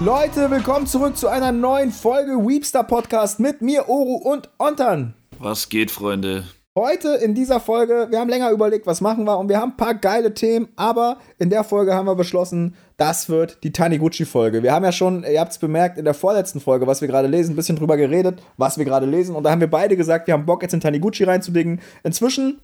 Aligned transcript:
Leute, 0.00 0.48
willkommen 0.48 0.86
zurück 0.86 1.16
zu 1.16 1.26
einer 1.26 1.50
neuen 1.50 1.90
Folge 1.90 2.30
Weepstar 2.46 2.84
Podcast 2.84 3.40
mit 3.40 3.62
mir, 3.62 3.88
Oru 3.88 4.14
und 4.14 4.48
Ontan. 4.56 5.14
Was 5.40 5.68
geht, 5.68 5.90
Freunde? 5.90 6.44
Heute 6.76 7.16
in 7.16 7.34
dieser 7.34 7.58
Folge, 7.58 8.06
wir 8.08 8.20
haben 8.20 8.28
länger 8.28 8.52
überlegt, 8.52 8.86
was 8.86 9.00
machen 9.00 9.24
wir 9.24 9.36
und 9.36 9.48
wir 9.48 9.60
haben 9.60 9.72
ein 9.72 9.76
paar 9.76 9.94
geile 9.94 10.34
Themen, 10.34 10.68
aber 10.76 11.18
in 11.40 11.50
der 11.50 11.64
Folge 11.64 11.94
haben 11.94 12.06
wir 12.06 12.14
beschlossen, 12.14 12.76
das 12.96 13.28
wird 13.28 13.64
die 13.64 13.72
Taniguchi-Folge. 13.72 14.62
Wir 14.62 14.72
haben 14.72 14.84
ja 14.84 14.92
schon, 14.92 15.24
ihr 15.24 15.40
habt 15.40 15.50
es 15.50 15.58
bemerkt, 15.58 15.98
in 15.98 16.04
der 16.04 16.14
vorletzten 16.14 16.60
Folge, 16.60 16.86
was 16.86 17.00
wir 17.00 17.08
gerade 17.08 17.26
lesen, 17.26 17.54
ein 17.54 17.56
bisschen 17.56 17.74
drüber 17.74 17.96
geredet, 17.96 18.40
was 18.56 18.78
wir 18.78 18.84
gerade 18.84 19.06
lesen 19.06 19.34
und 19.34 19.42
da 19.42 19.50
haben 19.50 19.60
wir 19.60 19.68
beide 19.68 19.96
gesagt, 19.96 20.28
wir 20.28 20.34
haben 20.34 20.46
Bock 20.46 20.62
jetzt 20.62 20.74
in 20.74 20.80
Taniguchi 20.80 21.24
reinzudingen. 21.24 21.80
Inzwischen 22.04 22.60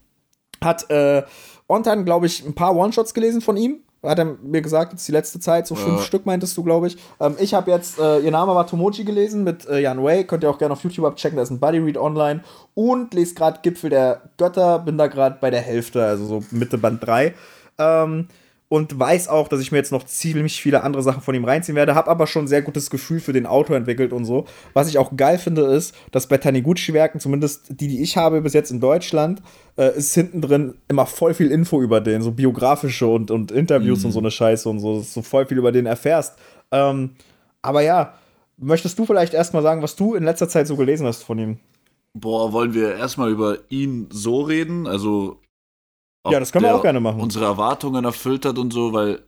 hat 0.63 0.89
äh, 0.89 1.25
Ontan, 1.67 2.05
glaube 2.05 2.27
ich, 2.27 2.47
ein 2.47 2.55
paar 2.55 2.77
One-Shots 2.77 3.13
gelesen 3.13 3.41
von 3.41 3.57
ihm 3.57 3.81
hat 4.05 4.19
er 4.19 4.37
mir 4.43 4.63
gesagt, 4.63 4.93
jetzt 4.93 5.07
die 5.09 5.13
letzte 5.13 5.41
Zeit, 5.41 5.67
so 5.67 5.75
fünf 5.75 5.99
ja. 5.99 6.05
Stück 6.05 6.27
meintest 6.27 6.57
du, 6.57 6.63
glaube 6.63 6.87
ich. 6.89 6.97
Ähm, 7.21 7.37
ich 7.39 7.55
habe 7.55 7.71
jetzt, 7.71 7.99
äh, 7.99 8.21
ihr 8.21 8.31
Name 8.31 8.55
war 8.55 8.67
Tomochi 8.67 9.05
gelesen 9.05 9.45
mit 9.45 9.67
äh, 9.67 9.81
Jan 9.81 10.03
Wei, 10.03 10.25
könnt 10.25 10.45
ihr 10.45 10.51
auch 10.51 10.59
gerne 10.59 10.73
auf 10.73 10.83
YouTube 10.83 11.05
abchecken, 11.07 11.37
da 11.37 11.43
ist 11.43 11.51
ein 11.51 11.61
Buddy 11.61 11.79
Read 11.79 11.97
online 11.97 12.43
und 12.75 13.15
lese 13.15 13.35
gerade 13.35 13.61
Gipfel 13.63 13.91
der 13.91 14.23
Götter, 14.37 14.79
bin 14.79 14.99
da 14.99 15.07
gerade 15.07 15.39
bei 15.41 15.51
der 15.51 15.61
Hälfte, 15.61 16.05
also 16.05 16.27
so 16.27 16.45
Mitte 16.51 16.79
Band 16.79 17.05
3. 17.05 17.35
Ähm, 17.79 18.29
und 18.75 18.99
weiß 18.99 19.29
auch, 19.29 19.47
dass 19.47 19.61
ich 19.61 19.71
mir 19.71 19.79
jetzt 19.79 19.93
noch 19.93 20.03
ziemlich 20.03 20.61
viele 20.61 20.83
andere 20.83 21.01
Sachen 21.01 21.23
von 21.23 21.33
ihm 21.33 21.45
reinziehen 21.45 21.77
werde, 21.77 21.95
habe 21.95 22.11
aber 22.11 22.27
schon 22.27 22.47
ein 22.47 22.49
sehr 22.49 22.61
gutes 22.61 22.91
Gefühl 22.91 23.21
für 23.21 23.33
den 23.33 23.47
Autor 23.47 23.77
entwickelt 23.77 24.13
und 24.13 24.25
so. 24.25 24.47
Was 24.73 24.89
ich 24.89 24.99
auch 24.99 25.17
geil 25.17 25.39
finde, 25.39 25.63
ist, 25.63 25.95
dass 26.11 26.27
bei 26.27 26.39
Taniguchi-Werken, 26.39 27.21
zumindest 27.21 27.67
die, 27.69 27.87
die 27.87 28.03
ich 28.03 28.17
habe 28.17 28.41
bis 28.41 28.53
jetzt 28.53 28.73
in 28.73 28.81
Deutschland, 28.81 29.43
äh, 29.77 29.97
ist 29.97 30.13
hinten 30.13 30.41
drin 30.41 30.75
immer 30.89 31.07
voll 31.07 31.35
viel 31.35 31.53
Info 31.53 31.81
über 31.81 32.01
den, 32.01 32.21
so 32.21 32.33
biografische 32.33 33.07
und, 33.07 33.31
und 33.31 33.53
Interviews 33.53 34.01
mhm. 34.01 34.07
und 34.07 34.13
so 34.13 34.19
eine 34.19 34.33
Scheiße 34.33 34.69
und 34.69 34.81
so, 34.81 34.99
dass 34.99 35.15
du 35.15 35.23
voll 35.23 35.47
viel 35.47 35.59
über 35.59 35.71
den 35.71 35.87
erfährst. 35.87 36.35
Ähm, 36.73 37.11
aber 37.63 37.83
ja, 37.83 38.15
möchtest 38.57 38.99
du 38.99 39.07
vielleicht 39.07 39.35
erstmal 39.35 39.63
sagen, 39.63 39.83
was 39.83 39.95
du 39.95 40.17
in 40.17 40.25
letzter 40.25 40.49
Zeit 40.49 40.67
so 40.67 40.75
gelesen 40.75 41.07
hast 41.07 41.23
von 41.23 41.39
ihm? 41.39 41.59
Boah, 42.13 42.53
wollen 42.53 42.75
wir 42.75 42.97
erstmal 42.97 43.31
über 43.31 43.59
ihn 43.69 44.09
so 44.11 44.41
reden? 44.41 44.89
Also 44.89 45.39
ja, 46.31 46.41
das 46.41 46.53
können 46.53 46.65
wir 46.65 46.75
auch 46.75 46.83
gerne 46.83 47.01
machen. 47.01 47.21
Unsere 47.21 47.45
Erwartungen 47.45 48.05
erfüllt 48.05 48.45
hat 48.45 48.59
und 48.59 48.73
so, 48.73 48.93
weil. 48.93 49.23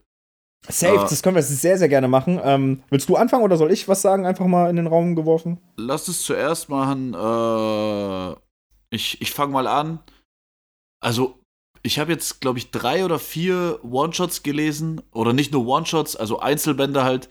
Safe, 0.68 0.94
äh, 0.94 1.00
das 1.00 1.22
können 1.22 1.36
wir 1.36 1.42
sehr, 1.42 1.78
sehr 1.78 1.88
gerne 1.88 2.08
machen. 2.08 2.40
Ähm, 2.42 2.82
willst 2.90 3.08
du 3.08 3.16
anfangen 3.16 3.44
oder 3.44 3.56
soll 3.56 3.70
ich 3.70 3.86
was 3.88 4.02
sagen? 4.02 4.26
Einfach 4.26 4.46
mal 4.46 4.70
in 4.70 4.76
den 4.76 4.86
Raum 4.86 5.14
geworfen. 5.14 5.60
Lass 5.76 6.08
es 6.08 6.22
zuerst 6.22 6.68
machen. 6.68 7.14
Äh, 7.14 8.36
ich 8.90 9.20
ich 9.20 9.30
fange 9.30 9.52
mal 9.52 9.66
an. 9.66 10.00
Also, 11.00 11.38
ich 11.82 11.98
habe 11.98 12.12
jetzt, 12.12 12.40
glaube 12.40 12.58
ich, 12.58 12.70
drei 12.70 13.04
oder 13.04 13.18
vier 13.18 13.78
One-Shots 13.84 14.42
gelesen. 14.42 15.02
Oder 15.12 15.32
nicht 15.32 15.52
nur 15.52 15.66
One-Shots, 15.66 16.16
also 16.16 16.40
Einzelbände 16.40 17.04
halt. 17.04 17.28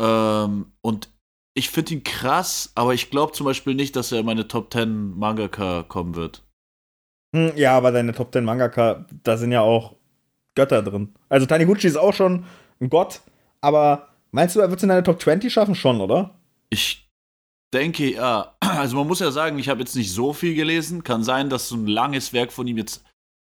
Ähm, 0.00 0.72
und 0.82 1.08
ich 1.54 1.70
finde 1.70 1.94
ihn 1.94 2.04
krass, 2.04 2.72
aber 2.74 2.94
ich 2.94 3.10
glaube 3.10 3.32
zum 3.32 3.44
Beispiel 3.44 3.74
nicht, 3.74 3.94
dass 3.96 4.12
er 4.12 4.20
in 4.20 4.26
meine 4.26 4.48
Top 4.48 4.72
10 4.72 5.18
Mangaka 5.18 5.82
kommen 5.82 6.14
wird. 6.14 6.42
Hm, 7.34 7.52
ja, 7.56 7.76
aber 7.76 7.92
deine 7.92 8.12
Top 8.12 8.32
10 8.32 8.44
Mangaka, 8.44 9.06
da 9.24 9.36
sind 9.36 9.52
ja 9.52 9.62
auch 9.62 9.94
Götter 10.54 10.82
drin. 10.82 11.14
Also 11.28 11.46
Taniguchi 11.46 11.86
ist 11.86 11.96
auch 11.96 12.12
schon 12.12 12.44
ein 12.80 12.90
Gott, 12.90 13.22
aber 13.60 14.08
meinst 14.32 14.54
du, 14.56 14.60
er 14.60 14.68
wird 14.68 14.78
es 14.78 14.82
in 14.82 14.90
deine 14.90 15.02
Top 15.02 15.20
20 15.20 15.52
schaffen? 15.52 15.74
Schon, 15.74 16.00
oder? 16.00 16.34
Ich 16.68 17.08
denke, 17.72 18.12
ja. 18.12 18.54
Also 18.60 18.96
man 18.96 19.06
muss 19.06 19.20
ja 19.20 19.30
sagen, 19.30 19.58
ich 19.58 19.68
habe 19.68 19.80
jetzt 19.80 19.94
nicht 19.96 20.12
so 20.12 20.32
viel 20.32 20.54
gelesen. 20.54 21.04
Kann 21.04 21.22
sein, 21.24 21.50
dass 21.50 21.68
so 21.68 21.76
ein 21.76 21.86
langes 21.86 22.32
Werk 22.32 22.52
von 22.52 22.66
ihm 22.66 22.78
jetzt 22.78 23.04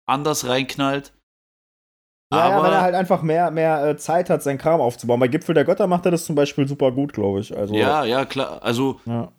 anders 0.07 0.47
reinknallt. 0.47 1.15
Ja, 2.33 2.41
aber 2.41 2.57
ja, 2.57 2.65
wenn 2.65 2.73
er 2.73 2.81
halt 2.83 2.95
einfach 2.95 3.23
mehr, 3.23 3.51
mehr 3.51 3.87
äh, 3.87 3.97
Zeit 3.97 4.29
hat, 4.29 4.43
seinen 4.43 4.59
Kram 4.59 4.81
aufzubauen. 4.81 5.21
Bei 5.21 5.29
Gipfel 5.29 5.55
der 5.55 5.65
Götter 5.65 5.87
macht 5.87 6.05
er 6.05 6.11
das 6.11 6.25
zum 6.25 6.35
Beispiel 6.35 6.69
super 6.69 6.93
gut, 6.93 7.13
glaube 7.15 7.41
ich. 7.41 7.57
Also, 7.57 7.75
ja, 7.75 8.05
ja, 8.05 8.25
klar. 8.25 8.63
Also 8.63 9.01
ja. 9.07 9.33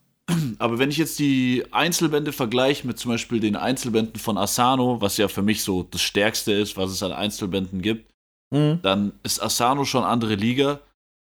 Aber 0.59 0.79
wenn 0.79 0.89
ich 0.89 0.97
jetzt 0.97 1.19
die 1.19 1.65
Einzelbände 1.71 2.31
vergleiche 2.31 2.87
mit 2.87 2.97
zum 2.97 3.11
Beispiel 3.11 3.39
den 3.39 3.55
Einzelbänden 3.55 4.19
von 4.19 4.37
Asano, 4.37 4.99
was 5.01 5.17
ja 5.17 5.27
für 5.27 5.43
mich 5.43 5.63
so 5.63 5.83
das 5.83 6.01
Stärkste 6.01 6.51
ist, 6.51 6.77
was 6.77 6.91
es 6.91 7.03
an 7.03 7.11
Einzelbänden 7.11 7.81
gibt, 7.81 8.11
mhm. 8.51 8.79
dann 8.81 9.13
ist 9.23 9.41
Asano 9.41 9.85
schon 9.85 10.03
andere 10.03 10.35
Liga. 10.35 10.81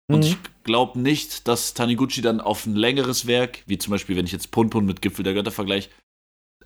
Und 0.09 0.21
mhm. 0.21 0.27
ich 0.27 0.37
glaube 0.63 0.99
nicht, 0.99 1.47
dass 1.49 1.75
Taniguchi 1.75 2.23
dann 2.23 2.41
auf 2.41 2.65
ein 2.65 2.77
längeres 2.77 3.27
Werk, 3.27 3.63
wie 3.67 3.79
zum 3.79 3.91
Beispiel, 3.91 4.17
wenn 4.17 4.27
ich 4.27 4.33
jetzt 4.33 4.51
Punpun 4.51 4.87
mit 4.87 5.03
Gipfel 5.03 5.25
der 5.25 5.35
Götter 5.35 5.51
vergleiche, 5.51 5.91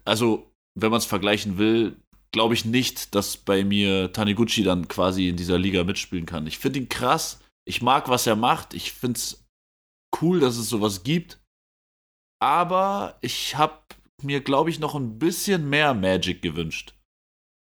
also 0.04 0.52
wenn 0.78 0.90
man 0.90 0.98
es 0.98 1.06
vergleichen 1.06 1.58
will, 1.58 1.96
glaube 2.32 2.54
ich 2.54 2.64
nicht, 2.64 3.14
dass 3.14 3.36
bei 3.36 3.64
mir 3.64 4.12
Taniguchi 4.12 4.62
dann 4.62 4.86
quasi 4.86 5.28
in 5.28 5.36
dieser 5.36 5.58
Liga 5.58 5.82
mitspielen 5.82 6.26
kann. 6.26 6.46
Ich 6.46 6.58
finde 6.58 6.78
ihn 6.78 6.88
krass. 6.88 7.40
Ich 7.66 7.82
mag, 7.82 8.08
was 8.08 8.26
er 8.26 8.36
macht. 8.36 8.72
Ich 8.72 8.92
finde 8.92 9.18
es 9.18 9.44
cool, 10.20 10.38
dass 10.38 10.56
es 10.56 10.68
sowas 10.68 11.02
gibt 11.02 11.39
aber 12.40 13.14
ich 13.20 13.56
habe 13.56 13.74
mir, 14.22 14.40
glaube 14.40 14.70
ich, 14.70 14.80
noch 14.80 14.94
ein 14.94 15.18
bisschen 15.18 15.70
mehr 15.70 15.94
Magic 15.94 16.42
gewünscht. 16.42 16.94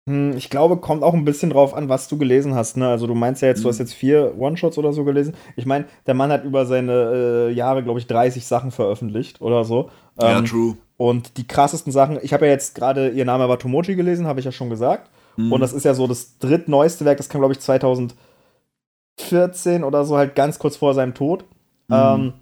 Hm, 0.08 0.36
ich 0.36 0.50
glaube, 0.50 0.78
kommt 0.78 1.04
auch 1.04 1.14
ein 1.14 1.24
bisschen 1.24 1.50
drauf 1.50 1.74
an, 1.74 1.88
was 1.88 2.08
du 2.08 2.18
gelesen 2.18 2.56
hast. 2.56 2.76
Ne? 2.76 2.88
Also 2.88 3.06
du 3.06 3.14
meinst 3.14 3.40
ja 3.40 3.46
jetzt, 3.48 3.62
du 3.62 3.68
hast 3.68 3.78
hm. 3.78 3.86
jetzt 3.86 3.94
vier 3.94 4.34
One-Shots 4.36 4.78
oder 4.78 4.92
so 4.92 5.04
gelesen. 5.04 5.34
Ich 5.54 5.64
meine, 5.64 5.84
der 6.06 6.14
Mann 6.14 6.32
hat 6.32 6.42
über 6.44 6.66
seine 6.66 7.48
äh, 7.48 7.52
Jahre, 7.52 7.84
glaube 7.84 8.00
ich, 8.00 8.08
30 8.08 8.44
Sachen 8.44 8.72
veröffentlicht 8.72 9.40
oder 9.40 9.64
so. 9.64 9.90
Ähm, 10.18 10.28
ja, 10.28 10.42
true. 10.42 10.76
Und 10.96 11.36
die 11.36 11.46
krassesten 11.46 11.92
Sachen, 11.92 12.18
ich 12.22 12.32
habe 12.32 12.46
ja 12.46 12.52
jetzt 12.52 12.74
gerade, 12.74 13.10
ihr 13.10 13.24
Name 13.24 13.48
war 13.48 13.58
Tomochi 13.58 13.94
gelesen, 13.94 14.26
habe 14.26 14.40
ich 14.40 14.46
ja 14.46 14.52
schon 14.52 14.70
gesagt. 14.70 15.08
Mhm. 15.36 15.52
Und 15.52 15.60
das 15.60 15.72
ist 15.72 15.84
ja 15.84 15.94
so 15.94 16.08
das 16.08 16.38
drittneueste 16.38 17.04
Werk, 17.04 17.18
das 17.18 17.28
kam, 17.28 17.40
glaube 17.40 17.54
ich, 17.54 17.60
2014 17.60 19.84
oder 19.84 20.04
so, 20.04 20.16
halt 20.16 20.34
ganz 20.34 20.58
kurz 20.58 20.76
vor 20.76 20.94
seinem 20.94 21.14
Tod. 21.14 21.44
Mhm. 21.88 21.94
Ähm, 21.94 22.32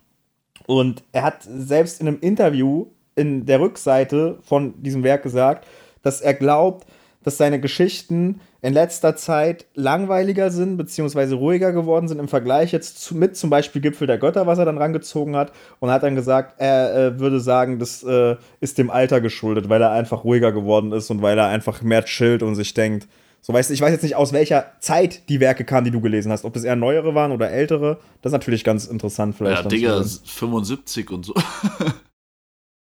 und 0.66 1.02
er 1.12 1.22
hat 1.22 1.42
selbst 1.42 2.00
in 2.00 2.08
einem 2.08 2.18
Interview 2.20 2.86
in 3.14 3.46
der 3.46 3.60
Rückseite 3.60 4.38
von 4.42 4.80
diesem 4.82 5.02
Werk 5.02 5.22
gesagt, 5.22 5.66
dass 6.02 6.20
er 6.20 6.34
glaubt, 6.34 6.86
dass 7.22 7.36
seine 7.36 7.60
Geschichten 7.60 8.40
in 8.62 8.72
letzter 8.72 9.16
Zeit 9.16 9.66
langweiliger 9.74 10.50
sind, 10.50 10.76
beziehungsweise 10.76 11.34
ruhiger 11.34 11.72
geworden 11.72 12.08
sind 12.08 12.18
im 12.18 12.28
Vergleich 12.28 12.72
jetzt 12.72 13.02
zu, 13.02 13.14
mit 13.16 13.36
zum 13.36 13.50
Beispiel 13.50 13.80
Gipfel 13.80 14.06
der 14.06 14.18
Götter, 14.18 14.46
was 14.46 14.58
er 14.58 14.64
dann 14.64 14.78
rangezogen 14.78 15.36
hat. 15.36 15.52
Und 15.80 15.90
hat 15.90 16.02
dann 16.02 16.14
gesagt, 16.14 16.54
er 16.58 16.94
äh, 16.94 17.20
würde 17.20 17.40
sagen, 17.40 17.78
das 17.78 18.02
äh, 18.02 18.36
ist 18.60 18.78
dem 18.78 18.90
Alter 18.90 19.20
geschuldet, 19.20 19.68
weil 19.68 19.82
er 19.82 19.90
einfach 19.90 20.24
ruhiger 20.24 20.52
geworden 20.52 20.92
ist 20.92 21.10
und 21.10 21.22
weil 21.22 21.38
er 21.38 21.48
einfach 21.48 21.82
mehr 21.82 22.04
chillt 22.04 22.42
und 22.42 22.54
sich 22.54 22.74
denkt, 22.74 23.08
so 23.40 23.52
weißt 23.52 23.70
du, 23.70 23.74
ich 23.74 23.80
weiß 23.80 23.92
jetzt 23.92 24.02
nicht, 24.02 24.16
aus 24.16 24.32
welcher 24.32 24.72
Zeit 24.80 25.28
die 25.28 25.40
Werke 25.40 25.64
kamen, 25.64 25.84
die 25.84 25.90
du 25.90 26.00
gelesen 26.00 26.30
hast. 26.30 26.44
Ob 26.44 26.52
das 26.52 26.64
eher 26.64 26.76
neuere 26.76 27.14
waren 27.14 27.32
oder 27.32 27.50
ältere. 27.50 27.98
Das 28.22 28.30
ist 28.30 28.34
natürlich 28.34 28.64
ganz 28.64 28.86
interessant 28.86 29.34
vielleicht. 29.34 29.62
Ja, 29.62 29.68
Digga, 29.68 30.02
75 30.02 31.10
und 31.10 31.26
so. 31.26 31.34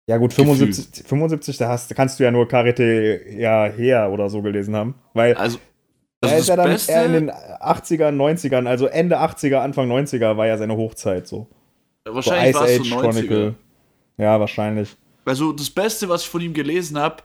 Ja, 0.07 0.17
gut, 0.17 0.33
75, 0.33 1.07
75 1.07 1.57
da, 1.57 1.67
hast, 1.67 1.95
kannst 1.95 2.19
du 2.19 2.23
ja 2.23 2.29
nur 2.29 2.47
Karate 2.47 3.21
ja 3.27 3.65
her 3.65 4.11
oder 4.11 4.29
so 4.29 4.43
gelesen 4.43 4.75
haben. 4.75 4.93
Weil 5.15 5.33
also, 5.33 5.57
er 6.21 6.37
ist 6.37 6.47
ja 6.47 6.55
dann 6.55 6.69
Beste, 6.69 6.91
eher 6.91 7.05
in 7.05 7.13
den 7.13 7.31
80ern, 7.31 8.15
90ern, 8.15 8.67
also 8.67 8.85
Ende 8.85 9.19
80er, 9.19 9.57
Anfang 9.57 9.91
90er 9.91 10.37
war 10.37 10.45
ja 10.45 10.57
seine 10.57 10.77
Hochzeit 10.77 11.27
so. 11.27 11.47
Wahrscheinlich 12.07 12.55
so 12.55 12.65
Ice 12.65 12.81
Age 12.81 12.89
Chronicle. 12.91 13.55
Ja, 14.17 14.39
wahrscheinlich. 14.39 14.95
Also 15.25 15.51
das 15.51 15.71
Beste, 15.71 16.07
was 16.07 16.21
ich 16.21 16.29
von 16.29 16.41
ihm 16.41 16.53
gelesen 16.53 16.99
habe, 16.99 17.23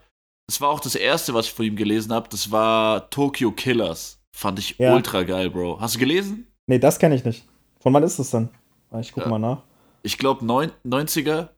das 0.50 0.60
war 0.60 0.70
auch 0.70 0.80
das 0.80 0.96
erste, 0.96 1.32
was 1.32 1.46
ich 1.46 1.52
von 1.52 1.64
ihm 1.64 1.76
gelesen 1.76 2.12
habe. 2.12 2.28
Das 2.28 2.50
war 2.50 3.08
Tokyo 3.10 3.52
Killers. 3.52 4.20
Fand 4.36 4.58
ich 4.58 4.76
ja. 4.78 4.92
ultra 4.92 5.22
geil, 5.22 5.48
Bro. 5.48 5.80
Hast 5.80 5.94
du 5.94 6.00
gelesen? 6.00 6.48
Nee, 6.66 6.80
das 6.80 6.98
kenne 6.98 7.14
ich 7.14 7.24
nicht. 7.24 7.46
Von 7.78 7.94
wann 7.94 8.02
ist 8.02 8.18
das 8.18 8.30
dann? 8.30 8.48
Ah, 8.90 8.98
ich 8.98 9.12
guck 9.12 9.22
ja. 9.22 9.28
mal 9.28 9.38
nach. 9.38 9.62
Ich 10.02 10.18
glaube 10.18 10.44
90er. 10.44 11.50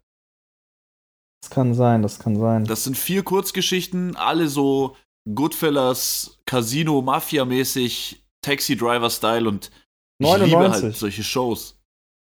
Das 1.41 1.49
kann 1.49 1.73
sein, 1.73 2.03
das 2.03 2.19
kann 2.19 2.37
sein. 2.37 2.67
Das 2.67 2.85
sind 2.85 2.99
vier 2.99 3.23
Kurzgeschichten, 3.23 4.15
alle 4.15 4.49
so 4.49 4.95
Goodfellas, 5.35 6.39
Casino, 6.45 7.01
Mafia-mäßig, 7.01 8.23
Taxi 8.43 8.77
Driver-Style 8.77 9.49
und 9.49 9.71
ich 10.19 10.27
99. 10.27 10.51
liebe 10.51 10.71
halt 10.71 10.97
solche 10.97 11.23
Shows. 11.23 11.81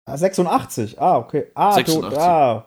Ah, 0.06 0.16
86, 0.16 0.98
ah, 0.98 1.18
okay. 1.18 1.50
Ah, 1.54 1.72
86. 1.74 2.18
Du, 2.18 2.24
ah, 2.24 2.66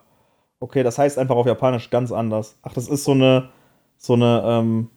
okay, 0.59 0.83
das 0.83 0.99
heißt 0.99 1.17
einfach 1.17 1.35
auf 1.35 1.47
Japanisch 1.47 1.89
ganz 1.89 2.11
anders. 2.11 2.59
Ach, 2.61 2.73
das 2.73 2.87
ist 2.87 3.03
so 3.03 3.13
eine 3.13 3.49
so 3.97 4.13
eine 4.13 4.43
ähm, 4.45 4.89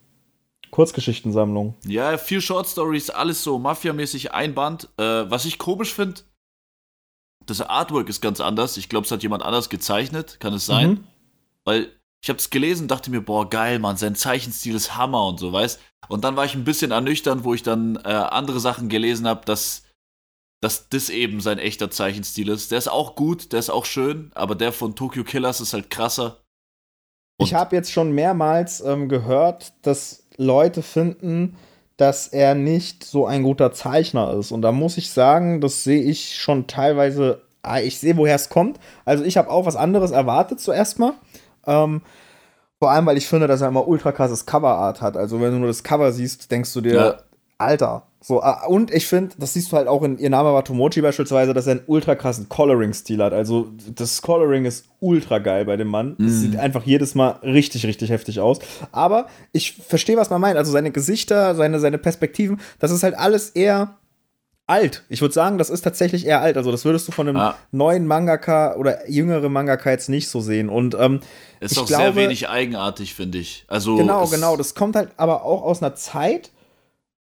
Kurzgeschichtensammlung. 0.70 1.74
Ja, 1.84 2.16
vier 2.16 2.40
Short 2.40 2.66
Stories, 2.66 3.10
alles 3.10 3.42
so 3.42 3.58
Mafia-mäßig, 3.58 4.32
ein 4.32 4.54
Band. 4.54 4.88
Äh, 4.96 5.30
was 5.30 5.44
ich 5.44 5.58
komisch 5.58 5.92
finde, 5.92 6.22
das 7.46 7.60
Artwork 7.60 8.08
ist 8.08 8.20
ganz 8.20 8.40
anders. 8.40 8.76
Ich 8.76 8.88
glaube, 8.88 9.06
es 9.06 9.10
hat 9.10 9.22
jemand 9.22 9.42
anders 9.42 9.68
gezeichnet, 9.68 10.38
kann 10.40 10.52
es 10.52 10.66
sein? 10.66 10.90
Mhm. 10.90 11.04
Weil 11.64 11.92
ich 12.22 12.28
habe 12.28 12.38
es 12.38 12.50
gelesen 12.50 12.82
und 12.82 12.90
dachte 12.90 13.10
mir, 13.10 13.22
boah, 13.22 13.48
geil, 13.48 13.78
Mann, 13.78 13.96
sein 13.96 14.14
Zeichenstil 14.14 14.74
ist 14.74 14.96
Hammer 14.96 15.26
und 15.26 15.40
so, 15.40 15.52
weißt? 15.52 15.80
Und 16.08 16.22
dann 16.24 16.36
war 16.36 16.44
ich 16.44 16.54
ein 16.54 16.64
bisschen 16.64 16.90
ernüchternd, 16.90 17.44
wo 17.44 17.54
ich 17.54 17.62
dann 17.62 17.96
äh, 17.96 18.08
andere 18.08 18.60
Sachen 18.60 18.88
gelesen 18.88 19.26
habe, 19.26 19.44
dass, 19.46 19.84
dass 20.60 20.88
das 20.90 21.08
eben 21.08 21.40
sein 21.40 21.58
echter 21.58 21.90
Zeichenstil 21.90 22.48
ist. 22.50 22.70
Der 22.70 22.78
ist 22.78 22.88
auch 22.88 23.14
gut, 23.16 23.52
der 23.52 23.60
ist 23.60 23.70
auch 23.70 23.86
schön, 23.86 24.30
aber 24.34 24.54
der 24.54 24.72
von 24.72 24.94
Tokyo 24.94 25.24
Killers 25.24 25.60
ist 25.60 25.72
halt 25.72 25.88
krasser. 25.88 26.39
Und 27.40 27.46
ich 27.46 27.54
habe 27.54 27.74
jetzt 27.74 27.90
schon 27.90 28.12
mehrmals 28.12 28.80
ähm, 28.80 29.08
gehört, 29.08 29.72
dass 29.82 30.24
Leute 30.36 30.82
finden, 30.82 31.56
dass 31.96 32.28
er 32.28 32.54
nicht 32.54 33.04
so 33.04 33.26
ein 33.26 33.42
guter 33.42 33.72
Zeichner 33.72 34.34
ist. 34.34 34.52
Und 34.52 34.62
da 34.62 34.72
muss 34.72 34.96
ich 34.96 35.10
sagen, 35.10 35.60
das 35.60 35.84
sehe 35.84 36.02
ich 36.02 36.36
schon 36.36 36.66
teilweise. 36.66 37.42
Ah, 37.62 37.80
ich 37.80 37.98
sehe, 37.98 38.16
woher 38.16 38.36
es 38.36 38.48
kommt. 38.48 38.78
Also 39.04 39.22
ich 39.24 39.36
habe 39.36 39.50
auch 39.50 39.66
was 39.66 39.76
anderes 39.76 40.10
erwartet 40.10 40.60
zuerst 40.60 40.98
mal. 40.98 41.12
Ähm, 41.66 42.00
vor 42.78 42.90
allem, 42.90 43.04
weil 43.04 43.18
ich 43.18 43.26
finde, 43.26 43.46
dass 43.46 43.60
er 43.60 43.68
immer 43.68 43.86
ultra 43.86 44.12
krasses 44.12 44.46
Coverart 44.46 45.02
hat. 45.02 45.18
Also 45.18 45.42
wenn 45.42 45.52
du 45.52 45.58
nur 45.58 45.68
das 45.68 45.82
Cover 45.82 46.12
siehst, 46.12 46.50
denkst 46.50 46.72
du 46.72 46.80
dir, 46.80 46.94
ja. 46.94 47.18
Alter. 47.60 48.06
So, 48.22 48.42
ah, 48.42 48.66
und 48.66 48.92
ich 48.92 49.06
finde, 49.06 49.34
das 49.38 49.54
siehst 49.54 49.72
du 49.72 49.76
halt 49.76 49.88
auch 49.88 50.02
in 50.02 50.18
Ihr 50.18 50.28
Name 50.28 50.52
war 50.52 50.62
Tomochi 50.62 51.00
beispielsweise, 51.00 51.54
dass 51.54 51.66
er 51.66 51.72
einen 51.72 51.82
ultra 51.86 52.14
krassen 52.14 52.50
Coloring-Stil 52.50 53.22
hat. 53.22 53.32
Also 53.32 53.68
das 53.94 54.20
Coloring 54.20 54.66
ist 54.66 54.86
ultra 55.00 55.38
geil 55.38 55.64
bei 55.64 55.76
dem 55.78 55.88
Mann. 55.88 56.16
Mm. 56.18 56.28
sieht 56.28 56.56
einfach 56.56 56.84
jedes 56.84 57.14
Mal 57.14 57.38
richtig, 57.42 57.86
richtig 57.86 58.10
heftig 58.10 58.40
aus. 58.40 58.58
Aber 58.92 59.26
ich 59.52 59.72
verstehe, 59.72 60.18
was 60.18 60.28
man 60.28 60.40
meint. 60.40 60.58
Also 60.58 60.70
seine 60.70 60.90
Gesichter, 60.90 61.54
seine, 61.54 61.80
seine 61.80 61.96
Perspektiven, 61.96 62.60
das 62.78 62.90
ist 62.90 63.02
halt 63.02 63.18
alles 63.18 63.50
eher 63.50 63.96
alt. 64.70 65.02
Ich 65.08 65.20
würde 65.20 65.34
sagen, 65.34 65.58
das 65.58 65.68
ist 65.68 65.82
tatsächlich 65.82 66.26
eher 66.26 66.40
alt. 66.40 66.56
Also 66.56 66.70
das 66.70 66.84
würdest 66.84 67.08
du 67.08 67.12
von 67.12 67.28
einem 67.28 67.36
ah. 67.36 67.56
neuen 67.72 68.06
Mangaka 68.06 68.76
oder 68.76 69.10
jüngeren 69.10 69.52
Mangaka 69.52 69.90
jetzt 69.90 70.08
nicht 70.08 70.28
so 70.28 70.40
sehen. 70.40 70.68
Und 70.68 70.94
ähm, 70.98 71.20
ist 71.58 71.78
auch 71.78 71.86
glaube, 71.86 72.02
sehr 72.02 72.16
wenig 72.16 72.48
eigenartig, 72.48 73.14
finde 73.14 73.38
ich. 73.38 73.64
Also 73.66 73.96
genau, 73.96 74.26
genau. 74.28 74.56
Das 74.56 74.74
kommt 74.74 74.94
halt 74.94 75.10
aber 75.16 75.44
auch 75.44 75.62
aus 75.62 75.82
einer 75.82 75.94
Zeit, 75.96 76.50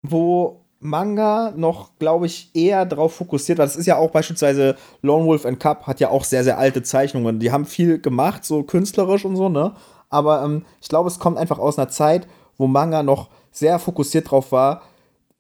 wo 0.03 0.63
Manga 0.81 1.53
noch, 1.57 1.91
glaube 1.99 2.27
ich, 2.27 2.51
eher 2.55 2.85
darauf 2.85 3.15
fokussiert 3.15 3.59
war. 3.59 3.67
Das 3.67 3.77
ist 3.77 3.87
ja 3.87 3.97
auch 3.97 4.11
beispielsweise 4.11 4.77
Lone 5.01 5.25
Wolf 5.27 5.47
and 5.47 5.61
Cup 5.61 5.87
hat 5.87 6.01
ja 6.01 6.11
auch 6.11 6.25
sehr, 6.25 6.43
sehr 6.43 6.59
alte 6.59 6.83
Zeichnungen. 6.83 7.39
Die 7.39 7.53
haben 7.53 7.65
viel 7.65 8.01
gemacht, 8.01 8.45
so 8.45 8.65
künstlerisch 8.65 9.25
und 9.25 9.37
so, 9.37 9.49
ne? 9.49 9.75
Aber 10.11 10.43
ähm, 10.45 10.65
ich 10.81 10.89
glaube, 10.89 11.09
es 11.09 11.19
kommt 11.19 11.39
einfach 11.39 11.59
aus 11.59 11.79
einer 11.79 11.89
Zeit, 11.89 12.27
wo 12.59 12.67
Manga 12.67 13.03
noch 13.03 13.31
sehr 13.51 13.79
fokussiert 13.79 14.31
drauf 14.31 14.53
war, 14.53 14.83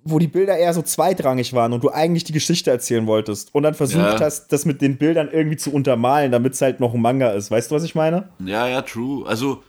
wo 0.04 0.18
die 0.18 0.28
Bilder 0.28 0.56
eher 0.56 0.72
so 0.74 0.82
zweitrangig 0.82 1.52
waren 1.52 1.72
und 1.72 1.84
du 1.84 1.90
eigentlich 1.90 2.24
die 2.24 2.32
Geschichte 2.32 2.70
erzählen 2.70 3.06
wolltest 3.06 3.54
und 3.54 3.62
dann 3.64 3.74
versucht 3.74 4.20
ja. 4.20 4.20
hast, 4.20 4.48
das 4.48 4.64
mit 4.64 4.80
den 4.80 4.96
Bildern 4.96 5.28
irgendwie 5.30 5.56
zu 5.56 5.72
untermalen, 5.72 6.32
damit 6.32 6.54
es 6.54 6.62
halt 6.62 6.80
noch 6.80 6.94
ein 6.94 7.00
Manga 7.00 7.30
ist. 7.30 7.50
Weißt 7.50 7.70
du, 7.70 7.74
was 7.74 7.84
ich 7.84 7.94
meine? 7.94 8.30
Ja, 8.44 8.66
ja, 8.66 8.82
true. 8.82 9.26
Also 9.26 9.62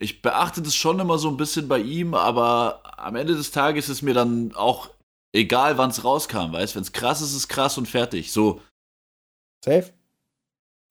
ich 0.00 0.22
beachte 0.22 0.62
das 0.62 0.74
schon 0.74 0.98
immer 0.98 1.18
so 1.18 1.28
ein 1.28 1.36
bisschen 1.36 1.68
bei 1.68 1.78
ihm, 1.78 2.14
aber 2.14 2.82
am 2.96 3.16
Ende 3.16 3.34
des 3.34 3.50
Tages 3.50 3.88
ist 3.88 4.02
mir 4.02 4.14
dann 4.14 4.52
auch 4.54 4.90
egal, 5.32 5.78
wann 5.78 5.90
es 5.90 6.04
rauskam, 6.04 6.52
weißt 6.52 6.74
du? 6.74 6.76
Wenn 6.76 6.82
es 6.82 6.92
krass 6.92 7.20
ist, 7.20 7.30
ist 7.30 7.36
es 7.36 7.48
krass 7.48 7.78
und 7.78 7.86
fertig. 7.86 8.32
So. 8.32 8.60
Safe. 9.64 9.92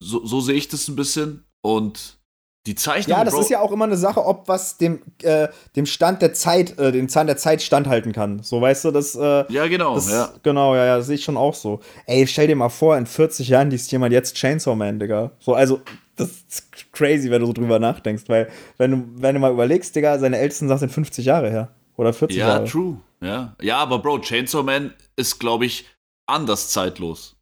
So, 0.02 0.24
so 0.24 0.40
sehe 0.40 0.56
ich 0.56 0.68
das 0.68 0.88
ein 0.88 0.96
bisschen 0.96 1.44
und 1.62 2.18
die 2.66 2.74
Zeichnung. 2.74 3.16
Ja, 3.16 3.24
das 3.24 3.34
Bro 3.34 3.42
ist 3.42 3.50
ja 3.50 3.60
auch 3.60 3.72
immer 3.72 3.84
eine 3.84 3.96
Sache, 3.96 4.24
ob 4.24 4.48
was 4.48 4.76
dem, 4.76 5.00
äh, 5.22 5.48
dem 5.76 5.86
Stand 5.86 6.20
der 6.20 6.34
Zeit, 6.34 6.78
äh, 6.78 6.92
dem 6.92 7.08
Zahn 7.08 7.26
der 7.26 7.36
Zeit 7.36 7.62
standhalten 7.62 8.12
kann. 8.12 8.42
So, 8.42 8.60
weißt 8.60 8.86
du, 8.86 8.90
das. 8.90 9.14
Äh, 9.14 9.50
ja, 9.50 9.66
genau. 9.68 9.94
Das, 9.94 10.10
ja. 10.10 10.32
Genau, 10.42 10.74
ja, 10.74 10.84
ja, 10.84 11.00
sehe 11.00 11.14
ich 11.14 11.24
schon 11.24 11.36
auch 11.36 11.54
so. 11.54 11.80
Ey, 12.06 12.26
stell 12.26 12.48
dir 12.48 12.56
mal 12.56 12.68
vor, 12.68 12.96
in 12.98 13.06
40 13.06 13.48
Jahren 13.48 13.70
liest 13.70 13.90
jemand 13.92 14.12
jetzt 14.12 14.34
Chainsaw 14.34 14.74
Man, 14.74 14.98
Digga. 14.98 15.30
So, 15.38 15.54
also, 15.54 15.80
das 16.16 16.30
ist 16.48 16.92
crazy, 16.92 17.30
wenn 17.30 17.40
du 17.40 17.46
so 17.46 17.52
drüber 17.52 17.78
nachdenkst, 17.78 18.24
weil, 18.28 18.50
wenn 18.78 18.90
du, 18.90 19.22
wenn 19.22 19.34
du 19.34 19.40
mal 19.40 19.52
überlegst, 19.52 19.94
Digga, 19.94 20.18
seine 20.18 20.38
ältesten 20.38 20.68
Sachen 20.68 20.80
sind 20.80 20.92
50 20.92 21.24
Jahre 21.24 21.50
her. 21.50 21.68
Oder 21.96 22.12
40 22.12 22.36
ja, 22.36 22.48
Jahre. 22.48 22.64
Ja, 22.64 22.70
true. 22.70 23.00
Ja. 23.20 23.56
ja, 23.60 23.78
aber 23.78 23.98
Bro, 23.98 24.20
Chainsaw 24.20 24.62
Man 24.62 24.92
ist, 25.16 25.38
glaube 25.38 25.64
ich, 25.66 25.86
anders 26.26 26.70
zeitlos. 26.70 27.36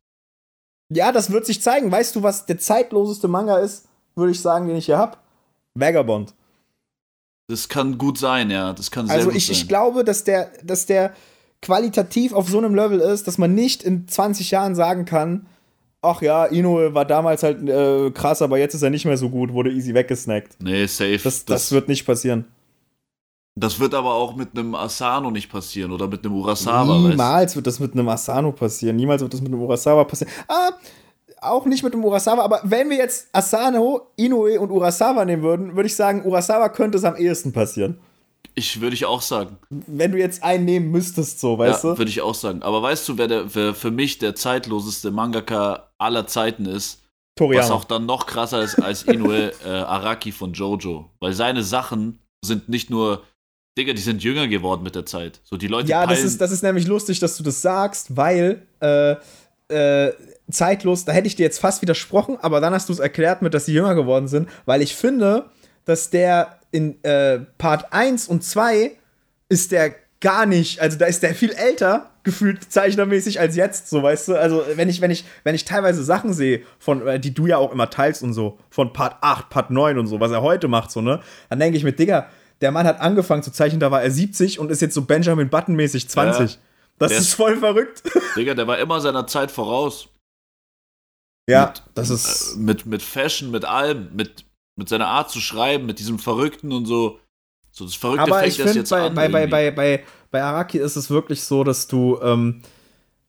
Ja, 0.93 1.13
das 1.13 1.33
wird 1.33 1.47
sich 1.47 1.63
zeigen. 1.63 1.91
Weißt 1.91 2.15
du, 2.15 2.23
was 2.23 2.47
der 2.47 2.59
zeitloseste 2.59 3.27
Manga 3.27 3.59
ist, 3.59 3.87
würde 4.15 4.33
ich 4.33 4.41
sagen, 4.41 4.69
den 4.69 4.77
ich 4.77 4.87
hier 4.87 4.99
habe? 4.99 5.17
Vagabond. 5.75 6.35
Das 7.49 7.69
kann 7.69 7.99
gut 7.99 8.19
sein, 8.19 8.51
ja. 8.51 8.73
Das 8.73 8.91
kann 8.91 9.07
sehr 9.07 9.17
also 9.17 9.29
gut 9.29 9.37
ich, 9.37 9.47
sein. 9.47 9.57
ich 9.57 9.69
glaube, 9.69 10.05
dass 10.05 10.25
der, 10.25 10.51
dass 10.63 10.87
der 10.87 11.15
qualitativ 11.63 12.33
auf 12.33 12.49
so 12.49 12.59
einem 12.59 12.75
Level 12.75 13.01
ist, 13.01 13.27
dass 13.27 13.39
man 13.39 13.55
nicht 13.55 13.83
in 13.83 14.07
20 14.07 14.51
Jahren 14.51 14.75
sagen 14.75 15.05
kann, 15.05 15.47
ach 16.05 16.23
ja, 16.23 16.45
Inoue 16.47 16.95
war 16.95 17.05
damals 17.05 17.43
halt 17.43 17.69
äh, 17.69 18.11
krass, 18.11 18.43
aber 18.43 18.59
jetzt 18.59 18.75
ist 18.75 18.83
er 18.83 18.91
nicht 18.91 19.05
mehr 19.05 19.17
so 19.17 19.29
gut, 19.29 19.53
wurde 19.53 19.71
easy 19.71 19.95
weggesnackt. 19.95 20.57
Nee, 20.63 20.87
safe. 20.87 21.21
Das, 21.23 21.45
das, 21.45 21.45
das 21.45 21.73
wird 21.73 21.89
nicht 21.89 22.05
passieren. 22.05 22.45
Das 23.57 23.79
wird 23.79 23.95
aber 23.95 24.15
auch 24.15 24.35
mit 24.35 24.51
einem 24.57 24.75
Asano 24.75 25.31
nicht 25.31 25.51
passieren 25.51 25.93
oder 25.93 26.09
mit 26.09 26.25
einem 26.25 26.35
Urasawa. 26.35 26.99
Niemals 26.99 27.19
weißt? 27.19 27.57
wird 27.57 27.67
das 27.69 27.79
mit 27.79 27.93
einem 27.93 28.09
Asano 28.09 28.51
passieren. 28.51 28.97
Niemals 28.97 29.23
wird 29.23 29.33
das 29.33 29.41
mit 29.41 29.53
einem 29.53 29.63
Urasawa 29.63 30.05
passieren. 30.05 30.33
Ah, 30.49 30.71
auch 31.41 31.65
nicht 31.67 31.85
mit 31.85 31.95
dem 31.95 32.05
Urasawa, 32.05 32.43
aber 32.43 32.61
wenn 32.65 32.91
wir 32.91 32.97
jetzt 32.97 33.29
Asano, 33.33 34.09
Inoue 34.17 34.59
und 34.59 34.71
Urasawa 34.71 35.25
nehmen 35.25 35.43
würden, 35.43 35.77
würde 35.77 35.87
ich 35.87 35.95
sagen, 35.95 36.25
Urasawa 36.25 36.69
könnte 36.71 36.99
es 36.99 37.05
am 37.05 37.17
ehesten 37.17 37.53
passieren. 37.53 37.99
Ich 38.57 38.81
würde 38.81 38.95
ich 38.95 39.05
auch 39.05 39.21
sagen. 39.21 39.59
Wenn 39.71 40.13
du 40.13 40.19
jetzt 40.19 40.43
einen 40.43 40.65
nehmen 40.65 40.91
müsstest, 40.91 41.41
so, 41.41 41.59
weißt 41.59 41.85
ja, 41.85 41.93
du? 41.93 41.99
Würde 41.99 42.11
ich 42.11 42.21
auch 42.21 42.35
sagen. 42.35 42.63
Aber 42.63 42.83
weißt 42.83 43.09
du, 43.09 43.19
wer, 43.19 43.27
der, 43.27 43.55
wer 43.55 43.75
für 43.75 43.91
mich 43.91 44.19
der 44.19 44.37
zeitloseste 44.37 45.11
Mangaka 45.11 45.91
aller 45.99 46.27
Zeiten 46.27 46.67
ist? 46.67 47.01
Toriyama. 47.37 47.65
Was 47.65 47.71
auch 47.73 47.85
dann 47.85 48.07
noch 48.07 48.27
krasser 48.27 48.63
ist 48.63 48.81
als 48.81 49.03
Inoue 49.03 49.53
äh, 49.65 49.69
Araki 49.69 50.31
von 50.31 50.53
Jojo. 50.53 51.11
Weil 51.19 51.33
seine 51.33 51.65
Sachen 51.65 52.21
sind 52.45 52.69
nicht 52.69 52.91
nur 52.91 53.25
Digga, 53.77 53.93
die 53.93 54.03
sind 54.03 54.23
jünger 54.23 54.47
geworden 54.47 54.85
mit 54.85 54.95
der 54.95 55.05
Zeit. 55.05 55.41
So 55.43 55.57
die 55.57 55.67
Leute. 55.67 55.89
Ja, 55.89 56.07
das 56.07 56.23
ist, 56.23 56.41
das 56.41 56.53
ist 56.53 56.63
nämlich 56.63 56.87
lustig, 56.87 57.19
dass 57.19 57.37
du 57.37 57.43
das 57.43 57.61
sagst, 57.61 58.17
weil 58.17 58.63
äh, 58.81 59.17
äh, 59.69 60.13
zeitlos, 60.49 61.05
da 61.05 61.13
hätte 61.13 61.27
ich 61.27 61.35
dir 61.35 61.43
jetzt 61.43 61.59
fast 61.59 61.83
widersprochen, 61.83 62.39
aber 62.41 62.61
dann 62.61 62.73
hast 62.73 62.89
du 62.89 62.93
es 62.93 63.01
erklärt 63.01 63.43
mit, 63.43 63.53
dass 63.53 63.67
sie 63.67 63.73
jünger 63.73 63.97
geworden 63.97 64.29
sind, 64.29 64.49
weil 64.65 64.83
ich 64.83 64.95
finde, 64.95 65.47
dass 65.85 66.11
der 66.11 66.61
in 66.75 67.03
äh, 67.05 67.39
Part 67.57 67.93
1 67.93 68.27
und 68.27 68.43
2 68.43 68.91
ist 69.49 69.71
der 69.71 69.95
gar 70.21 70.45
nicht, 70.45 70.81
also 70.81 70.99
da 70.99 71.07
ist 71.07 71.23
der 71.23 71.33
viel 71.33 71.53
älter 71.53 72.11
gefühlt 72.25 72.73
zeichnermäßig 72.73 73.39
als 73.39 73.55
jetzt, 73.55 73.89
so 73.91 74.03
weißt 74.03 74.29
du, 74.29 74.35
also 74.35 74.65
wenn 74.75 74.89
ich 74.89 75.01
wenn 75.01 75.13
ich 75.13 75.25
wenn 75.45 75.55
ich 75.55 75.65
teilweise 75.65 76.03
Sachen 76.03 76.33
sehe 76.33 76.63
von 76.81 77.07
äh, 77.07 77.21
die 77.21 77.33
du 77.33 77.47
ja 77.47 77.59
auch 77.59 77.71
immer 77.71 77.91
teilst 77.91 78.25
und 78.25 78.33
so, 78.33 78.59
von 78.71 78.93
Part 78.93 79.19
8, 79.21 79.51
Part 79.51 79.71
9 79.71 79.99
und 79.99 80.09
so, 80.09 80.19
was 80.19 80.33
er 80.33 80.43
heute 80.43 80.67
macht 80.67 80.91
so, 80.91 81.01
ne? 81.01 81.21
Dann 81.49 81.61
denke 81.61 81.77
ich 81.77 81.85
mir, 81.85 81.93
Digga, 81.93 82.29
der 82.61 82.73
Mann 82.73 82.87
hat 82.87 83.01
angefangen 83.01 83.45
zu 83.45 83.53
zeichnen, 83.53 83.79
da 83.79 83.93
war 83.93 84.03
er 84.03 84.11
70 84.11 84.59
und 84.59 84.73
ist 84.73 84.83
jetzt 84.83 84.95
so 84.95 85.03
Benjamin 85.03 85.51
Button 85.51 85.77
mäßig 85.77 86.09
20. 86.09 86.55
Ja. 86.55 86.59
Das 86.99 87.13
ist 87.13 87.35
voll 87.35 87.57
verrückt. 87.59 88.03
Digga, 88.37 88.55
der 88.55 88.67
war 88.67 88.79
immer 88.79 89.01
seiner 89.01 89.29
Zeit 89.29 89.53
voraus. 89.53 90.09
Ja, 91.49 91.67
mit, 91.67 91.83
das 91.95 92.11
ist. 92.11 92.55
Äh, 92.55 92.59
mit, 92.59 92.87
mit 92.87 93.03
Fashion, 93.03 93.53
mit 93.53 93.65
allem, 93.65 94.09
mit, 94.17 94.45
mit 94.77 94.89
seiner 94.89 95.09
Art 95.09 95.31
zu 95.31 95.41
schreiben, 95.41 95.87
mit 95.87 95.99
diesem 95.99 96.19
Verrückten 96.19 96.73
und 96.73 96.87
so. 96.87 97.19
So 97.71 97.85
das 97.85 97.95
Verrückte 97.95 98.23
Aber 98.23 98.47
ich 98.47 98.57
finde, 98.57 98.85
bei, 98.85 99.11
bei, 99.11 99.29
bei, 99.29 99.47
bei, 99.47 99.71
bei, 99.73 100.05
bei 100.31 100.43
Araki 100.43 100.79
ist 100.79 100.95
es 100.95 101.11
wirklich 101.11 101.43
so, 101.43 101.65
dass 101.65 101.89
du, 101.89 102.21
ähm, 102.23 102.63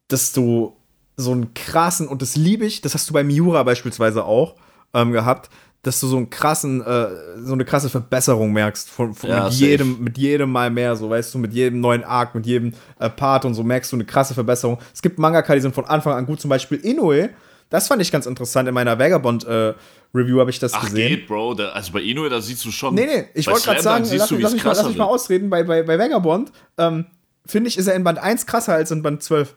dass 0.07 0.33
du 0.33 0.75
so 1.17 1.31
einen 1.31 1.53
krassen, 1.55 2.08
und 2.08 2.22
das 2.22 2.36
liebe 2.36 2.65
ich, 2.65 2.81
das 2.81 2.93
hast 2.93 3.10
du 3.10 3.13
bei 3.13 3.24
Miura 3.24 3.63
beispielsweise 3.63 4.24
auch 4.24 4.55
ähm, 4.93 5.12
gehabt, 5.12 5.50
dass 5.81 6.00
du 6.00 6.08
so 6.08 6.17
einen 6.17 6.31
krassen, 6.31 6.81
äh, 6.81 7.08
so 7.43 7.53
eine 7.53 7.63
krasse 7.63 7.89
Verbesserung 7.89 8.51
merkst 8.53 8.89
von, 8.89 9.13
von 9.13 9.29
ja, 9.29 9.46
mit 9.46 9.53
jedem, 9.53 10.03
mit 10.03 10.17
jedem 10.17 10.51
Mal 10.51 10.72
mehr, 10.72 10.96
so 10.96 11.10
weißt 11.10 11.34
du, 11.34 11.38
mit 11.38 11.53
jedem 11.53 11.79
neuen 11.79 12.03
Arc, 12.03 12.34
mit 12.34 12.46
jedem 12.48 12.74
äh, 13.00 13.10
Part 13.10 13.46
und 13.46 13.53
so 13.53 13.63
merkst 13.63 13.91
du 13.91 13.98
eine 13.98 14.05
krasse 14.05 14.34
Verbesserung. 14.34 14.79
Es 14.93 15.01
gibt 15.01 15.20
Mangaka, 15.20 15.53
die 15.53 15.62
sind 15.62 15.75
von 15.75 15.86
Anfang 15.86 16.13
an 16.13 16.25
gut, 16.25 16.41
zum 16.41 16.50
Beispiel 16.50 16.79
Inoue. 16.79 17.29
Das 17.69 17.88
fand 17.88 18.01
ich 18.01 18.12
ganz 18.12 18.25
interessant. 18.25 18.67
In 18.67 18.74
meiner 18.74 19.00
Vagabond 19.00 19.45
äh, 19.45 19.74
habe 20.13 20.50
ich 20.50 20.60
das 20.60 20.74
Ach, 20.74 20.86
gesehen. 20.86 21.10
Geht, 21.10 21.27
Bro. 21.27 21.55
Da, 21.55 21.69
also 21.69 21.91
bei 21.91 22.01
Inoue, 22.01 22.29
da 22.29 22.41
siehst 22.41 22.63
du 22.65 22.72
schon. 22.72 22.95
Nee, 22.95 23.05
nee, 23.05 23.25
ich 23.34 23.48
wollte 23.48 23.63
gerade 23.63 23.81
sagen, 23.81 24.05
lass, 24.10 24.29
du, 24.29 24.38
lass, 24.38 24.53
mich 24.53 24.63
mal, 24.63 24.72
lass, 24.72 24.88
mich 24.88 24.98
mal, 24.98 25.05
ausreden. 25.05 25.50
Bei, 25.50 25.63
bei, 25.63 25.84
bei 25.84 25.98
Vagabond, 25.98 26.51
ähm, 26.77 27.05
finde 27.45 27.67
ich, 27.67 27.77
ist 27.77 27.88
er 27.88 27.95
in 27.95 28.03
Band 28.03 28.19
1 28.19 28.45
krasser 28.45 28.74
als 28.74 28.91
in 28.91 29.01
Band 29.01 29.24
12. 29.24 29.55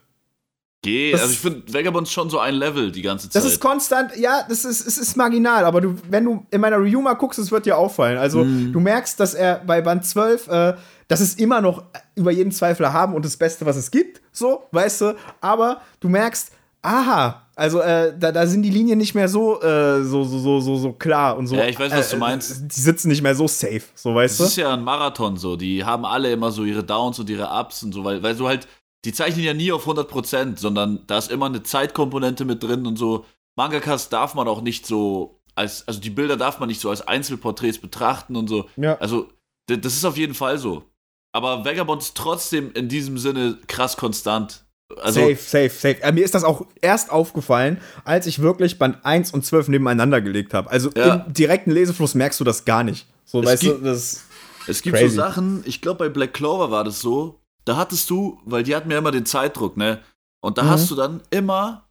Geht. 0.81 1.15
also 1.15 1.33
ich 1.33 1.41
finde 1.41 1.75
Vagabond 1.75 2.09
schon 2.09 2.31
so 2.31 2.39
ein 2.39 2.55
Level 2.55 2.93
die 2.93 3.03
ganze 3.03 3.29
Zeit. 3.29 3.43
Das 3.43 3.51
ist 3.51 3.61
konstant, 3.61 4.17
ja, 4.17 4.45
das 4.49 4.65
ist, 4.65 4.87
es 4.87 4.97
ist 4.97 5.17
marginal, 5.17 5.65
aber 5.65 5.81
du, 5.81 5.97
wenn 6.09 6.25
du 6.25 6.47
in 6.53 6.61
meiner 6.61 6.79
Review 6.79 7.03
mal 7.03 7.15
guckst, 7.15 7.41
es 7.41 7.51
wird 7.51 7.67
dir 7.67 7.77
auffallen. 7.77 8.17
Also 8.17 8.45
mm. 8.45 8.73
du 8.73 8.79
merkst, 8.79 9.19
dass 9.19 9.35
er 9.35 9.57
bei 9.67 9.81
Band 9.81 10.05
12, 10.05 10.47
äh, 10.47 10.75
das 11.09 11.21
ist 11.21 11.41
immer 11.41 11.61
noch 11.61 11.83
über 12.15 12.31
jeden 12.31 12.53
Zweifel 12.53 12.93
haben 12.93 13.15
und 13.15 13.25
das 13.25 13.37
Beste, 13.37 13.67
was 13.67 13.77
es 13.77 13.91
gibt, 13.91 14.21
so, 14.31 14.69
weißt 14.71 15.01
du, 15.01 15.17
aber 15.41 15.81
du 15.99 16.09
merkst, 16.09 16.53
aha, 16.83 17.47
also 17.55 17.81
äh, 17.81 18.17
da, 18.19 18.33
da 18.33 18.47
sind 18.47 18.63
die 18.63 18.71
Linien 18.71 18.99
nicht 18.99 19.15
mehr 19.15 19.29
so, 19.29 19.61
äh, 19.61 20.03
so, 20.05 20.25
so, 20.25 20.39
so, 20.39 20.61
so, 20.61 20.77
so 20.77 20.93
klar 20.93 21.37
und 21.37 21.47
so. 21.47 21.57
Ja, 21.57 21.67
ich 21.67 21.79
weiß, 21.79 21.93
was 21.93 22.11
du 22.11 22.17
äh, 22.17 22.21
meinst. 22.21 22.63
Die 22.77 22.81
sitzen 22.81 23.09
nicht 23.09 23.23
mehr 23.23 23.35
so 23.35 23.49
safe, 23.49 23.83
so 23.95 24.15
weißt 24.15 24.33
das 24.33 24.39
du. 24.39 24.43
Das 24.45 24.51
ist 24.53 24.57
ja 24.59 24.73
ein 24.73 24.85
Marathon 24.85 25.37
so. 25.37 25.57
Die 25.57 25.85
haben 25.85 26.05
alle 26.05 26.31
immer 26.31 26.51
so 26.51 26.65
ihre 26.65 26.85
Downs 26.85 27.19
und 27.19 27.29
ihre 27.29 27.49
Ups 27.49 27.83
und 27.83 27.93
so, 27.93 28.05
weil, 28.05 28.23
weil 28.23 28.37
du 28.37 28.47
halt 28.47 28.69
die 29.05 29.13
zeichnen 29.13 29.45
ja 29.45 29.55
nie 29.55 29.73
auf 29.73 29.87
100%, 29.87 30.59
sondern 30.59 31.05
da 31.07 31.19
ist 31.19 31.31
immer 31.31 31.47
eine 31.47 31.63
Zeitkomponente 31.63 32.45
mit 32.45 32.63
drin 32.63 32.87
und 32.87 32.97
so. 32.97 33.25
Mangakas 33.57 34.09
darf 34.09 34.35
man 34.35 34.49
auch 34.49 34.61
nicht 34.61 34.87
so 34.87 35.41
als, 35.55 35.87
also 35.87 36.01
die 36.01 36.11
Bilder 36.11 36.37
darf 36.37 36.61
man 36.61 36.69
nicht 36.69 36.81
so 36.81 36.91
als 36.91 37.07
Einzelporträts 37.07 37.79
betrachten 37.79 38.37
und 38.37 38.49
so. 38.49 38.69
Ja. 38.77 38.97
Also, 38.99 39.29
das 39.67 39.95
ist 39.95 40.05
auf 40.05 40.17
jeden 40.17 40.35
Fall 40.35 40.59
so. 40.59 40.85
Aber 41.33 41.65
Vagabond 41.65 42.03
ist 42.03 42.17
trotzdem 42.17 42.73
in 42.73 42.89
diesem 42.89 43.19
Sinne 43.19 43.59
krass 43.67 43.97
konstant. 43.97 44.65
Also, 44.97 45.21
safe, 45.21 45.37
safe, 45.37 45.69
safe. 45.69 46.03
Äh, 46.03 46.13
mir 46.13 46.25
ist 46.25 46.35
das 46.35 46.45
auch 46.45 46.65
erst 46.81 47.11
aufgefallen, 47.11 47.79
als 48.05 48.27
ich 48.27 48.41
wirklich 48.41 48.79
Band 48.79 49.05
1 49.05 49.33
und 49.33 49.45
12 49.45 49.69
nebeneinander 49.69 50.21
gelegt 50.23 50.55
habe. 50.55 50.71
Also 50.71 50.91
ja. 50.97 51.17
im 51.27 51.33
direkten 51.33 51.71
Lesefluss 51.71 52.15
merkst 52.15 52.41
du 52.41 52.45
das 52.45 52.65
gar 52.65 52.85
nicht. 52.85 53.07
So, 53.27 53.41
es 53.41 53.47
weißt 53.47 53.63
gibt, 53.63 53.81
du, 53.81 53.85
das 53.85 54.25
Es 54.67 54.81
gibt 54.81 54.97
crazy. 54.97 55.11
so 55.11 55.17
Sachen, 55.17 55.63
ich 55.67 55.83
glaube 55.83 56.05
bei 56.05 56.09
Black 56.09 56.33
Clover 56.33 56.71
war 56.71 56.85
das 56.85 57.01
so, 57.01 57.39
da 57.67 57.77
hattest 57.77 58.09
du, 58.09 58.41
weil 58.47 58.63
die 58.63 58.75
hatten 58.75 58.91
ja 58.91 58.97
immer 58.97 59.11
den 59.11 59.27
Zeitdruck, 59.27 59.77
ne? 59.77 60.01
Und 60.41 60.57
da 60.57 60.63
mhm. 60.63 60.69
hast 60.71 60.91
du 60.91 60.95
dann 60.95 61.21
immer, 61.29 61.87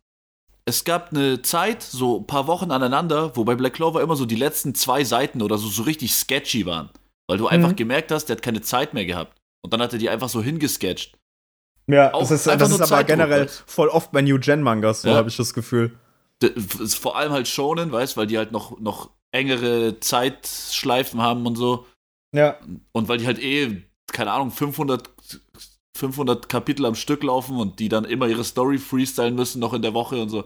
es 0.65 0.83
gab 0.83 1.11
eine 1.11 1.43
Zeit, 1.43 1.83
so 1.83 2.19
ein 2.19 2.25
paar 2.25 2.47
Wochen 2.47 2.71
aneinander, 2.71 3.35
wo 3.35 3.43
bei 3.43 3.53
Black 3.53 3.73
Clover 3.73 4.01
immer 4.01 4.15
so 4.15 4.25
die 4.25 4.35
letzten 4.35 4.73
zwei 4.73 5.03
Seiten 5.03 5.43
oder 5.43 5.59
so, 5.59 5.67
so 5.67 5.83
richtig 5.83 6.15
sketchy 6.15 6.65
waren. 6.65 6.89
Weil 7.27 7.37
du 7.37 7.43
mhm. 7.43 7.49
einfach 7.49 7.75
gemerkt 7.75 8.11
hast, 8.11 8.25
der 8.25 8.37
hat 8.37 8.41
keine 8.41 8.61
Zeit 8.61 8.95
mehr 8.95 9.05
gehabt. 9.05 9.37
Und 9.61 9.71
dann 9.73 9.81
hat 9.81 9.93
er 9.93 9.99
die 9.99 10.09
einfach 10.09 10.29
so 10.29 10.41
hingesketcht. 10.41 11.15
Ja, 11.89 12.13
auch 12.13 12.19
das 12.19 12.31
ist, 12.31 12.47
das 12.47 12.69
ist 12.69 12.81
aber 12.81 13.03
generell 13.03 13.41
halt. 13.41 13.63
voll 13.65 13.87
oft 13.87 14.11
bei 14.11 14.21
New 14.21 14.39
Gen 14.39 14.61
Mangas, 14.61 15.03
so 15.03 15.09
ja. 15.09 15.15
habe 15.15 15.29
ich 15.29 15.37
das 15.37 15.53
Gefühl. 15.53 15.97
Ist 16.41 16.95
vor 16.95 17.17
allem 17.17 17.31
halt 17.31 17.47
Shonen, 17.47 17.91
weißt, 17.91 18.17
weil 18.17 18.27
die 18.27 18.37
halt 18.37 18.51
noch, 18.51 18.79
noch 18.79 19.11
engere 19.31 19.99
Zeitschleifen 19.99 21.21
haben 21.21 21.45
und 21.45 21.55
so. 21.55 21.85
Ja. 22.35 22.57
Und 22.91 23.07
weil 23.07 23.17
die 23.17 23.25
halt 23.25 23.39
eh, 23.39 23.83
keine 24.11 24.31
Ahnung, 24.31 24.51
500, 24.51 25.09
500 25.97 26.49
Kapitel 26.49 26.85
am 26.85 26.95
Stück 26.95 27.23
laufen 27.23 27.57
und 27.57 27.79
die 27.79 27.89
dann 27.89 28.05
immer 28.05 28.27
ihre 28.27 28.43
Story 28.43 28.77
freestylen 28.77 29.35
müssen, 29.35 29.59
noch 29.59 29.73
in 29.73 29.81
der 29.81 29.93
Woche 29.93 30.21
und 30.21 30.29
so. 30.29 30.43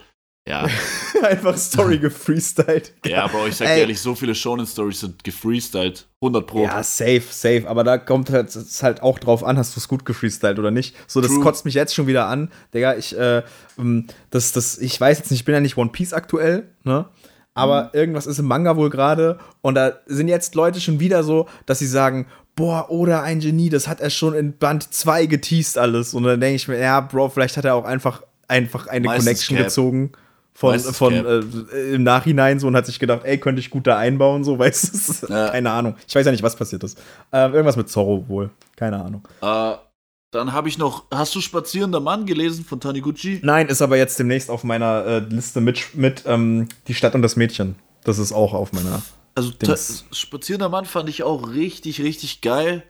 Ja. 0.47 0.67
Einfach 1.23 1.55
Story 1.55 1.99
gefreestylt. 1.99 2.93
Ja, 3.05 3.27
Bro, 3.27 3.47
ich 3.47 3.57
sag 3.57 3.67
dir 3.67 3.81
ehrlich, 3.81 4.01
so 4.01 4.15
viele 4.15 4.33
Shonen-Stories 4.33 5.01
sind 5.01 5.23
gefreestylt. 5.23 6.07
100 6.21 6.47
Pro. 6.47 6.63
Ja, 6.63 6.81
safe, 6.83 7.23
safe. 7.29 7.63
Aber 7.67 7.83
da 7.83 7.97
kommt 7.97 8.31
halt, 8.31 8.55
es 8.55 8.81
halt 8.81 9.03
auch 9.03 9.19
drauf 9.19 9.43
an, 9.43 9.57
hast 9.57 9.75
du 9.75 9.79
es 9.79 9.87
gut 9.87 10.03
gefreestylt 10.03 10.57
oder 10.57 10.71
nicht. 10.71 10.95
So, 11.07 11.21
das 11.21 11.31
True. 11.31 11.41
kotzt 11.41 11.65
mich 11.65 11.75
jetzt 11.75 11.93
schon 11.93 12.07
wieder 12.07 12.25
an. 12.25 12.49
Digga, 12.73 12.95
ich, 12.95 13.17
äh, 13.17 13.43
ähm, 13.77 14.07
das, 14.31 14.51
das, 14.51 14.79
ich 14.79 14.99
weiß 14.99 15.19
jetzt 15.19 15.29
nicht, 15.29 15.41
ich 15.41 15.45
bin 15.45 15.53
ja 15.53 15.61
nicht 15.61 15.77
One 15.77 15.91
Piece 15.91 16.13
aktuell, 16.13 16.69
ne? 16.83 17.05
Aber 17.53 17.85
mhm. 17.85 17.89
irgendwas 17.93 18.27
ist 18.27 18.39
im 18.39 18.45
Manga 18.45 18.77
wohl 18.77 18.89
gerade. 18.89 19.37
Und 19.61 19.75
da 19.75 19.99
sind 20.07 20.27
jetzt 20.27 20.55
Leute 20.55 20.81
schon 20.81 20.99
wieder 20.99 21.23
so, 21.23 21.47
dass 21.65 21.79
sie 21.79 21.87
sagen, 21.87 22.27
boah, 22.55 22.89
oder 22.89 23.23
ein 23.23 23.41
Genie, 23.41 23.69
das 23.69 23.87
hat 23.87 23.99
er 23.99 24.09
schon 24.09 24.33
in 24.33 24.57
Band 24.57 24.91
2 24.91 25.27
geteased 25.27 25.77
alles. 25.77 26.13
Und 26.13 26.23
dann 26.23 26.39
denke 26.39 26.55
ich 26.55 26.67
mir, 26.67 26.79
ja, 26.79 26.99
Bro, 27.01 27.29
vielleicht 27.29 27.57
hat 27.57 27.65
er 27.65 27.75
auch 27.75 27.85
einfach, 27.85 28.23
einfach 28.47 28.87
eine 28.87 29.05
Meistens 29.05 29.25
Connection 29.25 29.57
Cap. 29.57 29.65
gezogen 29.67 30.11
von, 30.53 30.79
von 30.79 31.13
äh, 31.13 31.93
im 31.93 32.03
Nachhinein 32.03 32.59
so 32.59 32.67
und 32.67 32.75
hat 32.75 32.85
sich 32.85 32.99
gedacht, 32.99 33.21
ey, 33.23 33.37
könnte 33.37 33.59
ich 33.59 33.69
gut 33.69 33.87
da 33.87 33.97
einbauen, 33.97 34.43
so, 34.43 34.59
weißt 34.59 35.23
du? 35.23 35.33
Ja. 35.33 35.49
Keine 35.49 35.71
Ahnung. 35.71 35.95
Ich 36.07 36.15
weiß 36.15 36.25
ja 36.25 36.31
nicht, 36.31 36.43
was 36.43 36.55
passiert 36.55 36.83
ist. 36.83 36.99
Äh, 37.31 37.49
irgendwas 37.49 37.77
mit 37.77 37.89
Zorro 37.89 38.25
wohl. 38.27 38.51
Keine 38.75 39.03
Ahnung. 39.03 39.27
Äh, 39.41 39.75
dann 40.31 40.53
habe 40.53 40.69
ich 40.69 40.77
noch, 40.77 41.05
hast 41.11 41.35
du 41.35 41.41
Spazierender 41.41 41.99
Mann 41.99 42.25
gelesen 42.25 42.63
von 42.63 42.79
Taniguchi? 42.79 43.39
Nein, 43.43 43.67
ist 43.67 43.81
aber 43.81 43.97
jetzt 43.97 44.17
demnächst 44.17 44.49
auf 44.49 44.63
meiner 44.63 45.05
äh, 45.05 45.19
Liste 45.19 45.59
mit, 45.59 45.93
mit 45.95 46.23
ähm, 46.25 46.69
Die 46.87 46.93
Stadt 46.93 47.15
und 47.15 47.21
das 47.21 47.35
Mädchen. 47.35 47.75
Das 48.03 48.17
ist 48.17 48.31
auch 48.31 48.53
auf 48.53 48.71
meiner. 48.71 49.01
Also 49.35 49.51
Spazierender 50.11 50.69
Mann 50.69 50.85
fand 50.85 51.09
ich 51.09 51.23
auch 51.23 51.49
richtig, 51.49 52.01
richtig 52.01 52.41
geil. 52.41 52.83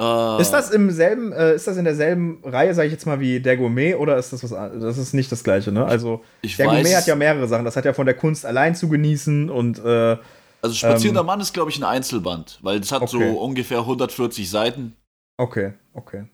Uh, 0.00 0.40
ist 0.40 0.50
das 0.50 0.70
im 0.70 0.90
selben, 0.90 1.30
äh, 1.32 1.54
ist 1.54 1.66
das 1.66 1.76
in 1.76 1.84
derselben 1.84 2.42
Reihe, 2.42 2.72
sage 2.72 2.86
ich 2.86 2.92
jetzt 2.92 3.04
mal, 3.04 3.20
wie 3.20 3.38
der 3.38 3.58
Gourmet 3.58 3.96
oder 3.96 4.16
ist 4.16 4.32
das 4.32 4.42
was 4.42 4.50
Das 4.50 4.96
ist 4.96 5.12
nicht 5.12 5.30
das 5.30 5.44
gleiche, 5.44 5.72
ne? 5.72 5.84
Also 5.84 6.24
ich 6.40 6.56
der 6.56 6.68
weiß, 6.68 6.76
Gourmet 6.76 6.96
hat 6.96 7.06
ja 7.06 7.16
mehrere 7.16 7.46
Sachen. 7.46 7.66
Das 7.66 7.76
hat 7.76 7.84
ja 7.84 7.92
von 7.92 8.06
der 8.06 8.14
Kunst 8.14 8.46
allein 8.46 8.74
zu 8.74 8.88
genießen 8.88 9.50
und 9.50 9.78
äh, 9.84 10.16
Also 10.62 10.74
Spazierender 10.74 11.20
ähm, 11.20 11.26
Mann 11.26 11.40
ist, 11.40 11.52
glaube 11.52 11.70
ich, 11.70 11.76
ein 11.76 11.84
Einzelband, 11.84 12.60
weil 12.62 12.80
es 12.80 12.92
hat 12.92 13.02
okay. 13.02 13.10
so 13.10 13.40
ungefähr 13.40 13.80
140 13.80 14.48
Seiten. 14.48 14.96
Okay, 15.36 15.74
okay. 15.92 16.24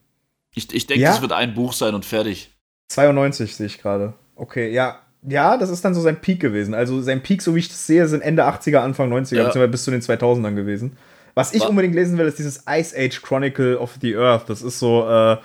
Ich, 0.54 0.72
ich 0.72 0.86
denke, 0.86 1.02
ja? 1.02 1.10
das 1.10 1.20
wird 1.20 1.32
ein 1.32 1.54
Buch 1.54 1.72
sein 1.72 1.94
und 1.96 2.04
fertig. 2.04 2.54
92 2.88 3.56
sehe 3.56 3.66
ich 3.66 3.78
gerade. 3.82 4.14
Okay, 4.36 4.70
ja. 4.72 5.00
Ja, 5.28 5.56
das 5.56 5.70
ist 5.70 5.84
dann 5.84 5.92
so 5.92 6.00
sein 6.00 6.20
Peak 6.20 6.38
gewesen. 6.38 6.72
Also 6.72 7.02
sein 7.02 7.20
Peak, 7.20 7.42
so 7.42 7.56
wie 7.56 7.58
ich 7.58 7.68
das 7.68 7.84
sehe, 7.84 8.06
sind 8.06 8.20
Ende 8.22 8.44
80er, 8.44 8.78
Anfang 8.78 9.12
90er, 9.12 9.34
ja. 9.34 9.44
beziehungsweise 9.44 9.68
bis 9.68 9.82
zu 9.82 9.90
den 9.90 10.02
2000ern 10.02 10.54
gewesen. 10.54 10.96
Was 11.36 11.52
ich 11.52 11.62
unbedingt 11.62 11.94
lesen 11.94 12.16
will, 12.16 12.26
ist 12.26 12.38
dieses 12.38 12.64
Ice 12.66 12.96
Age 12.96 13.20
Chronicle 13.20 13.78
of 13.78 13.98
the 14.00 14.16
Earth. 14.16 14.48
Das 14.48 14.62
ist 14.62 14.78
so, 14.78 15.06
äh, 15.06 15.36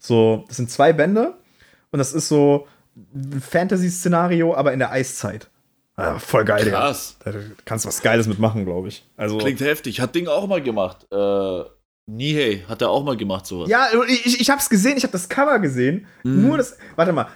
so, 0.00 0.44
das 0.48 0.56
sind 0.56 0.72
zwei 0.72 0.92
Bände 0.92 1.34
und 1.92 2.00
das 2.00 2.12
ist 2.12 2.26
so 2.26 2.66
ein 3.14 3.40
Fantasy-Szenario, 3.40 4.56
aber 4.56 4.72
in 4.72 4.80
der 4.80 4.90
Eiszeit. 4.90 5.48
Ja, 5.96 6.18
voll 6.18 6.44
geil, 6.44 6.68
Krass. 6.68 7.16
Da 7.24 7.32
kannst 7.64 7.84
du 7.84 7.88
was 7.88 8.02
Geiles 8.02 8.26
mitmachen, 8.26 8.64
glaube 8.64 8.88
ich. 8.88 9.06
Also, 9.16 9.38
Klingt 9.38 9.60
heftig. 9.60 10.00
Hat 10.00 10.16
Ding 10.16 10.26
auch 10.26 10.48
mal 10.48 10.60
gemacht. 10.60 11.06
Äh, 11.12 11.62
Nihei 12.06 12.64
hat 12.68 12.82
er 12.82 12.90
auch 12.90 13.04
mal 13.04 13.16
gemacht, 13.16 13.46
sowas. 13.46 13.68
Ja, 13.68 13.86
ich, 14.08 14.40
ich 14.40 14.50
hab's 14.50 14.68
gesehen, 14.68 14.96
ich 14.96 15.04
hab 15.04 15.12
das 15.12 15.28
Cover 15.28 15.60
gesehen. 15.60 16.06
Mhm. 16.24 16.42
Nur 16.42 16.56
das. 16.58 16.76
Warte 16.96 17.12
mal, 17.12 17.28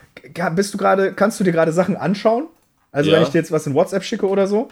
bist 0.57 0.75
du 0.75 0.79
gerade, 0.79 1.13
kannst 1.15 1.39
du 1.39 1.45
dir 1.45 1.53
gerade 1.53 1.73
Sachen 1.73 1.97
anschauen? 1.97 2.49
Also, 2.91 3.11
ja. 3.11 3.17
wenn 3.17 3.23
ich 3.23 3.29
dir 3.29 3.39
jetzt 3.39 3.53
was 3.53 3.69
in 3.69 3.75
WhatsApp 3.75 4.03
schicke 4.03 4.29
oder 4.29 4.49
so? 4.49 4.69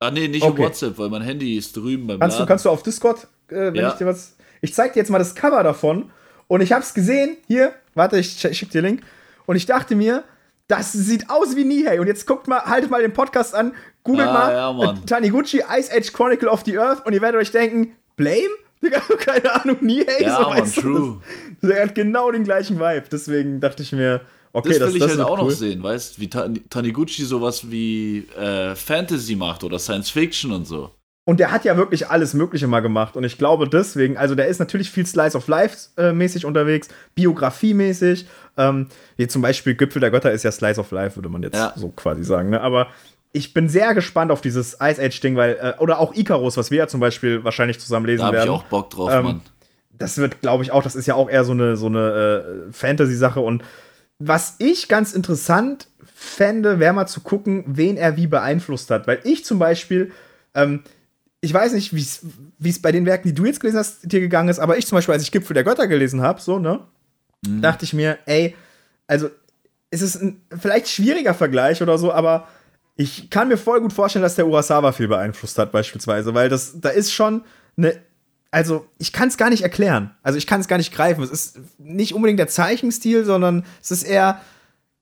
Ah, 0.00 0.10
nee, 0.10 0.28
nicht 0.28 0.44
okay. 0.44 0.62
WhatsApp, 0.62 0.96
weil 0.98 1.08
mein 1.08 1.22
Handy 1.22 1.56
ist 1.56 1.76
drüben 1.76 2.06
beim 2.06 2.20
kannst 2.20 2.36
Laden. 2.36 2.46
Du, 2.46 2.48
kannst 2.48 2.64
du 2.64 2.70
auf 2.70 2.82
Discord, 2.82 3.26
äh, 3.48 3.72
wenn 3.72 3.74
ja. 3.74 3.88
ich 3.88 3.94
dir 3.94 4.06
was. 4.06 4.36
Ich 4.60 4.74
zeig 4.74 4.92
dir 4.92 5.00
jetzt 5.00 5.10
mal 5.10 5.18
das 5.18 5.34
Cover 5.34 5.62
davon 5.62 6.10
und 6.46 6.60
ich 6.60 6.72
hab's 6.72 6.94
gesehen. 6.94 7.36
Hier, 7.46 7.72
warte, 7.94 8.18
ich 8.18 8.38
schick 8.40 8.70
dir 8.70 8.82
den 8.82 8.96
Link. 8.96 9.02
Und 9.46 9.56
ich 9.56 9.66
dachte 9.66 9.96
mir, 9.96 10.24
das 10.68 10.92
sieht 10.92 11.30
aus 11.30 11.56
wie 11.56 11.64
Nihei. 11.64 12.00
Und 12.00 12.06
jetzt 12.06 12.26
guckt 12.26 12.46
mal, 12.46 12.60
haltet 12.60 12.90
mal 12.90 13.00
den 13.00 13.12
Podcast 13.12 13.54
an, 13.54 13.74
googelt 14.04 14.28
ah, 14.28 14.72
mal 14.72 14.84
ja, 14.84 14.94
Taniguchi 15.06 15.62
Ice 15.78 15.90
Age 15.92 16.12
Chronicle 16.12 16.48
of 16.48 16.62
the 16.64 16.78
Earth 16.78 17.04
und 17.06 17.12
ihr 17.12 17.22
werdet 17.22 17.40
euch 17.40 17.50
denken, 17.50 17.92
Blame? 18.16 18.48
Digga, 18.82 19.00
keine 19.18 19.52
Ahnung, 19.52 19.78
Nihei. 19.80 20.22
Ja, 20.22 20.36
so, 20.36 20.50
man, 20.50 20.72
true. 20.72 21.22
Der 21.62 21.82
hat 21.82 21.96
genau 21.96 22.30
den 22.30 22.44
gleichen 22.44 22.78
Vibe. 22.78 23.06
Deswegen 23.10 23.60
dachte 23.60 23.82
ich 23.82 23.90
mir, 23.92 24.20
Okay, 24.58 24.78
das 24.78 24.78
will 24.78 24.86
das, 24.86 24.94
ich 24.94 25.00
das 25.00 25.10
halt 25.10 25.20
auch 25.20 25.38
cool. 25.38 25.44
noch 25.44 25.50
sehen, 25.50 25.82
weißt 25.82 26.20
wie 26.20 26.28
Taniguchi 26.28 27.24
sowas 27.24 27.70
wie 27.70 28.26
äh, 28.38 28.74
Fantasy 28.74 29.36
macht 29.36 29.64
oder 29.64 29.78
Science 29.78 30.10
Fiction 30.10 30.52
und 30.52 30.66
so. 30.66 30.90
Und 31.28 31.40
der 31.40 31.52
hat 31.52 31.66
ja 31.66 31.76
wirklich 31.76 32.08
alles 32.08 32.32
Mögliche 32.32 32.66
mal 32.68 32.80
gemacht. 32.80 33.14
Und 33.14 33.22
ich 33.22 33.36
glaube 33.36 33.68
deswegen, 33.68 34.16
also 34.16 34.34
der 34.34 34.46
ist 34.46 34.60
natürlich 34.60 34.90
viel 34.90 35.04
Slice 35.04 35.36
of 35.36 35.46
Life 35.46 35.90
äh, 35.98 36.12
mäßig 36.12 36.46
unterwegs, 36.46 36.88
Biografie-mäßig. 37.16 38.26
Ähm, 38.56 38.86
wie 39.18 39.28
zum 39.28 39.42
Beispiel 39.42 39.74
Gipfel 39.74 40.00
der 40.00 40.10
Götter 40.10 40.32
ist 40.32 40.42
ja 40.42 40.50
Slice 40.50 40.80
of 40.80 40.90
Life, 40.90 41.16
würde 41.16 41.28
man 41.28 41.42
jetzt 41.42 41.54
ja. 41.54 41.74
so 41.76 41.90
quasi 41.90 42.24
sagen. 42.24 42.48
Ne? 42.48 42.62
Aber 42.62 42.86
ich 43.32 43.52
bin 43.52 43.68
sehr 43.68 43.92
gespannt 43.92 44.30
auf 44.30 44.40
dieses 44.40 44.78
Ice 44.80 45.02
Age-Ding, 45.02 45.36
weil, 45.36 45.58
äh, 45.60 45.74
oder 45.82 45.98
auch 45.98 46.14
Icarus, 46.14 46.56
was 46.56 46.70
wir 46.70 46.78
ja 46.78 46.88
zum 46.88 47.00
Beispiel 47.00 47.44
wahrscheinlich 47.44 47.78
zusammen 47.78 48.06
lesen 48.06 48.22
da 48.22 48.32
werden. 48.32 48.46
Da 48.46 48.52
habe 48.54 48.62
ich 48.62 48.66
auch 48.66 48.70
Bock 48.70 48.88
drauf, 48.88 49.10
ähm, 49.12 49.24
Mann. 49.24 49.40
Das 49.92 50.16
wird, 50.16 50.40
glaube 50.40 50.64
ich, 50.64 50.72
auch, 50.72 50.82
das 50.82 50.96
ist 50.96 51.04
ja 51.04 51.14
auch 51.14 51.28
eher 51.28 51.44
so 51.44 51.52
eine, 51.52 51.76
so 51.76 51.88
eine 51.88 52.68
äh, 52.68 52.72
Fantasy-Sache 52.72 53.40
und 53.40 53.62
was 54.18 54.56
ich 54.58 54.88
ganz 54.88 55.12
interessant 55.12 55.88
fände, 56.14 56.80
wäre 56.80 56.92
mal 56.92 57.06
zu 57.06 57.20
gucken, 57.20 57.64
wen 57.66 57.96
er 57.96 58.16
wie 58.16 58.26
beeinflusst 58.26 58.90
hat. 58.90 59.06
Weil 59.06 59.20
ich 59.24 59.44
zum 59.44 59.58
Beispiel, 59.58 60.12
ähm, 60.54 60.82
ich 61.40 61.54
weiß 61.54 61.72
nicht, 61.72 61.94
wie 61.94 62.68
es 62.68 62.82
bei 62.82 62.90
den 62.90 63.06
Werken, 63.06 63.28
die 63.28 63.34
du 63.34 63.44
jetzt 63.44 63.60
gelesen 63.60 63.78
hast, 63.78 64.10
dir 64.10 64.20
gegangen 64.20 64.48
ist, 64.48 64.58
aber 64.58 64.76
ich 64.76 64.86
zum 64.86 64.96
Beispiel, 64.96 65.14
als 65.14 65.22
ich 65.22 65.30
Gipfel 65.30 65.54
der 65.54 65.64
Götter 65.64 65.86
gelesen 65.86 66.20
habe, 66.20 66.40
so, 66.40 66.58
ne, 66.58 66.80
mhm. 67.46 67.62
dachte 67.62 67.84
ich 67.84 67.92
mir, 67.92 68.18
ey, 68.26 68.56
also 69.06 69.30
es 69.90 70.02
ist 70.02 70.20
ein 70.20 70.42
vielleicht 70.58 70.88
schwieriger 70.88 71.34
Vergleich 71.34 71.80
oder 71.80 71.96
so, 71.96 72.12
aber 72.12 72.48
ich 72.96 73.30
kann 73.30 73.46
mir 73.46 73.56
voll 73.56 73.80
gut 73.80 73.92
vorstellen, 73.92 74.24
dass 74.24 74.34
der 74.34 74.48
Urasawa 74.48 74.90
viel 74.90 75.06
beeinflusst 75.06 75.56
hat, 75.58 75.70
beispielsweise, 75.70 76.34
weil 76.34 76.48
das, 76.48 76.80
da 76.80 76.88
ist 76.88 77.12
schon 77.12 77.44
eine 77.76 77.94
also 78.50 78.86
ich 78.98 79.12
kann 79.12 79.28
es 79.28 79.36
gar 79.36 79.50
nicht 79.50 79.62
erklären. 79.62 80.10
Also 80.22 80.38
ich 80.38 80.46
kann 80.46 80.60
es 80.60 80.68
gar 80.68 80.78
nicht 80.78 80.94
greifen. 80.94 81.22
Es 81.22 81.30
ist 81.30 81.60
nicht 81.78 82.14
unbedingt 82.14 82.38
der 82.38 82.48
Zeichenstil, 82.48 83.24
sondern 83.24 83.64
es 83.82 83.90
ist 83.90 84.04
eher 84.04 84.40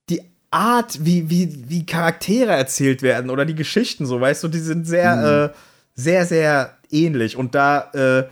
die 0.09 0.23
Art, 0.50 1.05
wie, 1.05 1.31
wie, 1.31 1.65
wie 1.69 1.87
Charaktere 1.87 2.53
erzählt 2.53 3.03
werden 3.03 3.31
oder 3.31 3.45
die 3.45 3.55
Geschichten 3.55 4.07
so, 4.07 4.21
weißt 4.21 4.43
du, 4.45 4.49
die 4.49 4.59
sind 4.59 4.87
sehr, 4.87 5.17
mhm. 5.17 5.25
äh, 5.25 5.57
sehr, 5.95 6.26
sehr 6.26 6.76
ähnlich. 6.91 7.37
Und 7.37 7.55
da, 7.55 7.91
äh, 7.95 8.25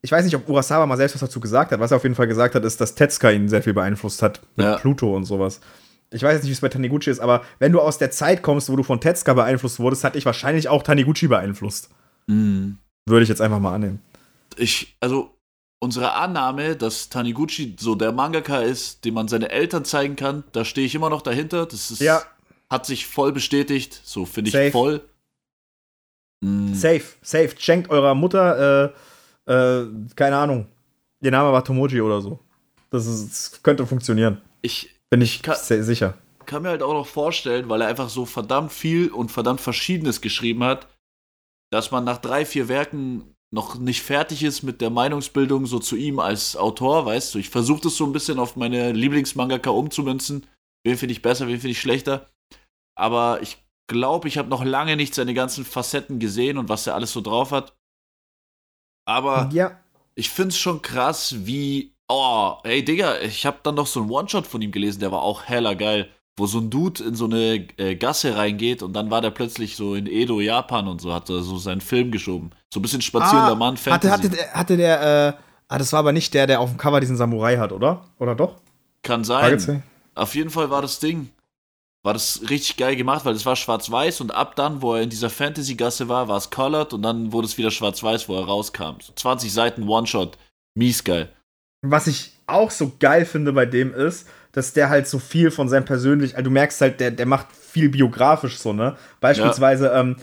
ich 0.00 0.10
weiß 0.10 0.24
nicht, 0.24 0.36
ob 0.36 0.48
Urasawa 0.48 0.86
mal 0.86 0.96
selbst 0.96 1.14
was 1.14 1.20
dazu 1.20 1.40
gesagt 1.40 1.72
hat. 1.72 1.80
Was 1.80 1.90
er 1.90 1.98
auf 1.98 2.02
jeden 2.02 2.14
Fall 2.14 2.26
gesagt 2.26 2.54
hat, 2.54 2.64
ist, 2.64 2.80
dass 2.80 2.94
Tetsuka 2.94 3.30
ihn 3.30 3.48
sehr 3.48 3.62
viel 3.62 3.74
beeinflusst 3.74 4.22
hat 4.22 4.40
mit 4.56 4.66
ja. 4.66 4.76
Pluto 4.76 5.14
und 5.14 5.24
sowas. 5.24 5.60
Ich 6.10 6.22
weiß 6.22 6.34
jetzt 6.34 6.42
nicht, 6.42 6.50
wie 6.50 6.54
es 6.54 6.60
bei 6.60 6.68
Taniguchi 6.68 7.10
ist, 7.10 7.20
aber 7.20 7.42
wenn 7.58 7.72
du 7.72 7.80
aus 7.80 7.96
der 7.98 8.10
Zeit 8.10 8.42
kommst, 8.42 8.70
wo 8.70 8.76
du 8.76 8.82
von 8.82 9.00
Tetsuka 9.00 9.34
beeinflusst 9.34 9.80
wurdest, 9.80 10.04
hat 10.04 10.14
dich 10.14 10.26
wahrscheinlich 10.26 10.68
auch 10.68 10.82
Taniguchi 10.82 11.28
beeinflusst. 11.28 11.90
Mhm. 12.26 12.78
Würde 13.06 13.22
ich 13.22 13.28
jetzt 13.28 13.40
einfach 13.40 13.58
mal 13.58 13.74
annehmen 13.74 14.00
ich, 14.58 14.96
also 15.00 15.36
unsere 15.82 16.12
Annahme, 16.12 16.76
dass 16.76 17.08
Taniguchi 17.08 17.76
so 17.78 17.94
der 17.94 18.12
Mangaka 18.12 18.60
ist, 18.60 19.04
den 19.04 19.14
man 19.14 19.28
seine 19.28 19.50
Eltern 19.50 19.84
zeigen 19.84 20.14
kann, 20.14 20.44
da 20.52 20.64
stehe 20.64 20.86
ich 20.86 20.94
immer 20.94 21.10
noch 21.10 21.22
dahinter. 21.22 21.66
Das 21.66 21.90
ist, 21.90 22.00
ja. 22.00 22.22
hat 22.70 22.86
sich 22.86 23.06
voll 23.06 23.32
bestätigt. 23.32 24.00
So 24.04 24.24
finde 24.24 24.48
ich 24.48 24.54
Safe. 24.54 24.70
voll. 24.70 25.00
Mm. 26.40 26.74
Safe, 26.74 27.02
safe. 27.22 27.50
Schenkt 27.58 27.90
eurer 27.90 28.14
Mutter, 28.14 28.92
äh, 29.46 29.52
äh, 29.52 29.86
keine 30.14 30.36
Ahnung, 30.36 30.66
ihr 31.20 31.30
Name 31.30 31.52
war 31.52 31.64
Tomoji 31.64 32.00
oder 32.00 32.20
so. 32.20 32.38
Das, 32.90 33.06
ist, 33.06 33.52
das 33.52 33.62
könnte 33.62 33.86
funktionieren. 33.86 34.40
Ich 34.60 34.90
bin 35.10 35.20
ich 35.20 35.42
kann, 35.42 35.56
sehr 35.56 35.82
sicher. 35.82 36.14
Kann 36.46 36.62
mir 36.62 36.70
halt 36.70 36.82
auch 36.82 36.92
noch 36.92 37.06
vorstellen, 37.06 37.68
weil 37.68 37.80
er 37.80 37.88
einfach 37.88 38.08
so 38.08 38.24
verdammt 38.24 38.72
viel 38.72 39.10
und 39.10 39.30
verdammt 39.30 39.60
Verschiedenes 39.60 40.20
geschrieben 40.20 40.62
hat, 40.62 40.86
dass 41.70 41.90
man 41.90 42.04
nach 42.04 42.18
drei, 42.18 42.44
vier 42.44 42.68
Werken 42.68 43.34
noch 43.52 43.78
nicht 43.78 44.02
fertig 44.02 44.42
ist 44.42 44.62
mit 44.62 44.80
der 44.80 44.90
Meinungsbildung 44.90 45.66
so 45.66 45.78
zu 45.78 45.96
ihm 45.96 46.18
als 46.18 46.56
Autor, 46.56 47.04
weißt 47.04 47.34
du. 47.34 47.38
Ich 47.38 47.50
versuche 47.50 47.82
das 47.82 47.96
so 47.96 48.04
ein 48.04 48.12
bisschen 48.12 48.38
auf 48.38 48.56
meine 48.56 48.92
Lieblingsmangaka 48.92 49.70
umzumünzen. 49.70 50.46
Wen 50.84 50.96
finde 50.96 51.12
ich 51.12 51.22
besser, 51.22 51.46
wen 51.46 51.60
finde 51.60 51.72
ich 51.72 51.80
schlechter. 51.80 52.30
Aber 52.96 53.42
ich 53.42 53.58
glaube, 53.88 54.28
ich 54.28 54.38
habe 54.38 54.48
noch 54.48 54.64
lange 54.64 54.96
nicht 54.96 55.14
seine 55.14 55.34
ganzen 55.34 55.64
Facetten 55.64 56.18
gesehen 56.18 56.56
und 56.56 56.70
was 56.70 56.86
er 56.86 56.94
alles 56.94 57.12
so 57.12 57.20
drauf 57.20 57.50
hat. 57.50 57.76
Aber 59.06 59.50
ja. 59.52 59.78
ich 60.14 60.30
finde 60.30 60.48
es 60.50 60.58
schon 60.58 60.80
krass, 60.80 61.46
wie 61.46 61.92
Oh, 62.14 62.58
ey, 62.64 62.84
Digga, 62.84 63.20
ich 63.20 63.46
hab 63.46 63.62
dann 63.62 63.76
noch 63.76 63.86
so 63.86 64.00
einen 64.00 64.10
One-Shot 64.10 64.46
von 64.46 64.60
ihm 64.60 64.70
gelesen, 64.70 65.00
der 65.00 65.12
war 65.12 65.22
auch 65.22 65.44
heller 65.44 65.74
geil. 65.74 66.14
Wo 66.38 66.46
so 66.46 66.58
ein 66.58 66.70
Dude 66.70 67.04
in 67.04 67.14
so 67.14 67.26
eine 67.26 67.66
äh, 67.76 67.94
Gasse 67.94 68.36
reingeht 68.36 68.82
und 68.82 68.94
dann 68.94 69.10
war 69.10 69.20
der 69.20 69.30
plötzlich 69.30 69.76
so 69.76 69.94
in 69.94 70.06
Edo, 70.06 70.40
Japan 70.40 70.88
und 70.88 71.00
so, 71.00 71.12
hat 71.12 71.28
er 71.28 71.42
so 71.42 71.58
seinen 71.58 71.82
Film 71.82 72.10
geschoben. 72.10 72.50
So 72.72 72.80
ein 72.80 72.82
bisschen 72.82 73.02
spazierender 73.02 73.52
ah, 73.52 73.54
Mann, 73.54 73.76
Fantasy. 73.76 74.10
Hatte, 74.10 74.30
hatte, 74.30 74.54
hatte 74.54 74.76
der, 74.76 75.02
äh, 75.02 75.42
ah, 75.68 75.78
das 75.78 75.92
war 75.92 76.00
aber 76.00 76.12
nicht 76.12 76.32
der, 76.32 76.46
der 76.46 76.60
auf 76.60 76.70
dem 76.70 76.78
Cover 76.78 77.00
diesen 77.00 77.16
Samurai 77.16 77.58
hat, 77.58 77.72
oder? 77.72 78.04
Oder 78.18 78.34
doch? 78.34 78.56
Kann 79.02 79.24
sein. 79.24 79.82
Auf 80.14 80.34
jeden 80.34 80.50
Fall 80.50 80.70
war 80.70 80.80
das 80.80 81.00
Ding 81.00 81.30
war 82.02 82.14
das 82.14 82.42
richtig 82.50 82.76
geil 82.76 82.96
gemacht, 82.96 83.24
weil 83.24 83.34
es 83.34 83.46
war 83.46 83.54
schwarz-weiß 83.54 84.20
und 84.20 84.34
ab 84.34 84.56
dann, 84.56 84.82
wo 84.82 84.94
er 84.94 85.02
in 85.02 85.10
dieser 85.10 85.30
Fantasy-Gasse 85.30 86.08
war, 86.08 86.28
war 86.28 86.36
es 86.36 86.50
colored 86.50 86.92
und 86.92 87.02
dann 87.02 87.32
wurde 87.32 87.46
es 87.46 87.58
wieder 87.58 87.70
schwarz-weiß, 87.70 88.28
wo 88.28 88.36
er 88.36 88.44
rauskam. 88.44 89.00
So 89.00 89.12
20 89.14 89.52
Seiten 89.52 89.88
One-Shot. 89.88 90.36
Mies 90.74 91.04
geil. 91.04 91.28
Was 91.82 92.06
ich 92.06 92.32
auch 92.46 92.70
so 92.70 92.92
geil 92.98 93.24
finde 93.24 93.52
bei 93.52 93.66
dem 93.66 93.94
ist, 93.94 94.28
dass 94.52 94.72
der 94.72 94.88
halt 94.88 95.06
so 95.06 95.18
viel 95.18 95.50
von 95.50 95.68
seinem 95.68 95.84
persönlichen, 95.84 96.36
also 96.36 96.44
du 96.44 96.50
merkst 96.50 96.80
halt, 96.80 97.00
der, 97.00 97.10
der 97.10 97.26
macht 97.26 97.48
viel 97.52 97.88
biografisch 97.88 98.58
so, 98.58 98.72
ne? 98.72 98.96
Beispielsweise 99.20 99.86
ja. 99.86 100.00
ähm, 100.00 100.16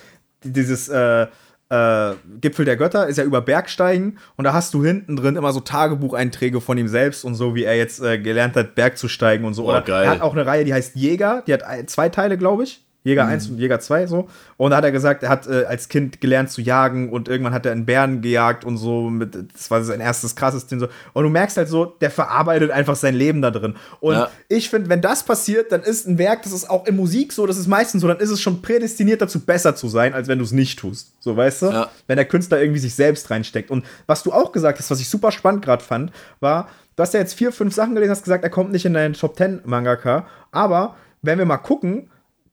dieses, 0.43 0.87
äh, 0.89 1.27
äh, 1.69 2.15
Gipfel 2.41 2.65
der 2.65 2.77
Götter 2.77 3.07
ist 3.07 3.17
ja 3.17 3.23
über 3.23 3.41
Bergsteigen 3.41 4.17
und 4.35 4.43
da 4.43 4.53
hast 4.53 4.73
du 4.73 4.83
hinten 4.83 5.15
drin 5.15 5.35
immer 5.35 5.53
so 5.53 5.59
Tagebucheinträge 5.59 6.61
von 6.61 6.77
ihm 6.77 6.87
selbst 6.87 7.23
und 7.23 7.35
so, 7.35 7.53
wie 7.55 7.63
er 7.63 7.77
jetzt 7.77 8.01
äh, 8.01 8.17
gelernt 8.17 8.55
hat, 8.55 8.75
Berg 8.75 8.97
zu 8.97 9.07
steigen 9.07 9.45
und 9.45 9.53
so. 9.53 9.69
Oh, 9.69 9.81
geil. 9.85 10.05
Er 10.05 10.09
hat 10.09 10.21
auch 10.21 10.33
eine 10.33 10.45
Reihe, 10.45 10.65
die 10.65 10.73
heißt 10.73 10.95
Jäger, 10.95 11.43
die 11.45 11.53
hat 11.53 11.63
zwei 11.89 12.09
Teile, 12.09 12.37
glaube 12.37 12.63
ich. 12.63 12.83
Jäger 13.09 13.25
mhm. 13.25 13.31
1 13.31 13.49
und 13.49 13.57
Jäger 13.57 13.79
2 13.79 14.07
so. 14.07 14.29
Und 14.57 14.71
da 14.71 14.77
hat 14.77 14.83
er 14.83 14.91
gesagt, 14.91 15.23
er 15.23 15.29
hat 15.29 15.47
äh, 15.47 15.65
als 15.65 15.89
Kind 15.89 16.21
gelernt 16.21 16.49
zu 16.49 16.61
jagen 16.61 17.09
und 17.09 17.27
irgendwann 17.27 17.53
hat 17.53 17.65
er 17.65 17.71
einen 17.71 17.85
Bären 17.85 18.21
gejagt 18.21 18.63
und 18.63 18.77
so. 18.77 19.09
Mit, 19.09 19.35
das 19.53 19.69
war 19.71 19.83
sein 19.83 19.99
erstes 19.99 20.35
krasses 20.35 20.67
Ding 20.67 20.79
so. 20.79 20.87
Und 21.13 21.23
du 21.23 21.29
merkst 21.29 21.57
halt 21.57 21.67
so, 21.67 21.85
der 21.85 22.11
verarbeitet 22.11 22.71
einfach 22.71 22.95
sein 22.95 23.15
Leben 23.15 23.41
da 23.41 23.51
drin. 23.51 23.75
Und 23.99 24.15
ja. 24.15 24.29
ich 24.47 24.69
finde, 24.69 24.89
wenn 24.89 25.01
das 25.01 25.23
passiert, 25.23 25.71
dann 25.71 25.81
ist 25.81 26.07
ein 26.07 26.17
Werk, 26.17 26.43
das 26.43 26.53
ist 26.53 26.69
auch 26.69 26.85
in 26.85 26.95
Musik 26.95 27.33
so, 27.33 27.45
das 27.45 27.57
ist 27.57 27.67
meistens 27.67 28.01
so, 28.01 28.07
dann 28.07 28.19
ist 28.19 28.29
es 28.29 28.41
schon 28.41 28.61
prädestiniert 28.61 29.21
dazu, 29.21 29.39
besser 29.39 29.75
zu 29.75 29.87
sein, 29.87 30.13
als 30.13 30.27
wenn 30.27 30.37
du 30.37 30.45
es 30.45 30.51
nicht 30.51 30.79
tust. 30.79 31.13
So, 31.19 31.35
weißt 31.35 31.63
du? 31.63 31.65
Ja. 31.67 31.89
Wenn 32.07 32.17
der 32.17 32.25
Künstler 32.25 32.61
irgendwie 32.61 32.79
sich 32.79 32.93
selbst 32.93 33.29
reinsteckt. 33.29 33.71
Und 33.71 33.85
was 34.07 34.23
du 34.23 34.31
auch 34.31 34.51
gesagt 34.51 34.79
hast, 34.79 34.91
was 34.91 34.99
ich 34.99 35.09
super 35.09 35.31
spannend 35.31 35.63
gerade 35.63 35.83
fand, 35.83 36.11
war, 36.39 36.69
du 36.95 37.01
hast 37.01 37.13
ja 37.13 37.19
jetzt 37.19 37.33
vier, 37.33 37.51
fünf 37.51 37.73
Sachen 37.73 37.95
gelesen, 37.95 38.11
hast 38.11 38.23
gesagt, 38.23 38.43
er 38.43 38.49
kommt 38.49 38.71
nicht 38.71 38.85
in 38.85 38.93
deinen 38.93 39.13
Top 39.13 39.37
10 39.37 39.61
Mangaka. 39.65 40.27
Aber 40.51 40.95
wenn 41.21 41.37
wir 41.37 41.45
mal 41.45 41.57
gucken, 41.57 42.09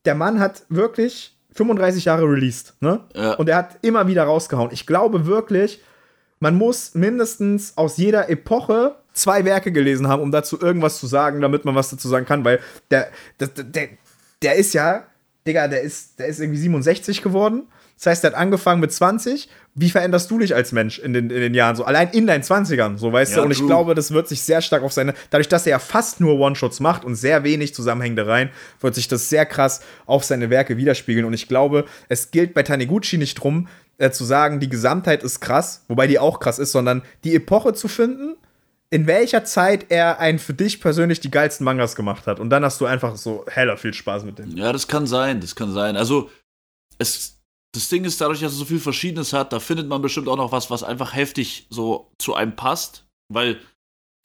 der 0.07 0.15
Mann 0.15 0.41
hat 0.41 0.65
wirklich 0.69 1.37
35 1.53 2.05
Jahre 2.05 2.25
released, 2.25 2.75
ne? 2.81 3.01
Ja. 3.15 3.35
Und 3.35 3.49
er 3.49 3.57
hat 3.57 3.79
immer 3.83 4.07
wieder 4.07 4.25
rausgehauen. 4.25 4.71
Ich 4.73 4.87
glaube 4.87 5.27
wirklich, 5.27 5.83
man 6.39 6.57
muss 6.57 6.95
mindestens 6.95 7.77
aus 7.77 7.97
jeder 7.97 8.29
Epoche 8.29 8.97
zwei 9.13 9.45
Werke 9.45 9.73
gelesen 9.73 10.09
haben, 10.09 10.23
um 10.23 10.31
dazu 10.31 10.61
irgendwas 10.61 10.99
zu 10.99 11.07
sagen, 11.07 11.41
damit 11.41 11.65
man 11.65 11.75
was 11.75 11.91
dazu 11.91 12.09
sagen 12.09 12.27
kann, 12.27 12.45
weil 12.45 12.61
der, 12.91 13.09
der, 13.41 13.49
der, 13.49 13.89
der 14.43 14.55
ist 14.57 14.75
ja, 14.75 15.05
Digga, 15.47 15.69
der 15.69 15.81
ist, 15.81 16.19
der 16.19 16.27
ist 16.27 16.41
irgendwie 16.41 16.61
67 16.61 17.23
geworden 17.23 17.65
das 17.97 18.07
heißt, 18.07 18.25
er 18.25 18.33
hat 18.33 18.37
angefangen 18.37 18.81
mit 18.81 18.93
20. 18.93 19.49
Wie 19.75 19.91
veränderst 19.91 20.31
du 20.31 20.39
dich 20.39 20.55
als 20.55 20.73
Mensch 20.73 20.99
in 20.99 21.13
den, 21.15 21.31
in 21.31 21.41
den 21.41 21.55
Jahren? 21.55 21.77
So 21.77 21.85
allein 21.85 22.11
in 22.11 22.27
deinen 22.27 22.43
20ern, 22.43 22.99
so 22.99 23.13
weißt 23.13 23.33
ja, 23.33 23.39
du? 23.39 23.45
Und 23.45 23.51
ich 23.51 23.59
true. 23.59 23.67
glaube, 23.67 23.95
das 23.95 24.11
wird 24.11 24.29
sich 24.29 24.43
sehr 24.43 24.61
stark 24.61 24.83
auf 24.83 24.93
seine, 24.93 25.15
dadurch, 25.31 25.49
dass 25.49 25.67
er 25.67 25.71
ja 25.71 25.79
fast 25.79 26.21
nur 26.21 26.39
One-Shots 26.39 26.81
macht 26.81 27.05
und 27.05 27.15
sehr 27.15 27.43
wenig 27.43 27.75
zusammenhängende 27.75 28.27
rein, 28.27 28.51
wird 28.81 28.95
sich 28.95 29.09
das 29.09 29.31
sehr 29.31 29.47
krass 29.47 29.81
auf 30.05 30.25
seine 30.25 30.51
Werke 30.51 30.77
widerspiegeln. 30.77 31.25
Und 31.25 31.33
ich 31.33 31.49
glaube, 31.49 31.87
es 32.09 32.31
gilt 32.31 32.53
bei 32.53 32.63
Taniguchi 32.63 33.17
nicht 33.17 33.35
drum, 33.35 33.69
äh, 33.99 34.11
zu 34.11 34.25
sagen, 34.25 34.61
die 34.61 34.69
Gesamtheit 34.69 35.23
ist 35.23 35.41
krass, 35.41 35.85
wobei 35.89 36.07
die 36.07 36.19
auch 36.19 36.39
krass 36.39 36.59
ist, 36.59 36.73
sondern 36.73 37.03
die 37.25 37.35
Epoche 37.35 37.73
zu 37.73 37.89
finden, 37.89 38.37
in 38.91 39.07
welcher 39.07 39.45
Zeit 39.45 39.87
er 39.89 40.21
einen 40.21 40.39
für 40.39 40.55
dich 40.55 40.81
persönlich 40.81 41.21
die 41.21 41.31
geilsten 41.31 41.65
Mangas 41.65 41.97
gemacht 41.97 42.27
hat. 42.27 42.41
Und 42.41 42.51
dann 42.51 42.63
hast 42.63 42.81
du 42.81 42.87
einfach 42.87 43.17
so 43.17 43.45
heller 43.49 43.79
viel 43.79 43.95
Spaß 43.95 44.25
mit 44.25 44.39
dem. 44.39 44.55
Ja, 44.57 44.73
das 44.73 44.87
kann 44.87 45.07
sein, 45.07 45.41
das 45.41 45.55
kann 45.55 45.73
sein. 45.73 45.97
Also, 45.97 46.31
es 46.99 47.36
das 47.77 47.89
Ding 47.89 48.05
ist, 48.05 48.21
dadurch, 48.21 48.41
dass 48.41 48.53
es 48.53 48.59
so 48.59 48.65
viel 48.65 48.81
Verschiedenes 48.81 49.33
hat, 49.33 49.53
da 49.53 49.61
findet 49.61 49.87
man 49.87 50.03
bestimmt 50.03 50.29
auch 50.29 50.37
noch 50.37 50.51
was, 50.51 50.71
was 50.71 50.83
einfach 50.83 51.15
heftig 51.15 51.67
so 51.71 52.11
zu 52.19 52.35
einem 52.35 52.57
passt. 52.57 53.05
Weil 53.29 53.59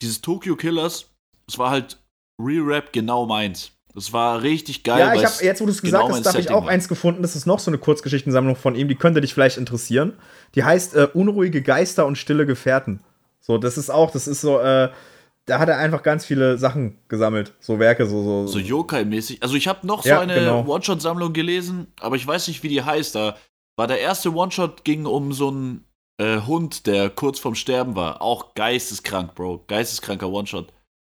dieses 0.00 0.20
Tokyo 0.20 0.56
Killers, 0.56 1.06
das 1.46 1.58
war 1.58 1.70
halt 1.70 1.98
Re-Rap 2.40 2.92
genau 2.92 3.26
meins. 3.26 3.72
Das 3.94 4.12
war 4.12 4.42
richtig 4.42 4.84
geil. 4.84 5.00
Ja, 5.00 5.14
ich 5.14 5.24
habe 5.24 5.44
jetzt, 5.44 5.60
wo 5.60 5.66
du 5.66 5.70
es 5.70 5.82
genau 5.82 6.06
gesagt 6.06 6.26
hast, 6.26 6.34
habe 6.34 6.40
ich 6.40 6.50
auch 6.50 6.66
eins 6.66 6.88
gefunden. 6.88 7.20
Das 7.20 7.36
ist 7.36 7.44
noch 7.44 7.58
so 7.58 7.70
eine 7.70 7.76
Kurzgeschichtensammlung 7.76 8.56
von 8.56 8.74
ihm, 8.74 8.88
die 8.88 8.94
könnte 8.94 9.20
dich 9.20 9.34
vielleicht 9.34 9.58
interessieren. 9.58 10.14
Die 10.54 10.64
heißt 10.64 10.94
äh, 10.94 11.08
Unruhige 11.12 11.60
Geister 11.62 12.06
und 12.06 12.16
stille 12.16 12.46
Gefährten. 12.46 13.00
So, 13.40 13.58
das 13.58 13.76
ist 13.76 13.90
auch, 13.90 14.10
das 14.10 14.28
ist 14.28 14.40
so, 14.40 14.60
äh, 14.60 14.90
da 15.46 15.58
hat 15.58 15.68
er 15.68 15.78
einfach 15.78 16.02
ganz 16.02 16.24
viele 16.24 16.56
Sachen 16.56 16.98
gesammelt, 17.08 17.54
so 17.58 17.78
Werke, 17.78 18.06
so 18.06 18.22
so. 18.22 18.46
So 18.46 18.58
Yokai-mäßig. 18.58 19.42
Also 19.42 19.56
ich 19.56 19.66
habe 19.66 19.86
noch 19.86 20.04
ja, 20.04 20.16
so 20.16 20.22
eine 20.22 20.34
genau. 20.34 20.64
One-Shot-Sammlung 20.66 21.32
gelesen, 21.32 21.88
aber 22.00 22.16
ich 22.16 22.26
weiß 22.26 22.48
nicht, 22.48 22.62
wie 22.62 22.68
die 22.68 22.82
heißt. 22.82 23.14
Da 23.14 23.36
war 23.76 23.86
der 23.86 24.00
erste 24.00 24.32
One-Shot 24.32 24.84
ging 24.84 25.06
um 25.06 25.32
so 25.32 25.48
einen 25.48 25.84
äh, 26.18 26.40
Hund, 26.40 26.86
der 26.86 27.10
kurz 27.10 27.38
vorm 27.40 27.54
Sterben 27.54 27.96
war. 27.96 28.22
Auch 28.22 28.54
geisteskrank, 28.54 29.34
Bro. 29.34 29.64
Geisteskranker 29.66 30.28
One-Shot. 30.28 30.72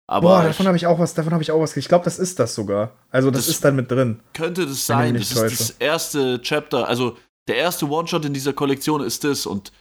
Aber 0.08 0.28
Boah, 0.28 0.42
davon 0.42 0.66
habe 0.66 0.76
ich 0.76 0.86
auch 0.86 0.98
was, 0.98 1.14
davon 1.14 1.32
habe 1.32 1.42
ich 1.42 1.50
auch 1.50 1.60
was. 1.60 1.76
Ich 1.76 1.88
glaube, 1.88 2.04
das 2.04 2.18
ist 2.18 2.38
das 2.38 2.54
sogar. 2.54 2.92
Also 3.10 3.30
das, 3.30 3.46
das, 3.46 3.56
ist 3.56 3.64
dann 3.64 3.76
mit 3.76 3.90
drin. 3.90 4.20
Könnte 4.34 4.66
das 4.66 4.86
sein. 4.86 5.14
Das 5.14 5.30
täusche. 5.30 5.46
ist 5.46 5.60
das 5.60 5.70
erste 5.78 6.42
Chapter. 6.42 6.86
Also 6.86 7.16
der 7.48 7.56
erste 7.56 7.88
One-Shot 7.88 8.24
in 8.24 8.34
dieser 8.34 8.52
Kollektion 8.52 9.02
ist 9.02 9.24
das 9.24 9.46
und 9.46 9.72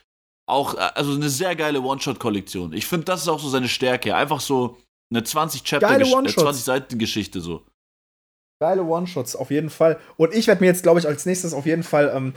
auch, 0.51 0.75
äh, 0.75 0.89
also 0.95 1.13
eine 1.13 1.29
sehr 1.29 1.55
geile 1.55 1.81
One-Shot-Kollektion. 1.81 2.73
Ich 2.73 2.85
finde, 2.85 3.05
das 3.05 3.21
ist 3.21 3.27
auch 3.27 3.39
so 3.39 3.49
seine 3.49 3.67
Stärke. 3.67 4.15
Einfach 4.15 4.39
so 4.39 4.77
eine 5.09 5.23
20 5.23 5.63
Chapter, 5.63 5.87
geile 5.87 6.05
20 6.05 6.63
Seiten 6.63 6.99
Geschichte 6.99 7.41
so. 7.41 7.63
Geile 8.61 8.83
One-Shots, 8.83 9.35
auf 9.35 9.49
jeden 9.49 9.71
Fall. 9.71 9.99
Und 10.17 10.35
ich 10.35 10.45
werde 10.45 10.61
mir 10.61 10.67
jetzt, 10.67 10.83
glaube 10.83 10.99
ich, 10.99 11.07
als 11.07 11.25
nächstes 11.25 11.51
auf 11.53 11.65
jeden 11.65 11.81
Fall 11.81 12.11
ähm, 12.15 12.33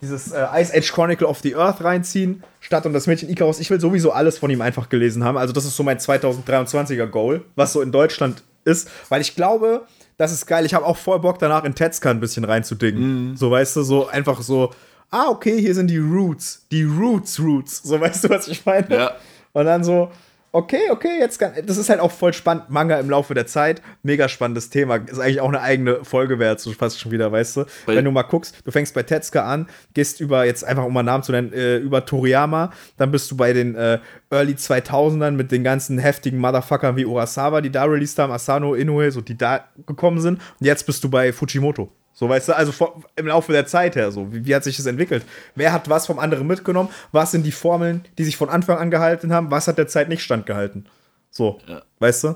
dieses 0.00 0.32
äh, 0.32 0.44
Ice 0.54 0.76
Age 0.76 0.92
Chronicle 0.92 1.26
of 1.26 1.38
the 1.38 1.54
Earth 1.54 1.82
reinziehen, 1.82 2.42
statt 2.58 2.84
um 2.84 2.92
das 2.92 3.06
Mädchen 3.06 3.28
Icarus. 3.28 3.60
Ich 3.60 3.70
will 3.70 3.80
sowieso 3.80 4.10
alles 4.10 4.38
von 4.38 4.50
ihm 4.50 4.60
einfach 4.60 4.88
gelesen 4.88 5.22
haben. 5.22 5.38
Also, 5.38 5.52
das 5.52 5.64
ist 5.64 5.76
so 5.76 5.84
mein 5.84 5.98
2023er 5.98 7.06
Goal, 7.06 7.44
was 7.54 7.72
so 7.72 7.80
in 7.80 7.92
Deutschland 7.92 8.42
ist, 8.64 8.90
weil 9.08 9.20
ich 9.20 9.36
glaube, 9.36 9.86
das 10.16 10.32
ist 10.32 10.46
geil. 10.46 10.66
Ich 10.66 10.74
habe 10.74 10.84
auch 10.84 10.96
voll 10.96 11.20
Bock 11.20 11.38
danach 11.38 11.62
in 11.62 11.76
Tetzka 11.76 12.10
ein 12.10 12.18
bisschen 12.18 12.44
reinzudingen. 12.44 13.32
Mm. 13.32 13.36
So, 13.36 13.50
weißt 13.52 13.76
du, 13.76 13.82
so 13.82 14.08
einfach 14.08 14.42
so 14.42 14.72
ah, 15.10 15.28
okay, 15.28 15.60
hier 15.60 15.74
sind 15.74 15.88
die 15.88 15.98
Roots, 15.98 16.66
die 16.70 16.84
Roots, 16.84 17.40
Roots. 17.40 17.82
So 17.82 18.00
weißt 18.00 18.24
du, 18.24 18.30
was 18.30 18.48
ich 18.48 18.64
meine? 18.64 18.94
Ja. 18.94 19.12
Und 19.52 19.64
dann 19.64 19.82
so, 19.82 20.10
okay, 20.52 20.90
okay, 20.90 21.18
jetzt 21.18 21.38
kann, 21.38 21.52
das 21.64 21.76
ist 21.76 21.88
halt 21.90 22.00
auch 22.00 22.10
voll 22.10 22.32
spannend, 22.32 22.70
Manga 22.70 22.98
im 22.98 23.10
Laufe 23.10 23.34
der 23.34 23.46
Zeit, 23.46 23.82
mega 24.02 24.28
spannendes 24.28 24.70
Thema, 24.70 24.96
ist 24.96 25.18
eigentlich 25.18 25.40
auch 25.40 25.48
eine 25.48 25.60
eigene 25.60 26.04
Folge 26.04 26.38
wert, 26.38 26.60
so 26.60 26.72
fast 26.72 26.98
schon 26.98 27.12
wieder, 27.12 27.30
weißt 27.30 27.58
du? 27.58 27.64
Weil 27.86 27.96
Wenn 27.96 28.04
du 28.04 28.10
mal 28.10 28.22
guckst, 28.22 28.56
du 28.64 28.70
fängst 28.70 28.94
bei 28.94 29.02
Tetsuka 29.02 29.44
an, 29.44 29.68
gehst 29.94 30.20
über, 30.20 30.44
jetzt 30.44 30.64
einfach 30.64 30.84
um 30.84 30.92
mal 30.92 31.02
Namen 31.02 31.22
zu 31.22 31.32
nennen, 31.32 31.52
äh, 31.52 31.76
über 31.76 32.04
Toriyama, 32.04 32.72
dann 32.96 33.10
bist 33.10 33.30
du 33.30 33.36
bei 33.36 33.52
den 33.52 33.74
äh, 33.74 33.98
Early 34.30 34.54
2000ern 34.54 35.32
mit 35.32 35.52
den 35.52 35.64
ganzen 35.64 35.98
heftigen 35.98 36.38
Motherfuckern 36.38 36.96
wie 36.96 37.06
Urasawa, 37.06 37.60
die 37.60 37.70
da 37.70 37.84
released 37.84 38.18
haben, 38.18 38.32
Asano, 38.32 38.74
Inoue, 38.74 39.10
so 39.10 39.20
die 39.20 39.36
da 39.36 39.64
gekommen 39.86 40.20
sind 40.20 40.40
und 40.60 40.66
jetzt 40.66 40.86
bist 40.86 41.04
du 41.04 41.10
bei 41.10 41.32
Fujimoto. 41.32 41.92
So, 42.18 42.28
weißt 42.28 42.48
du, 42.48 42.56
also 42.56 42.72
vor, 42.72 43.00
im 43.14 43.28
Laufe 43.28 43.52
der 43.52 43.64
Zeit 43.68 43.94
her, 43.94 44.10
so, 44.10 44.32
wie, 44.32 44.44
wie, 44.44 44.52
hat 44.52 44.64
sich 44.64 44.76
das 44.76 44.86
entwickelt? 44.86 45.24
Wer 45.54 45.72
hat 45.72 45.88
was 45.88 46.06
vom 46.06 46.18
anderen 46.18 46.48
mitgenommen? 46.48 46.88
Was 47.12 47.30
sind 47.30 47.46
die 47.46 47.52
Formeln, 47.52 48.04
die 48.18 48.24
sich 48.24 48.36
von 48.36 48.48
Anfang 48.48 48.76
an 48.78 48.90
gehalten 48.90 49.32
haben? 49.32 49.52
Was 49.52 49.68
hat 49.68 49.78
der 49.78 49.86
Zeit 49.86 50.08
nicht 50.08 50.24
standgehalten? 50.24 50.86
So, 51.30 51.60
ja. 51.68 51.80
weißt 52.00 52.24
du? 52.24 52.34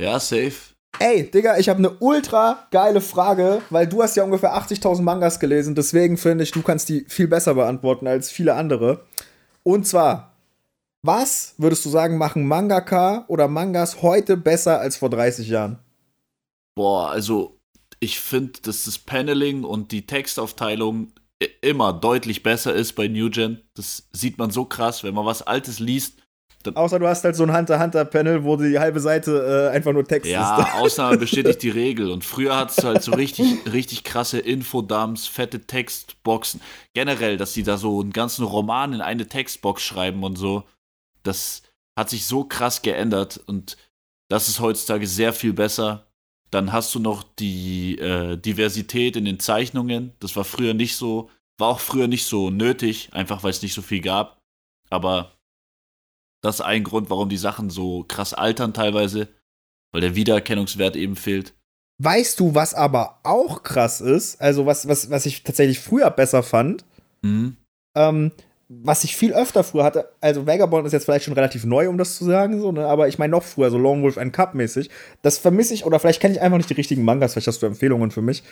Ja, 0.00 0.18
safe. 0.18 0.74
Ey, 0.98 1.30
Digga, 1.30 1.56
ich 1.58 1.68
habe 1.68 1.78
eine 1.78 1.90
ultra 2.00 2.66
geile 2.72 3.00
Frage, 3.00 3.62
weil 3.70 3.86
du 3.86 4.02
hast 4.02 4.16
ja 4.16 4.24
ungefähr 4.24 4.56
80.000 4.56 5.02
Mangas 5.02 5.38
gelesen, 5.38 5.76
deswegen 5.76 6.16
finde 6.16 6.42
ich, 6.42 6.50
du 6.50 6.62
kannst 6.62 6.88
die 6.88 7.04
viel 7.08 7.28
besser 7.28 7.54
beantworten 7.54 8.08
als 8.08 8.32
viele 8.32 8.54
andere. 8.54 9.04
Und 9.62 9.86
zwar, 9.86 10.32
was 11.04 11.54
würdest 11.58 11.84
du 11.84 11.90
sagen, 11.90 12.18
machen 12.18 12.44
Mangaka 12.48 13.24
oder 13.28 13.46
Mangas 13.46 14.02
heute 14.02 14.36
besser 14.36 14.80
als 14.80 14.96
vor 14.96 15.10
30 15.10 15.48
Jahren? 15.48 15.78
Boah, 16.74 17.10
also 17.10 17.56
ich 18.00 18.18
finde, 18.18 18.60
dass 18.62 18.84
das 18.84 18.98
Paneling 18.98 19.64
und 19.64 19.92
die 19.92 20.06
Textaufteilung 20.06 21.12
immer 21.60 21.92
deutlich 21.92 22.42
besser 22.42 22.74
ist 22.74 22.94
bei 22.94 23.08
New 23.08 23.30
Gen. 23.30 23.60
Das 23.74 24.08
sieht 24.12 24.38
man 24.38 24.50
so 24.50 24.64
krass, 24.64 25.04
wenn 25.04 25.14
man 25.14 25.26
was 25.26 25.42
Altes 25.42 25.78
liest. 25.78 26.18
Außer 26.74 26.98
du 26.98 27.06
hast 27.06 27.24
halt 27.24 27.36
so 27.36 27.42
ein 27.42 27.54
Hunter-Hunter-Panel, 27.54 28.44
wo 28.44 28.56
die 28.56 28.78
halbe 28.78 28.98
Seite 28.98 29.70
äh, 29.70 29.76
einfach 29.76 29.92
nur 29.92 30.04
Text 30.04 30.30
ja, 30.30 30.58
ist. 30.58 30.66
Ja, 30.66 30.74
Ausnahme 30.80 31.18
bestätigt 31.18 31.62
die 31.62 31.68
Regel. 31.68 32.10
Und 32.10 32.24
früher 32.24 32.56
hat 32.56 32.70
es 32.70 32.82
halt 32.82 33.02
so 33.02 33.12
richtig, 33.12 33.70
richtig 33.70 34.02
krasse 34.04 34.38
Infodumps, 34.38 35.26
fette 35.26 35.66
Textboxen. 35.66 36.62
Generell, 36.94 37.36
dass 37.36 37.52
die 37.52 37.64
da 37.64 37.76
so 37.76 38.00
einen 38.00 38.12
ganzen 38.12 38.44
Roman 38.44 38.94
in 38.94 39.02
eine 39.02 39.26
Textbox 39.26 39.82
schreiben 39.82 40.24
und 40.24 40.36
so. 40.36 40.64
Das 41.22 41.62
hat 41.98 42.08
sich 42.08 42.24
so 42.24 42.44
krass 42.44 42.80
geändert 42.80 43.40
und 43.46 43.76
das 44.30 44.48
ist 44.48 44.60
heutzutage 44.60 45.06
sehr 45.06 45.34
viel 45.34 45.52
besser. 45.52 46.06
Dann 46.54 46.72
hast 46.72 46.94
du 46.94 47.00
noch 47.00 47.24
die 47.24 47.98
äh, 47.98 48.36
Diversität 48.36 49.16
in 49.16 49.24
den 49.24 49.40
Zeichnungen. 49.40 50.12
Das 50.20 50.36
war 50.36 50.44
früher 50.44 50.72
nicht 50.72 50.94
so, 50.94 51.28
war 51.58 51.66
auch 51.66 51.80
früher 51.80 52.06
nicht 52.06 52.26
so 52.26 52.50
nötig, 52.50 53.08
einfach 53.12 53.42
weil 53.42 53.50
es 53.50 53.60
nicht 53.60 53.74
so 53.74 53.82
viel 53.82 54.00
gab. 54.00 54.38
Aber 54.88 55.32
Das 56.42 56.56
ist 56.56 56.60
ein 56.60 56.84
Grund, 56.84 57.10
warum 57.10 57.28
die 57.28 57.38
Sachen 57.38 57.70
so 57.70 58.04
krass 58.04 58.34
altern 58.34 58.72
teilweise, 58.72 59.26
weil 59.90 60.02
der 60.02 60.14
Wiedererkennungswert 60.14 60.94
eben 60.94 61.16
fehlt. 61.16 61.54
Weißt 62.00 62.38
du, 62.38 62.54
was 62.54 62.72
aber 62.72 63.18
auch 63.24 63.64
krass 63.64 64.00
ist, 64.00 64.40
also 64.40 64.64
was, 64.64 64.86
was, 64.86 65.10
was 65.10 65.26
ich 65.26 65.42
tatsächlich 65.42 65.80
früher 65.80 66.10
besser 66.10 66.44
fand, 66.44 66.84
mhm. 67.22 67.56
ähm, 67.96 68.30
was 68.68 69.04
ich 69.04 69.16
viel 69.16 69.34
öfter 69.34 69.62
früher 69.62 69.84
hatte, 69.84 70.08
also 70.20 70.46
Vagabond 70.46 70.86
ist 70.86 70.92
jetzt 70.92 71.04
vielleicht 71.04 71.24
schon 71.24 71.34
relativ 71.34 71.64
neu, 71.64 71.88
um 71.88 71.98
das 71.98 72.16
zu 72.16 72.24
sagen, 72.24 72.60
so, 72.60 72.72
ne? 72.72 72.86
aber 72.86 73.08
ich 73.08 73.18
meine 73.18 73.32
noch 73.32 73.42
früher, 73.42 73.70
so 73.70 73.78
Lone 73.78 74.02
Wolf 74.02 74.18
and 74.18 74.32
Cup 74.32 74.54
mäßig, 74.54 74.90
das 75.22 75.38
vermisse 75.38 75.74
ich, 75.74 75.84
oder 75.84 75.98
vielleicht 76.00 76.20
kenne 76.20 76.34
ich 76.34 76.40
einfach 76.40 76.56
nicht 76.56 76.70
die 76.70 76.74
richtigen 76.74 77.04
Mangas, 77.04 77.32
vielleicht 77.32 77.48
hast 77.48 77.62
du 77.62 77.66
Empfehlungen 77.66 78.10
für 78.10 78.22
mich. 78.22 78.42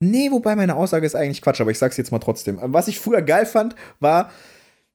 Nee, 0.00 0.30
wobei 0.30 0.54
meine 0.54 0.76
Aussage 0.76 1.06
ist 1.06 1.16
eigentlich 1.16 1.42
Quatsch, 1.42 1.60
aber 1.60 1.70
ich 1.70 1.78
sag's 1.78 1.96
jetzt 1.96 2.12
mal 2.12 2.20
trotzdem. 2.20 2.58
Was 2.62 2.88
ich 2.88 3.00
früher 3.00 3.20
geil 3.22 3.46
fand, 3.46 3.74
war, 3.98 4.30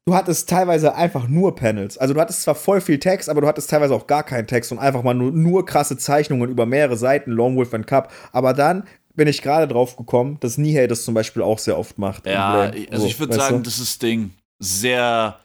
du 0.05 0.15
hattest 0.15 0.47
teilweise 0.47 0.95
einfach 0.95 1.27
nur 1.27 1.55
Panels. 1.55 1.97
Also 1.97 2.13
du 2.13 2.21
hattest 2.21 2.43
zwar 2.43 2.55
voll 2.55 2.79
viel 2.79 2.99
Text, 2.99 3.29
aber 3.29 3.41
du 3.41 3.47
hattest 3.47 3.69
teilweise 3.69 3.93
auch 3.93 4.07
gar 4.07 4.23
keinen 4.23 4.47
Text 4.47 4.71
und 4.71 4.79
einfach 4.79 5.03
mal 5.03 5.13
nur, 5.13 5.31
nur 5.31 5.65
krasse 5.65 5.97
Zeichnungen 5.97 6.49
über 6.49 6.65
mehrere 6.65 6.95
Seiten, 6.95 7.31
Lone 7.31 7.57
Wolf 7.57 7.73
and 7.73 7.85
Cup. 7.85 8.13
Aber 8.31 8.53
dann 8.53 8.85
bin 9.13 9.27
ich 9.27 9.41
gerade 9.41 9.67
drauf 9.67 9.97
gekommen, 9.97 10.37
dass 10.39 10.57
Nihei 10.57 10.87
das 10.87 11.03
zum 11.03 11.13
Beispiel 11.13 11.41
auch 11.41 11.59
sehr 11.59 11.77
oft 11.77 11.97
macht. 11.97 12.25
Ja, 12.25 12.71
also 12.89 13.05
ich 13.05 13.19
würde 13.19 13.35
sagen, 13.35 13.57
du? 13.57 13.63
das 13.63 13.79
ist 13.79 14.01
Ding 14.01 14.31
sehr, 14.59 15.39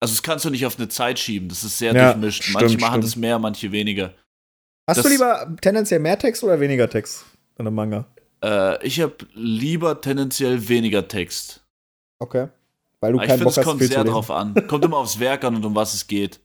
also 0.00 0.14
das 0.14 0.22
kannst 0.22 0.44
du 0.44 0.50
nicht 0.50 0.66
auf 0.66 0.78
eine 0.78 0.88
Zeit 0.88 1.18
schieben. 1.18 1.48
Das 1.48 1.64
ist 1.64 1.78
sehr 1.78 1.94
ja, 1.94 2.12
durchmischt. 2.12 2.44
Stimmt, 2.44 2.60
manche 2.60 2.78
machen 2.78 2.90
stimmt. 2.92 3.04
das 3.04 3.16
mehr, 3.16 3.38
manche 3.38 3.72
weniger. 3.72 4.14
Hast 4.86 4.98
das, 4.98 5.04
du 5.04 5.10
lieber 5.10 5.56
tendenziell 5.60 6.00
mehr 6.00 6.18
Text 6.18 6.44
oder 6.44 6.60
weniger 6.60 6.88
Text 6.88 7.24
in 7.58 7.66
einem 7.66 7.74
Manga? 7.74 8.06
Äh, 8.42 8.84
ich 8.86 9.00
habe 9.00 9.16
lieber 9.32 10.00
tendenziell 10.00 10.68
weniger 10.68 11.08
Text. 11.08 11.64
Okay. 12.18 12.48
Weil 13.00 13.12
du 13.12 13.18
keinen 13.18 13.44
Bock 13.44 13.56
hast, 13.56 13.64
kommt 13.64 13.82
sehr 13.82 14.04
drauf 14.04 14.30
an. 14.30 14.54
Kommt 14.66 14.84
immer 14.84 14.98
aufs 14.98 15.18
Werk 15.18 15.44
an 15.44 15.56
und 15.56 15.64
um 15.64 15.74
was 15.74 15.94
es 15.94 16.06
geht. 16.06 16.40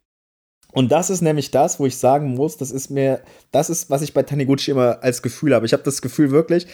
Und 0.71 0.91
das 0.91 1.09
ist 1.09 1.21
nämlich 1.21 1.51
das, 1.51 1.79
wo 1.79 1.85
ich 1.85 1.97
sagen 1.97 2.35
muss, 2.35 2.57
das 2.57 2.71
ist 2.71 2.89
mir, 2.89 3.21
das 3.51 3.69
ist, 3.69 3.89
was 3.89 4.01
ich 4.01 4.13
bei 4.13 4.23
Taniguchi 4.23 4.71
immer 4.71 5.01
als 5.01 5.21
Gefühl 5.21 5.55
habe. 5.55 5.65
Ich 5.65 5.73
habe 5.73 5.83
das 5.83 6.01
Gefühl 6.01 6.31
wirklich, 6.31 6.67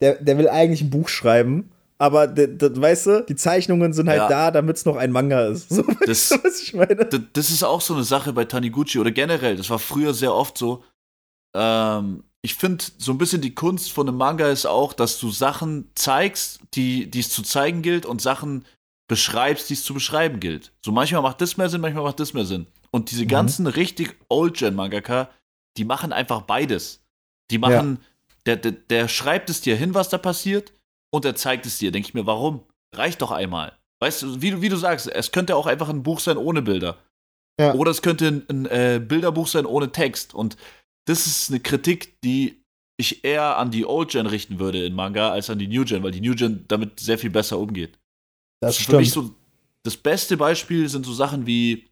der, 0.00 0.14
der 0.14 0.38
will 0.38 0.48
eigentlich 0.48 0.82
ein 0.82 0.90
Buch 0.90 1.08
schreiben 1.08 1.70
aber 2.04 2.36
weißt 2.36 3.06
du, 3.06 3.24
die 3.26 3.34
Zeichnungen 3.34 3.94
sind 3.94 4.10
halt 4.10 4.18
ja. 4.18 4.28
da, 4.28 4.50
damit 4.50 4.76
es 4.76 4.84
noch 4.84 4.96
ein 4.96 5.10
Manga 5.10 5.46
ist. 5.46 5.70
So, 5.70 5.82
das, 6.06 6.28
du, 6.28 6.44
was 6.44 6.60
ich 6.60 6.74
meine? 6.74 7.06
Das 7.06 7.50
ist 7.50 7.62
auch 7.62 7.80
so 7.80 7.94
eine 7.94 8.04
Sache 8.04 8.34
bei 8.34 8.44
Taniguchi 8.44 8.98
oder 8.98 9.10
generell, 9.10 9.56
das 9.56 9.70
war 9.70 9.78
früher 9.78 10.12
sehr 10.12 10.34
oft 10.34 10.58
so. 10.58 10.84
Ähm, 11.56 12.24
ich 12.42 12.56
finde, 12.56 12.84
so 12.98 13.12
ein 13.12 13.16
bisschen 13.16 13.40
die 13.40 13.54
Kunst 13.54 13.90
von 13.90 14.06
einem 14.06 14.18
Manga 14.18 14.48
ist 14.50 14.66
auch, 14.66 14.92
dass 14.92 15.18
du 15.18 15.30
Sachen 15.30 15.90
zeigst, 15.94 16.60
die 16.74 17.08
es 17.14 17.30
zu 17.30 17.42
zeigen 17.42 17.80
gilt 17.80 18.04
und 18.04 18.20
Sachen 18.20 18.66
beschreibst, 19.08 19.70
die 19.70 19.74
es 19.74 19.84
zu 19.84 19.94
beschreiben 19.94 20.40
gilt. 20.40 20.72
So 20.84 20.92
manchmal 20.92 21.22
macht 21.22 21.40
das 21.40 21.56
mehr 21.56 21.70
Sinn, 21.70 21.80
manchmal 21.80 22.04
macht 22.04 22.20
das 22.20 22.34
mehr 22.34 22.44
Sinn. 22.44 22.66
Und 22.90 23.12
diese 23.12 23.24
mhm. 23.24 23.28
ganzen 23.28 23.66
richtig 23.66 24.14
Old-Gen-Mangaka, 24.28 25.30
die 25.78 25.86
machen 25.86 26.12
einfach 26.12 26.42
beides. 26.42 27.02
Die 27.50 27.58
machen, 27.58 27.98
ja. 28.00 28.06
der, 28.44 28.56
der, 28.56 28.72
der 28.72 29.08
schreibt 29.08 29.48
es 29.48 29.62
dir 29.62 29.74
hin, 29.74 29.94
was 29.94 30.10
da 30.10 30.18
passiert, 30.18 30.74
und 31.14 31.24
er 31.24 31.36
zeigt 31.36 31.64
es 31.64 31.78
dir. 31.78 31.92
Denke 31.92 32.08
ich 32.08 32.14
mir, 32.14 32.26
warum? 32.26 32.64
Reicht 32.92 33.22
doch 33.22 33.30
einmal. 33.30 33.78
Weißt 34.00 34.22
du, 34.22 34.42
wie, 34.42 34.60
wie 34.60 34.68
du 34.68 34.76
sagst, 34.76 35.06
es 35.06 35.30
könnte 35.30 35.54
auch 35.54 35.66
einfach 35.66 35.88
ein 35.88 36.02
Buch 36.02 36.18
sein 36.18 36.36
ohne 36.36 36.60
Bilder. 36.60 36.98
Ja. 37.60 37.72
Oder 37.74 37.92
es 37.92 38.02
könnte 38.02 38.26
ein, 38.26 38.44
ein 38.48 38.66
äh, 38.66 39.00
Bilderbuch 39.00 39.46
sein 39.46 39.64
ohne 39.64 39.92
Text. 39.92 40.34
Und 40.34 40.56
das 41.06 41.28
ist 41.28 41.50
eine 41.50 41.60
Kritik, 41.60 42.20
die 42.22 42.64
ich 42.96 43.24
eher 43.24 43.58
an 43.58 43.70
die 43.70 43.86
Old 43.86 44.10
Gen 44.10 44.26
richten 44.26 44.58
würde 44.58 44.84
in 44.84 44.94
Manga 44.94 45.30
als 45.30 45.50
an 45.50 45.60
die 45.60 45.68
New 45.68 45.84
Gen, 45.84 46.02
weil 46.02 46.10
die 46.10 46.20
New 46.20 46.34
Gen 46.34 46.64
damit 46.66 46.98
sehr 46.98 47.18
viel 47.18 47.30
besser 47.30 47.58
umgeht. 47.58 47.96
Das, 48.60 48.72
das 48.72 48.80
ist 48.80 48.90
für 48.90 48.96
mich 48.96 49.12
so 49.12 49.30
das 49.84 49.96
beste 49.96 50.36
Beispiel 50.36 50.88
sind 50.88 51.06
so 51.06 51.12
Sachen 51.12 51.46
wie 51.46 51.88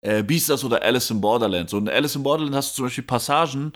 äh, 0.00 0.22
Beastars 0.22 0.64
oder 0.64 0.82
Alice 0.82 1.10
in 1.10 1.20
Borderland. 1.20 1.68
So 1.68 1.76
in 1.76 1.90
Alice 1.90 2.16
in 2.16 2.22
Borderland 2.22 2.54
hast 2.56 2.72
du 2.72 2.76
zum 2.76 2.86
Beispiel 2.86 3.04
Passagen, 3.04 3.72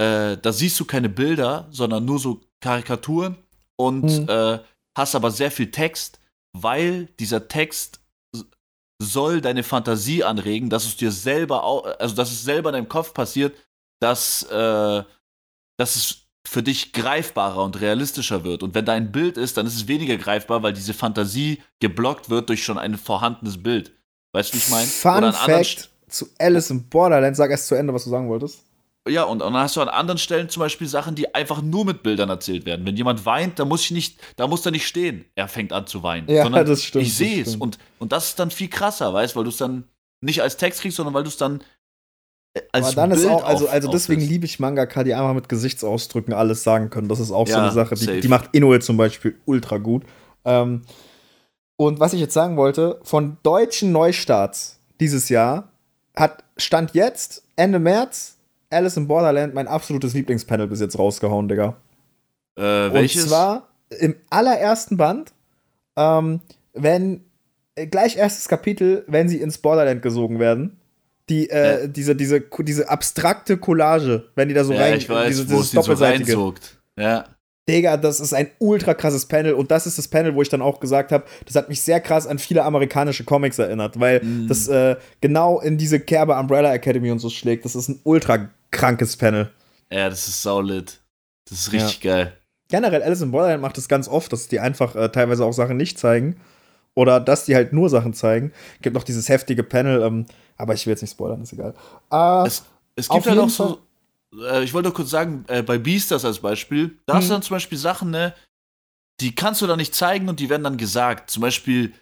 äh, 0.00 0.36
da 0.36 0.52
siehst 0.52 0.80
du 0.80 0.84
keine 0.84 1.08
Bilder, 1.08 1.68
sondern 1.70 2.04
nur 2.04 2.18
so 2.18 2.40
Karikaturen 2.60 3.36
und 3.80 4.04
mhm. 4.04 4.28
äh, 4.28 4.58
hast 4.96 5.14
aber 5.14 5.30
sehr 5.30 5.50
viel 5.50 5.70
Text, 5.70 6.20
weil 6.52 7.06
dieser 7.18 7.48
Text 7.48 8.00
soll 9.02 9.40
deine 9.40 9.62
Fantasie 9.62 10.22
anregen, 10.22 10.68
dass 10.68 10.84
es 10.84 10.96
dir 10.96 11.10
selber, 11.10 11.64
also 11.98 12.14
dass 12.14 12.30
es 12.30 12.44
selber 12.44 12.68
in 12.68 12.74
deinem 12.74 12.88
Kopf 12.88 13.14
passiert, 13.14 13.56
dass, 14.00 14.42
äh, 14.42 15.02
dass 15.78 15.96
es 15.96 16.26
für 16.46 16.62
dich 16.62 16.92
greifbarer 16.92 17.64
und 17.64 17.80
realistischer 17.80 18.44
wird. 18.44 18.62
Und 18.62 18.74
wenn 18.74 18.84
da 18.84 18.92
ein 18.92 19.12
Bild 19.12 19.38
ist, 19.38 19.56
dann 19.56 19.66
ist 19.66 19.76
es 19.76 19.88
weniger 19.88 20.16
greifbar, 20.18 20.62
weil 20.62 20.74
diese 20.74 20.92
Fantasie 20.92 21.62
geblockt 21.80 22.28
wird 22.28 22.48
durch 22.50 22.62
schon 22.62 22.76
ein 22.76 22.98
vorhandenes 22.98 23.62
Bild. 23.62 23.92
Weißt 24.32 24.50
du, 24.50 24.54
wie 24.54 24.58
ich 24.58 24.68
meine? 24.68 24.86
Fun 24.86 25.32
Fact 25.32 25.88
zu 26.08 26.28
Alice 26.38 26.70
in 26.70 26.88
Borderland. 26.88 27.36
Sag 27.36 27.50
erst 27.50 27.68
zu 27.68 27.74
Ende, 27.74 27.94
was 27.94 28.04
du 28.04 28.10
sagen 28.10 28.28
wolltest. 28.28 28.64
Ja, 29.08 29.24
und 29.24 29.38
dann 29.38 29.54
hast 29.54 29.76
du 29.76 29.80
an 29.80 29.88
anderen 29.88 30.18
Stellen 30.18 30.50
zum 30.50 30.60
Beispiel 30.60 30.86
Sachen, 30.86 31.14
die 31.14 31.34
einfach 31.34 31.62
nur 31.62 31.86
mit 31.86 32.02
Bildern 32.02 32.28
erzählt 32.28 32.66
werden. 32.66 32.84
Wenn 32.84 32.96
jemand 32.96 33.24
weint, 33.24 33.58
da 33.58 33.64
muss 33.64 33.82
ich 33.82 33.90
nicht, 33.92 34.20
da 34.36 34.46
muss 34.46 34.64
er 34.66 34.72
nicht 34.72 34.86
stehen. 34.86 35.24
Er 35.34 35.48
fängt 35.48 35.72
an 35.72 35.86
zu 35.86 36.02
weinen. 36.02 36.28
Ja, 36.28 36.42
sondern 36.42 36.66
das 36.66 36.84
stimmt. 36.84 37.06
Ich 37.06 37.16
sehe 37.16 37.42
es. 37.42 37.56
Und, 37.56 37.78
und 37.98 38.12
das 38.12 38.28
ist 38.28 38.38
dann 38.38 38.50
viel 38.50 38.68
krasser, 38.68 39.12
weißt 39.14 39.36
weil 39.36 39.44
du 39.44 39.50
es 39.50 39.56
dann 39.56 39.84
nicht 40.20 40.42
als 40.42 40.58
Text 40.58 40.82
kriegst, 40.82 40.98
sondern 40.98 41.14
weil 41.14 41.22
du 41.22 41.30
es 41.30 41.38
dann 41.38 41.62
äh, 42.52 42.60
als 42.72 42.88
Aber 42.88 42.96
dann 42.96 43.10
Bild 43.10 43.22
ist 43.22 43.28
auch, 43.28 43.42
also, 43.44 43.68
also 43.68 43.90
deswegen 43.90 44.20
liebe 44.20 44.44
ich 44.44 44.60
Mangaka, 44.60 45.02
die 45.02 45.14
einfach 45.14 45.34
mit 45.34 45.48
Gesichtsausdrücken 45.48 46.34
alles 46.34 46.62
sagen 46.62 46.90
können. 46.90 47.08
Das 47.08 47.20
ist 47.20 47.30
auch 47.30 47.48
ja, 47.48 47.54
so 47.54 47.60
eine 47.60 47.72
Sache, 47.72 47.94
die, 47.94 48.20
die 48.20 48.28
macht 48.28 48.50
Inoue 48.52 48.80
zum 48.80 48.98
Beispiel 48.98 49.36
ultra 49.46 49.78
gut. 49.78 50.04
Ähm, 50.44 50.82
und 51.76 52.00
was 52.00 52.12
ich 52.12 52.20
jetzt 52.20 52.34
sagen 52.34 52.58
wollte, 52.58 53.00
von 53.02 53.38
deutschen 53.42 53.92
Neustarts 53.92 54.78
dieses 55.00 55.30
Jahr 55.30 55.70
hat 56.14 56.44
Stand 56.58 56.92
jetzt, 56.92 57.42
Ende 57.56 57.78
März, 57.78 58.36
Alice 58.70 58.96
in 58.96 59.08
Borderland 59.08 59.54
mein 59.54 59.68
absolutes 59.68 60.14
Lieblingspanel 60.14 60.68
bis 60.68 60.80
jetzt 60.80 60.98
rausgehauen, 60.98 61.48
Digga. 61.48 61.76
Äh, 62.56 62.62
welches? 62.62 63.24
Und 63.24 63.28
zwar 63.28 63.68
im 63.98 64.14
allerersten 64.30 64.96
Band, 64.96 65.32
ähm, 65.96 66.40
wenn 66.72 67.24
äh, 67.74 67.86
gleich 67.86 68.16
erstes 68.16 68.48
Kapitel, 68.48 69.04
wenn 69.06 69.28
sie 69.28 69.40
ins 69.40 69.58
Borderland 69.58 70.02
gesogen 70.02 70.38
werden. 70.38 70.76
Die, 71.28 71.48
äh, 71.48 71.82
ja. 71.82 71.86
diese, 71.86 72.16
diese, 72.16 72.40
diese 72.58 72.88
abstrakte 72.88 73.56
Collage, 73.56 74.24
wenn 74.34 74.48
die 74.48 74.54
da 74.54 74.64
so 74.64 74.72
ja, 74.72 74.80
rein, 74.80 74.98
ich 74.98 75.08
weiß, 75.08 75.28
diese, 75.28 75.46
dieses 75.46 75.70
doppelseitige. 75.70 76.32
So 76.32 76.54
ja. 76.96 77.24
Digga, 77.68 77.96
das 77.96 78.20
ist 78.20 78.32
ein 78.32 78.50
ultra 78.58 78.94
krasses 78.94 79.26
Panel 79.26 79.52
und 79.54 79.70
das 79.70 79.86
ist 79.86 79.98
das 79.98 80.08
Panel, 80.08 80.34
wo 80.34 80.42
ich 80.42 80.48
dann 80.48 80.62
auch 80.62 80.80
gesagt 80.80 81.12
habe, 81.12 81.24
das 81.46 81.54
hat 81.56 81.68
mich 81.68 81.82
sehr 81.82 82.00
krass 82.00 82.26
an 82.26 82.38
viele 82.38 82.64
amerikanische 82.64 83.24
Comics 83.24 83.58
erinnert, 83.58 84.00
weil 84.00 84.24
mm. 84.24 84.48
das 84.48 84.66
äh, 84.68 84.96
genau 85.20 85.60
in 85.60 85.78
diese 85.78 86.00
Kerbe 86.00 86.34
Umbrella 86.36 86.74
Academy 86.74 87.10
und 87.10 87.18
so 87.18 87.30
schlägt. 87.30 87.64
Das 87.64 87.76
ist 87.76 87.88
ein 87.88 88.00
ultra 88.04 88.48
krankes 88.70 89.16
Panel. 89.16 89.50
Ja, 89.92 90.08
das 90.08 90.26
ist 90.26 90.42
saulit. 90.42 91.00
Das 91.48 91.60
ist 91.60 91.72
richtig 91.72 92.02
ja. 92.02 92.14
geil. 92.14 92.32
Generell, 92.68 93.02
Alice 93.02 93.20
in 93.20 93.32
Borderland 93.32 93.62
macht 93.62 93.76
das 93.76 93.88
ganz 93.88 94.08
oft, 94.08 94.32
dass 94.32 94.48
die 94.48 94.60
einfach 94.60 94.94
äh, 94.94 95.08
teilweise 95.10 95.44
auch 95.44 95.52
Sachen 95.52 95.76
nicht 95.76 95.98
zeigen. 95.98 96.40
Oder 96.94 97.20
dass 97.20 97.44
die 97.44 97.54
halt 97.54 97.72
nur 97.72 97.88
Sachen 97.88 98.14
zeigen. 98.14 98.52
Gibt 98.82 98.94
noch 98.94 99.04
dieses 99.04 99.28
heftige 99.28 99.62
Panel, 99.62 100.02
ähm, 100.02 100.26
aber 100.56 100.74
ich 100.74 100.86
will 100.86 100.92
jetzt 100.92 101.02
nicht 101.02 101.12
spoilern, 101.12 101.42
ist 101.42 101.52
egal. 101.52 101.74
Äh, 102.10 102.46
es, 102.46 102.64
es 102.96 103.08
gibt 103.08 103.26
halt 103.26 103.38
auch 103.38 103.48
so. 103.48 103.78
Äh, 104.34 104.64
ich 104.64 104.72
wollte 104.72 104.88
nur 104.88 104.94
kurz 104.94 105.10
sagen, 105.10 105.44
äh, 105.48 105.62
bei 105.62 105.78
Beastars 105.78 106.24
als 106.24 106.40
Beispiel, 106.40 106.98
da 107.06 107.14
hast 107.14 107.24
du 107.24 107.28
hm. 107.28 107.34
dann 107.36 107.42
zum 107.42 107.56
Beispiel 107.56 107.78
Sachen, 107.78 108.10
ne, 108.10 108.34
die 109.20 109.34
kannst 109.34 109.62
du 109.62 109.66
da 109.66 109.76
nicht 109.76 109.94
zeigen 109.94 110.28
und 110.28 110.40
die 110.40 110.48
werden 110.48 110.64
dann 110.64 110.76
gesagt. 110.76 111.30
Zum 111.30 111.42
Beispiel, 111.42 111.92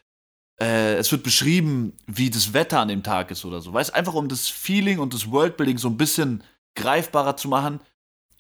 äh, 0.61 0.95
es 0.95 1.11
wird 1.11 1.23
beschrieben, 1.23 1.97
wie 2.07 2.31
das 2.31 2.53
Wetter 2.53 2.81
an 2.81 2.89
dem 2.89 3.03
Tag 3.03 3.31
ist 3.31 3.45
oder 3.45 3.61
so. 3.61 3.73
Weißt 3.73 3.95
einfach 3.95 4.15
um 4.15 4.29
das 4.29 4.49
Feeling 4.49 4.99
und 4.99 5.15
das 5.15 5.31
Worldbuilding 5.31 5.79
so 5.79 5.89
ein 5.89 5.97
bisschen 5.97 6.43
greifbarer 6.77 7.37
zu 7.37 7.49
machen, 7.49 7.81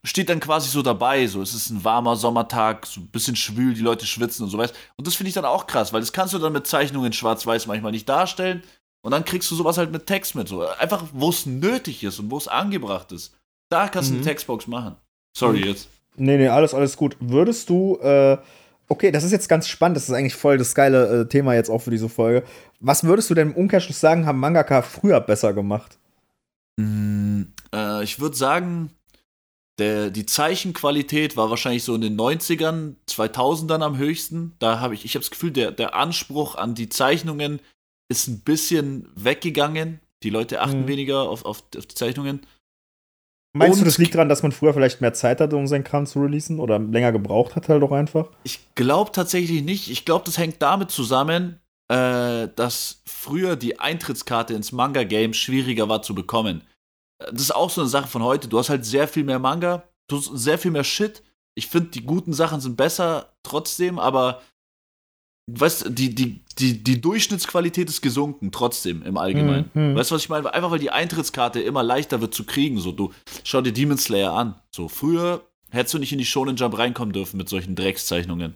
steht 0.05 0.29
dann 0.29 0.40
quasi 0.40 0.68
so 0.68 0.83
dabei, 0.83 1.27
so 1.27 1.42
es 1.42 1.55
ist 1.55 1.70
ein 1.70 1.83
warmer 1.85 2.16
Sommertag, 2.16 2.87
so 2.87 3.01
ein 3.01 3.09
bisschen 3.09 3.37
schwül, 3.37 3.74
die 3.74 3.81
Leute 3.81 4.07
schwitzen 4.07 4.44
und 4.44 4.51
so 4.51 4.59
weißt. 4.59 4.74
Und 4.96 5.07
das 5.07 5.14
finde 5.14 5.29
ich 5.29 5.35
dann 5.35 5.44
auch 5.44 5.66
krass, 5.66 5.92
weil 5.92 6.01
das 6.01 6.12
kannst 6.12 6.35
du 6.35 6.38
dann 6.38 6.53
mit 6.53 6.66
Zeichnungen 6.66 7.12
schwarz-weiß 7.12 7.66
manchmal 7.66 7.92
nicht 7.92 8.09
darstellen 8.09 8.62
und 9.03 9.11
dann 9.11 9.24
kriegst 9.24 9.51
du 9.51 9.57
sowas 9.57 9.79
halt 9.79 9.90
mit 9.90 10.07
Text 10.07 10.35
mit, 10.35 10.48
so 10.48 10.66
einfach 10.66 11.05
wo 11.12 11.31
es 11.31 11.46
nötig 11.46 12.05
ist 12.05 12.20
und 12.20 12.31
wo 12.31 12.37
es 12.37 12.48
angebracht 12.48 13.12
ist. 13.12 13.35
Da 13.69 13.89
kannst 13.89 14.11
du 14.11 14.15
mhm. 14.15 14.21
eine 14.21 14.27
Textbox 14.27 14.67
machen. 14.67 14.97
Sorry 15.37 15.65
jetzt. 15.65 15.89
Nee, 16.17 16.37
nee, 16.37 16.49
alles, 16.49 16.75
alles 16.75 16.97
gut. 16.97 17.17
Würdest 17.21 17.69
du 17.69 17.97
äh 18.01 18.39
Okay, 18.89 19.11
das 19.11 19.23
ist 19.23 19.33
jetzt 19.33 19.49
ganz 19.49 19.69
spannend. 19.69 19.97
Das 19.97 20.09
ist 20.09 20.15
eigentlich 20.15 20.35
voll 20.35 20.57
das 20.57 20.75
geile 20.75 21.21
äh, 21.21 21.29
Thema 21.29 21.55
jetzt 21.55 21.69
auch 21.69 21.81
für 21.81 21.91
diese 21.91 22.09
Folge. 22.09 22.43
Was 22.81 23.05
würdest 23.05 23.29
du 23.29 23.35
denn 23.35 23.51
im 23.51 23.57
Umkehrschluss 23.57 24.01
sagen, 24.01 24.25
haben 24.25 24.41
Mangaka 24.41 24.81
früher 24.81 25.21
besser 25.21 25.53
gemacht? 25.53 25.99
Mm, 26.77 27.43
äh, 27.75 28.03
ich 28.03 28.19
würde 28.19 28.35
sagen, 28.35 28.91
der, 29.79 30.11
die 30.11 30.25
Zeichenqualität 30.25 31.37
war 31.37 31.51
wahrscheinlich 31.51 31.85
so 31.85 31.95
in 31.95 32.01
den 32.01 32.19
90ern, 32.19 32.95
2000ern 33.09 33.83
am 33.83 33.99
höchsten. 33.99 34.55
Da 34.59 34.81
habe 34.81 34.95
ich, 34.95 35.05
ich 35.05 35.15
habe 35.15 35.23
das 35.23 35.31
Gefühl, 35.31 35.51
der, 35.51 35.71
der 35.71 35.95
Anspruch 35.95 36.55
an 36.55 36.75
die 36.75 36.89
Zeichnungen 36.89 37.61
ist 38.09 38.27
ein 38.27 38.41
bisschen 38.41 39.07
weggegangen. 39.15 40.01
Die 40.23 40.31
Leute 40.31 40.63
achten 40.63 40.83
mhm. 40.83 40.89
weniger 40.89 41.29
auf, 41.29 41.45
auf, 41.45 41.63
auf 41.77 41.87
die 41.87 41.95
Zeichnungen. 41.95 42.41
Meinst 43.55 43.79
und 43.79 43.81
du, 43.81 43.85
das 43.87 43.99
liegt 43.99 44.15
daran, 44.15 44.29
dass 44.29 44.43
man 44.43 44.53
früher 44.53 44.75
vielleicht 44.75 45.01
mehr 45.01 45.15
Zeit 45.15 45.41
hatte, 45.41 45.57
um 45.57 45.67
seinen 45.67 45.85
Kram 45.85 46.07
zu 46.07 46.21
releasen 46.21 46.61
oder 46.61 46.79
länger 46.79 47.13
gebraucht 47.13 47.57
hat 47.57 47.69
halt 47.69 47.83
doch 47.83 47.93
einfach? 47.93 48.31
Ich 48.45 48.61
glaube 48.75 49.11
tatsächlich 49.13 49.63
nicht. 49.63 49.91
Ich 49.91 50.05
glaube, 50.05 50.25
das 50.25 50.39
hängt 50.39 50.61
damit 50.61 50.91
zusammen, 50.91 51.61
äh, 51.91 52.49
dass 52.55 53.03
früher 53.07 53.57
die 53.57 53.81
Eintrittskarte 53.81 54.55
ins 54.55 54.73
Manga-Game 54.73 55.33
schwieriger 55.33 55.89
war 55.89 56.03
zu 56.03 56.15
bekommen. 56.15 56.63
Das 57.19 57.41
ist 57.41 57.55
auch 57.55 57.71
so 57.71 57.81
eine 57.81 57.91
Sache 57.91 58.09
von 58.09 58.23
heute. 58.23 58.49
Du 58.49 58.59
hast 58.59 58.71
halt 58.71 58.85
sehr 58.85 59.09
viel 59.09 59.25
mehr 59.25 59.39
Manga, 59.39 59.89
du 60.09 60.19
hast 60.19 60.31
sehr 60.35 60.59
viel 60.59 60.71
mehr 60.71 60.85
Shit. 60.85 61.23
Ich 61.57 61.67
finde, 61.67 61.91
die 61.91 62.05
guten 62.05 62.33
Sachen 62.33 62.61
sind 62.61 62.77
besser 62.77 63.33
trotzdem, 63.43 63.99
aber 63.99 64.43
weißt 65.49 65.87
die, 65.91 66.15
die, 66.15 66.41
die, 66.59 66.85
die 66.85 67.01
Durchschnittsqualität 67.01 67.89
ist 67.89 68.03
gesunken, 68.03 68.53
trotzdem 68.53 69.03
im 69.03 69.17
Allgemeinen. 69.17 69.71
Mhm. 69.73 69.95
Weißt 69.95 70.11
du, 70.11 70.15
was 70.15 70.23
ich 70.23 70.29
meine? 70.29 70.53
Einfach 70.53 70.71
weil 70.71 70.79
die 70.79 70.91
Eintrittskarte 70.91 71.61
immer 71.61 71.83
leichter 71.83 72.21
wird 72.21 72.35
zu 72.35 72.45
kriegen. 72.45 72.79
So, 72.79 72.93
du 72.93 73.13
schau 73.45 73.61
dir 73.61 73.73
Demon 73.73 73.99
Slayer 73.99 74.33
an. 74.33 74.57
So, 74.71 74.89
früher 74.89 75.43
hättest 75.71 75.95
du 75.95 75.99
nicht 75.99 76.13
in 76.13 76.19
die 76.19 76.27
Shonen 76.27 76.57
Jump 76.57 76.77
reinkommen 76.79 77.13
dürfen 77.13 77.39
mit 77.39 77.49
solchen 77.49 77.75
Dreckszeichnungen. 77.75 78.55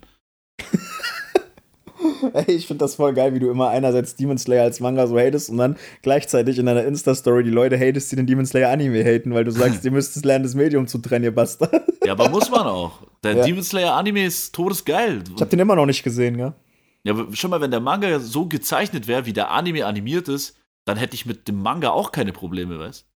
Ey, 2.35 2.55
ich 2.55 2.67
finde 2.67 2.85
das 2.85 2.97
voll 2.97 3.15
geil, 3.15 3.35
wie 3.35 3.39
du 3.39 3.51
immer 3.51 3.69
einerseits 3.69 4.17
Demon 4.17 4.39
Slayer 4.39 4.65
als 4.65 4.81
Manga 4.81 5.07
so 5.07 5.19
hatest 5.19 5.51
und 5.51 5.59
dann 5.59 5.77
gleichzeitig 6.03 6.59
in 6.59 6.67
deiner 6.67 6.85
Insta-Story 6.85 7.45
die 7.45 7.51
Leute 7.51 7.79
hatest, 7.79 8.11
die 8.13 8.17
den 8.17 8.27
Demon 8.27 8.47
Slayer 8.47 8.71
Anime 8.71 9.05
haten, 9.05 9.35
weil 9.35 9.45
du 9.45 9.51
sagst, 9.51 9.85
ihr 9.85 9.91
müsst 9.91 10.17
es 10.17 10.25
lernen, 10.25 10.45
das 10.45 10.55
Medium 10.55 10.87
zu 10.87 10.99
trennen, 10.99 11.25
ihr 11.25 11.35
Bastard. 11.35 11.83
Ja, 12.05 12.13
aber 12.13 12.29
muss 12.29 12.51
man 12.51 12.67
auch. 12.67 13.03
Der 13.23 13.37
ja. 13.37 13.45
Demon 13.45 13.63
Slayer 13.63 13.95
Anime 13.95 14.25
ist 14.25 14.55
todesgeil. 14.55 15.23
Ich 15.35 15.41
hab 15.41 15.51
den 15.51 15.61
immer 15.61 15.77
noch 15.77 15.87
nicht 15.87 16.03
gesehen, 16.03 16.39
ja. 16.39 16.55
Ja, 17.05 17.15
aber 17.15 17.35
schon 17.35 17.51
mal, 17.51 17.61
wenn 17.61 17.71
der 17.71 17.81
Manga 17.81 18.21
so 18.21 18.47
gezeichnet 18.47 19.09
wäre, 19.09 19.27
wie 19.27 19.33
der 19.33 19.51
Anime 19.51 19.87
animiert 19.87 20.29
ist, 20.29 20.57
dann 20.85 20.97
hätte 20.97 21.15
ich 21.15 21.27
mit 21.27 21.49
dem 21.49 21.61
Manga 21.61 21.91
auch 21.91 22.13
keine 22.13 22.33
Probleme, 22.33 22.79
weißt 22.79 23.07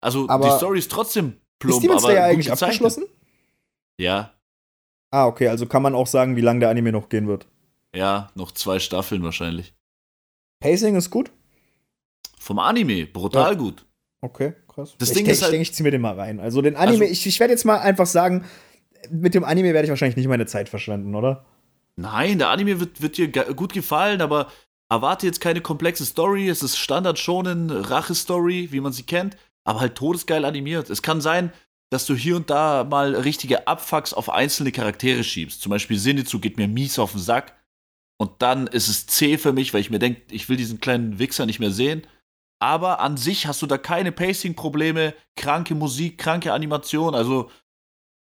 Also 0.00 0.28
aber 0.28 0.48
die 0.48 0.56
Story 0.56 0.78
ist 0.78 0.90
trotzdem 0.90 1.40
plump, 1.58 1.76
ist 1.76 1.82
Demon 1.82 2.00
Slayer 2.00 2.24
eigentlich 2.24 2.46
gezeichnet. 2.46 2.62
abgeschlossen? 2.62 3.04
Ja. 4.00 4.34
Ah, 5.10 5.26
okay, 5.26 5.48
also 5.48 5.66
kann 5.66 5.82
man 5.82 5.94
auch 5.94 6.06
sagen, 6.06 6.36
wie 6.36 6.42
lange 6.42 6.60
der 6.60 6.70
Anime 6.70 6.92
noch 6.92 7.08
gehen 7.08 7.28
wird. 7.28 7.46
Ja, 7.94 8.30
noch 8.34 8.52
zwei 8.52 8.78
Staffeln 8.78 9.22
wahrscheinlich. 9.22 9.74
Pacing 10.60 10.96
ist 10.96 11.10
gut? 11.10 11.30
Vom 12.38 12.58
Anime, 12.58 13.06
brutal 13.06 13.52
ja. 13.52 13.58
gut. 13.58 13.86
Okay, 14.20 14.54
krass. 14.66 14.94
Das 14.98 15.10
ich 15.10 15.16
Ding 15.16 15.24
denk, 15.24 15.34
ist 15.34 15.42
halt, 15.42 15.52
ich 15.52 15.58
denke, 15.58 15.62
ich 15.62 15.74
ziehe 15.74 15.84
mir 15.84 15.90
den 15.90 16.00
mal 16.00 16.14
rein. 16.14 16.40
Also 16.40 16.60
den 16.60 16.76
Anime, 16.76 17.04
also, 17.04 17.12
ich, 17.12 17.26
ich 17.26 17.40
werde 17.40 17.52
jetzt 17.52 17.64
mal 17.64 17.78
einfach 17.78 18.06
sagen, 18.06 18.44
mit 19.10 19.34
dem 19.34 19.44
Anime 19.44 19.72
werde 19.72 19.84
ich 19.84 19.90
wahrscheinlich 19.90 20.16
nicht 20.16 20.28
meine 20.28 20.46
Zeit 20.46 20.68
verschwenden, 20.68 21.14
oder? 21.14 21.44
Nein, 21.98 22.38
der 22.38 22.50
Anime 22.50 22.78
wird, 22.78 23.02
wird 23.02 23.16
dir 23.16 23.28
gut 23.28 23.72
gefallen, 23.72 24.20
aber 24.20 24.52
erwarte 24.88 25.26
jetzt 25.26 25.40
keine 25.40 25.60
komplexe 25.60 26.06
Story. 26.06 26.48
Es 26.48 26.62
ist 26.62 26.76
Standard 26.76 27.18
shonen 27.18 27.70
Rache-Story, 27.70 28.68
wie 28.70 28.80
man 28.80 28.92
sie 28.92 29.02
kennt, 29.02 29.36
aber 29.64 29.80
halt 29.80 29.96
todesgeil 29.96 30.44
animiert. 30.44 30.90
Es 30.90 31.02
kann 31.02 31.20
sein, 31.20 31.52
dass 31.90 32.06
du 32.06 32.14
hier 32.14 32.36
und 32.36 32.50
da 32.50 32.84
mal 32.84 33.16
richtige 33.16 33.66
Abfucks 33.66 34.14
auf 34.14 34.30
einzelne 34.30 34.70
Charaktere 34.70 35.24
schiebst. 35.24 35.60
Zum 35.60 35.70
Beispiel 35.70 35.98
Zenitsu 35.98 36.38
geht 36.38 36.56
mir 36.56 36.68
mies 36.68 37.00
auf 37.00 37.12
den 37.12 37.20
Sack. 37.20 37.56
Und 38.20 38.42
dann 38.42 38.68
ist 38.68 38.86
es 38.86 39.06
zäh 39.08 39.36
für 39.36 39.52
mich, 39.52 39.74
weil 39.74 39.80
ich 39.80 39.90
mir 39.90 39.98
denke, 39.98 40.22
ich 40.30 40.48
will 40.48 40.56
diesen 40.56 40.80
kleinen 40.80 41.18
Wichser 41.18 41.46
nicht 41.46 41.58
mehr 41.58 41.72
sehen. 41.72 42.06
Aber 42.60 43.00
an 43.00 43.16
sich 43.16 43.48
hast 43.48 43.60
du 43.62 43.66
da 43.66 43.76
keine 43.76 44.12
Pacing-Probleme, 44.12 45.14
kranke 45.36 45.74
Musik, 45.74 46.18
kranke 46.18 46.52
Animation. 46.52 47.16
Also, 47.16 47.50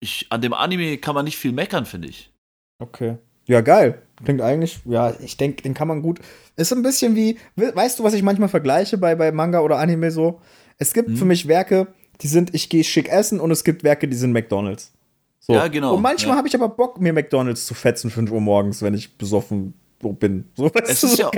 ich, 0.00 0.26
an 0.30 0.42
dem 0.42 0.52
Anime 0.52 0.98
kann 0.98 1.16
man 1.16 1.24
nicht 1.24 1.38
viel 1.38 1.52
meckern, 1.52 1.86
finde 1.86 2.08
ich. 2.08 2.32
Okay. 2.80 3.18
Ja, 3.48 3.62
geil. 3.62 4.02
Klingt 4.24 4.42
eigentlich, 4.42 4.80
ja, 4.84 5.14
ich 5.20 5.36
denke, 5.36 5.62
den 5.62 5.74
kann 5.74 5.88
man 5.88 6.02
gut. 6.02 6.20
Ist 6.56 6.72
ein 6.72 6.82
bisschen 6.82 7.16
wie, 7.16 7.38
weißt 7.56 7.98
du, 7.98 8.04
was 8.04 8.14
ich 8.14 8.22
manchmal 8.22 8.48
vergleiche 8.48 8.98
bei, 8.98 9.14
bei 9.14 9.32
Manga 9.32 9.60
oder 9.60 9.78
Anime 9.78 10.10
so? 10.10 10.40
Es 10.76 10.92
gibt 10.92 11.08
hm. 11.08 11.16
für 11.16 11.24
mich 11.24 11.48
Werke, 11.48 11.88
die 12.20 12.28
sind, 12.28 12.54
ich 12.54 12.68
gehe 12.68 12.84
schick 12.84 13.08
essen 13.08 13.40
und 13.40 13.50
es 13.50 13.64
gibt 13.64 13.84
Werke, 13.84 14.06
die 14.06 14.16
sind 14.16 14.32
McDonalds. 14.32 14.92
So. 15.38 15.54
Ja, 15.54 15.68
genau. 15.68 15.94
Und 15.94 16.02
manchmal 16.02 16.32
ja. 16.32 16.38
habe 16.38 16.48
ich 16.48 16.54
aber 16.54 16.68
Bock, 16.68 17.00
mir 17.00 17.12
McDonalds 17.12 17.64
zu 17.64 17.74
fetzen 17.74 18.10
5 18.10 18.30
Uhr 18.30 18.40
morgens, 18.40 18.82
wenn 18.82 18.94
ich 18.94 19.16
besoffen 19.16 19.74
bin. 20.00 20.50
So, 20.54 20.70
es, 20.84 21.02
ist 21.04 21.18
ja, 21.18 21.30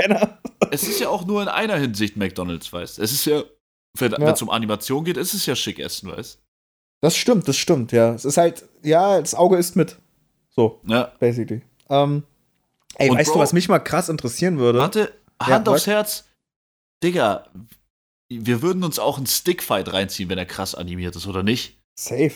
es 0.70 0.83
ist 0.83 1.01
ja 1.01 1.09
auch 1.09 1.27
nur 1.27 1.42
in 1.42 1.49
einer 1.49 1.77
Hinsicht 1.77 2.16
McDonalds, 2.16 2.73
weißt 2.73 2.99
Es 2.99 3.12
ist 3.12 3.27
ja, 3.27 3.42
wenn 3.99 4.12
ja. 4.12 4.31
es 4.31 4.42
um 4.42 4.51
Animation 4.51 5.05
geht, 5.05 5.16
ist 5.16 5.35
es 5.35 5.46
ja 5.46 5.55
schick 5.55 5.79
essen, 5.79 6.11
weißt 6.11 6.42
Das 7.03 7.16
stimmt, 7.16 7.46
das 7.46 7.57
stimmt, 7.57 7.92
ja. 7.92 8.14
Es 8.14 8.25
ist 8.25 8.37
halt, 8.37 8.64
ja, 8.83 9.20
das 9.20 9.35
Auge 9.35 9.59
ist 9.59 9.77
mit. 9.77 9.96
So, 10.49 10.81
ja. 10.87 11.12
basically. 11.20 11.62
Ähm, 11.90 12.22
ey, 12.94 13.11
Und 13.11 13.18
weißt 13.18 13.31
Bro, 13.31 13.38
du, 13.38 13.42
was 13.42 13.53
mich 13.53 13.68
mal 13.68 13.79
krass 13.81 14.09
interessieren 14.09 14.59
würde? 14.59 14.79
Warte, 14.79 15.12
Hand 15.40 15.66
ja, 15.66 15.72
aufs 15.72 15.87
Herz. 15.87 16.24
Digga, 17.03 17.46
wir 18.29 18.62
würden 18.62 18.85
uns 18.85 18.98
auch 18.98 19.16
einen 19.16 19.26
Stickfight 19.26 19.92
reinziehen, 19.92 20.29
wenn 20.29 20.38
er 20.38 20.46
krass 20.46 20.74
animiert 20.74 21.16
ist, 21.16 21.26
oder 21.26 21.42
nicht? 21.42 21.79
Safe. 21.94 22.33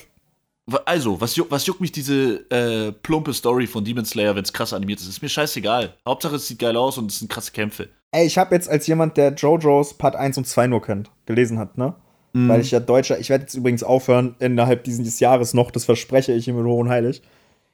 Also, 0.87 1.21
was, 1.21 1.37
juck, 1.37 1.51
was 1.51 1.67
juckt 1.67 1.83
mich 1.83 1.93
diese 1.93 2.51
äh, 2.51 2.91
plumpe 2.91 3.35
Story 3.35 3.67
von 3.67 3.85
Demon 3.85 4.07
Slayer, 4.07 4.35
wenn 4.35 4.45
es 4.45 4.53
krass 4.53 4.73
animiert 4.73 5.01
ist? 5.01 5.09
Ist 5.09 5.21
mir 5.21 5.29
scheißegal. 5.29 5.95
Hauptsache, 6.07 6.37
es 6.37 6.49
sieht 6.49 6.59
geil 6.59 6.77
aus 6.77 6.97
und 6.97 7.11
es 7.11 7.19
sind 7.19 7.31
krasse 7.31 7.53
Kämpfe. 7.53 7.91
Ey, 8.13 8.27
ich 8.27 8.39
habe 8.39 8.55
jetzt 8.55 8.69
als 8.69 8.87
jemand, 8.87 9.17
der 9.19 9.35
JoJo's 9.35 9.95
Part 9.95 10.17
1 10.17 10.39
und 10.39 10.47
2 10.47 10.69
nur 10.69 10.81
kennt, 10.81 11.11
gelesen 11.27 11.59
hat, 11.59 11.77
ne? 11.77 11.95
Mm. 12.33 12.49
Weil 12.49 12.61
ich 12.63 12.71
ja 12.71 12.81
Deutscher, 12.81 13.19
ich 13.19 13.29
werde 13.29 13.43
jetzt 13.43 13.55
übrigens 13.55 13.83
aufhören, 13.83 14.37
innerhalb 14.39 14.85
dieses 14.85 15.21
Jahres 15.21 15.53
noch, 15.53 15.71
das 15.71 15.85
verspreche 15.85 16.33
ich 16.33 16.49
ihm 16.49 16.57
mit 16.57 16.65
Hohen 16.65 16.89
Heilig. 16.89 17.23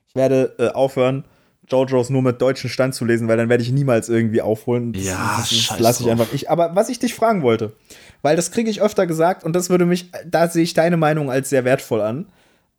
Ich 0.09 0.17
werde 0.17 0.57
äh, 0.59 0.69
aufhören, 0.71 1.25
JoJo's 1.71 2.11
nur 2.11 2.23
mit 2.23 2.43
deutschen 2.43 2.69
Stand 2.69 2.95
zu 2.95 3.05
lesen, 3.05 3.29
weil 3.29 3.37
dann 3.37 3.49
werde 3.49 3.63
ich 3.63 3.71
niemals 3.71 4.09
irgendwie 4.09 4.43
aufholen. 4.43 4.93
Das, 4.93 5.05
ja, 5.05 5.37
das, 5.39 5.67
das 5.69 5.79
lasse 5.79 6.03
ich 6.03 6.11
einfach. 6.11 6.27
Ich, 6.33 6.51
aber 6.51 6.75
was 6.75 6.89
ich 6.89 6.99
dich 6.99 7.15
fragen 7.15 7.43
wollte, 7.43 7.73
weil 8.23 8.37
das 8.37 8.51
kriege 8.51 8.71
ich 8.71 8.83
öfter 8.83 9.07
gesagt 9.07 9.45
und 9.45 9.55
das 9.55 9.71
würde 9.71 9.87
mich, 9.87 10.11
da 10.27 10.49
sehe 10.49 10.63
ich 10.63 10.75
deine 10.75 10.97
Meinung 10.97 11.31
als 11.31 11.51
sehr 11.51 11.65
wertvoll 11.65 12.01
an 12.01 12.27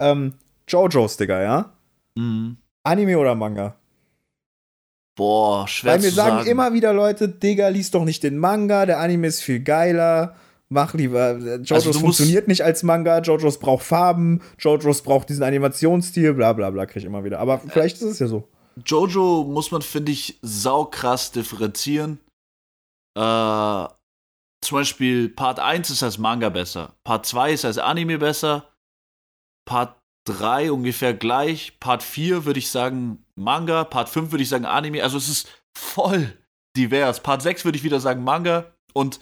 ähm, 0.01 0.33
JoJo's, 0.67 1.17
Digga, 1.17 1.41
ja? 1.41 1.71
Mhm. 2.15 2.57
Anime 2.83 3.17
oder 3.17 3.35
Manga? 3.35 3.75
Boah, 5.15 5.67
schwer 5.67 5.93
Weil 5.93 5.99
mir 5.99 6.09
zu 6.09 6.15
sagen, 6.15 6.37
sagen 6.37 6.49
immer 6.49 6.73
wieder 6.73 6.93
Leute, 6.93 7.29
Digga, 7.29 7.67
lies 7.67 7.91
doch 7.91 8.03
nicht 8.03 8.23
den 8.23 8.37
Manga, 8.37 8.85
der 8.85 8.99
Anime 8.99 9.27
ist 9.27 9.41
viel 9.41 9.59
geiler. 9.59 10.35
Mach 10.69 10.93
lieber. 10.93 11.31
Äh, 11.31 11.55
JoJo's 11.57 11.71
also 11.87 11.93
funktioniert 11.93 12.47
nicht 12.47 12.63
als 12.63 12.81
Manga, 12.81 13.19
JoJo's 13.19 13.59
braucht 13.59 13.83
Farben, 13.83 14.41
JoJo's 14.57 15.03
braucht 15.03 15.29
diesen 15.29 15.43
Animationsstil, 15.43 16.33
bla 16.33 16.53
bla 16.53 16.69
bla, 16.69 16.85
krieg 16.85 17.03
ich 17.03 17.05
immer 17.05 17.23
wieder. 17.23 17.39
Aber 17.39 17.59
vielleicht 17.59 17.97
ist 17.97 18.03
es 18.03 18.19
ja 18.19 18.27
so. 18.27 18.47
Jojo 18.85 19.43
muss 19.43 19.71
man, 19.71 19.81
finde 19.81 20.11
ich, 20.11 20.39
saukrass 20.41 21.31
differenzieren. 21.31 22.19
Äh, 23.17 23.87
zum 24.63 24.77
Beispiel 24.77 25.29
Part 25.29 25.59
1 25.59 25.89
ist 25.89 26.03
als 26.03 26.17
Manga 26.17 26.49
besser, 26.49 26.93
Part 27.03 27.25
2 27.25 27.53
ist 27.53 27.65
als 27.65 27.77
Anime 27.77 28.19
besser, 28.19 28.71
Part 29.65 29.95
3 30.25 30.71
ungefähr 30.71 31.13
gleich. 31.13 31.79
Part 31.79 32.03
4 32.03 32.45
würde 32.45 32.59
ich 32.59 32.69
sagen 32.69 33.25
Manga. 33.35 33.83
Part 33.83 34.09
5 34.09 34.31
würde 34.31 34.43
ich 34.43 34.49
sagen 34.49 34.65
Anime. 34.65 35.03
Also 35.03 35.17
es 35.17 35.29
ist 35.29 35.49
voll 35.75 36.37
divers. 36.75 37.21
Part 37.21 37.41
6 37.41 37.65
würde 37.65 37.77
ich 37.77 37.83
wieder 37.83 37.99
sagen 37.99 38.23
Manga. 38.23 38.71
Und 38.93 39.19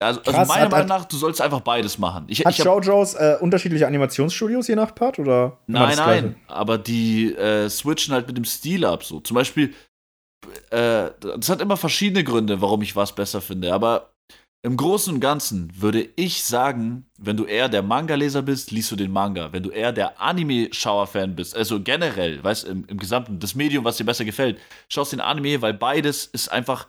also, 0.00 0.20
also 0.20 0.30
Krass, 0.30 0.40
also 0.40 0.52
meiner 0.52 0.64
hat, 0.64 0.70
Meinung 0.70 0.88
nach, 0.88 1.04
du 1.06 1.16
sollst 1.16 1.40
einfach 1.40 1.60
beides 1.60 1.98
machen. 1.98 2.24
Ich, 2.28 2.44
hat 2.44 2.52
ich 2.52 2.60
hab, 2.60 2.66
JoJo's 2.66 3.14
äh, 3.14 3.36
unterschiedliche 3.40 3.86
Animationsstudios 3.86 4.68
je 4.68 4.76
nach 4.76 4.94
Part? 4.94 5.18
Oder 5.18 5.58
nein, 5.66 5.96
nein. 5.96 6.36
Aber 6.46 6.78
die 6.78 7.34
äh, 7.34 7.68
switchen 7.68 8.14
halt 8.14 8.28
mit 8.28 8.36
dem 8.36 8.44
Stil 8.44 8.84
ab. 8.84 9.02
So. 9.02 9.18
Zum 9.20 9.34
Beispiel, 9.34 9.74
äh, 10.70 11.10
das 11.20 11.48
hat 11.48 11.60
immer 11.60 11.76
verschiedene 11.76 12.22
Gründe, 12.22 12.60
warum 12.60 12.82
ich 12.82 12.94
was 12.94 13.12
besser 13.12 13.40
finde. 13.40 13.74
Aber 13.74 14.12
im 14.62 14.76
Großen 14.76 15.14
und 15.14 15.20
Ganzen 15.20 15.72
würde 15.80 16.08
ich 16.14 16.44
sagen, 16.44 17.06
wenn 17.18 17.36
du 17.36 17.44
eher 17.44 17.68
der 17.68 17.82
Manga-Leser 17.82 18.42
bist, 18.42 18.70
liest 18.70 18.90
du 18.92 18.96
den 18.96 19.10
Manga. 19.10 19.52
Wenn 19.52 19.62
du 19.64 19.70
eher 19.70 19.92
der 19.92 20.20
Anime-Schauer-Fan 20.20 21.34
bist, 21.34 21.56
also 21.56 21.80
generell, 21.80 22.42
weißt 22.42 22.64
im, 22.64 22.84
im 22.86 22.98
Gesamten, 22.98 23.38
das 23.40 23.54
Medium, 23.54 23.84
was 23.84 23.96
dir 23.96 24.04
besser 24.04 24.24
gefällt, 24.24 24.60
schaust 24.88 25.12
den 25.12 25.20
Anime, 25.20 25.62
weil 25.62 25.74
beides 25.74 26.26
ist 26.26 26.52
einfach 26.52 26.86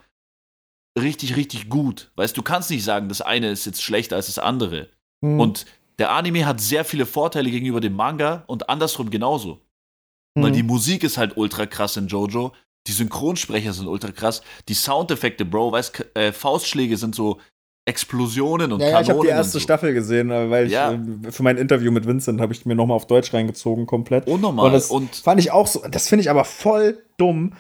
richtig, 0.98 1.36
richtig 1.36 1.70
gut. 1.70 2.12
Weißt 2.16 2.38
du, 2.38 2.42
kannst 2.42 2.70
nicht 2.70 2.84
sagen, 2.84 3.10
das 3.10 3.22
eine 3.22 3.50
ist 3.50 3.66
jetzt 3.66 3.84
schlechter 3.84 4.16
als 4.16 4.28
das 4.28 4.40
andere. 4.40 4.90
Mhm. 5.22 5.40
Und 5.40 5.66
der 5.98 6.12
Anime 6.12 6.46
hat 6.46 6.62
sehr 6.62 6.86
viele 6.86 7.06
Vorteile 7.06 7.52
gegenüber 7.52 7.82
dem 7.82 7.94
Manga 7.94 8.44
und 8.48 8.70
andersrum 8.70 9.10
genauso. 9.10 9.62
Mhm. 10.36 10.44
Weil 10.44 10.52
die 10.52 10.64
Musik 10.64 11.04
ist 11.04 11.18
halt 11.18 11.38
ultra 11.38 11.66
krass 11.66 11.98
in 11.98 12.08
JoJo. 12.08 12.54
Die 12.88 12.92
Synchronsprecher 12.94 13.74
sind 13.74 13.88
ultra 13.88 14.12
krass. 14.12 14.42
Die 14.68 14.74
Soundeffekte, 14.74 15.46
Bro, 15.46 15.74
weißt 15.74 16.16
äh, 16.16 16.32
Faustschläge 16.32 16.98
sind 16.98 17.14
so 17.14 17.40
Explosionen 17.86 18.72
und 18.72 18.82
ja, 18.82 18.92
Kanonen. 18.92 18.94
Ja, 18.94 19.02
ich 19.02 19.10
habe 19.10 19.22
die 19.28 19.32
erste 19.32 19.54
so. 19.54 19.60
Staffel 19.60 19.94
gesehen, 19.94 20.32
äh, 20.32 20.50
weil 20.50 20.68
ich 20.68 20.72
ja. 20.72 20.94
Äh, 20.94 21.32
für 21.32 21.44
mein 21.44 21.58
Interview 21.58 21.92
mit 21.92 22.08
Vincent 22.08 22.40
habe 22.40 22.54
ich 22.54 22.66
mir 22.66 22.76
nochmal 22.76 22.96
auf 22.96 23.08
Deutsch 23.08 23.34
reingezogen 23.34 23.86
komplett. 23.86 24.28
Unnormal. 24.28 24.68
Und 24.68 24.74
das 24.74 24.92
und 24.92 25.16
fand 25.16 25.40
ich 25.40 25.52
auch 25.52 25.68
so, 25.68 25.84
das 25.90 26.08
finde 26.08 26.22
ich 26.22 26.30
aber 26.30 26.46
voll 26.46 27.04
dumm, 27.18 27.54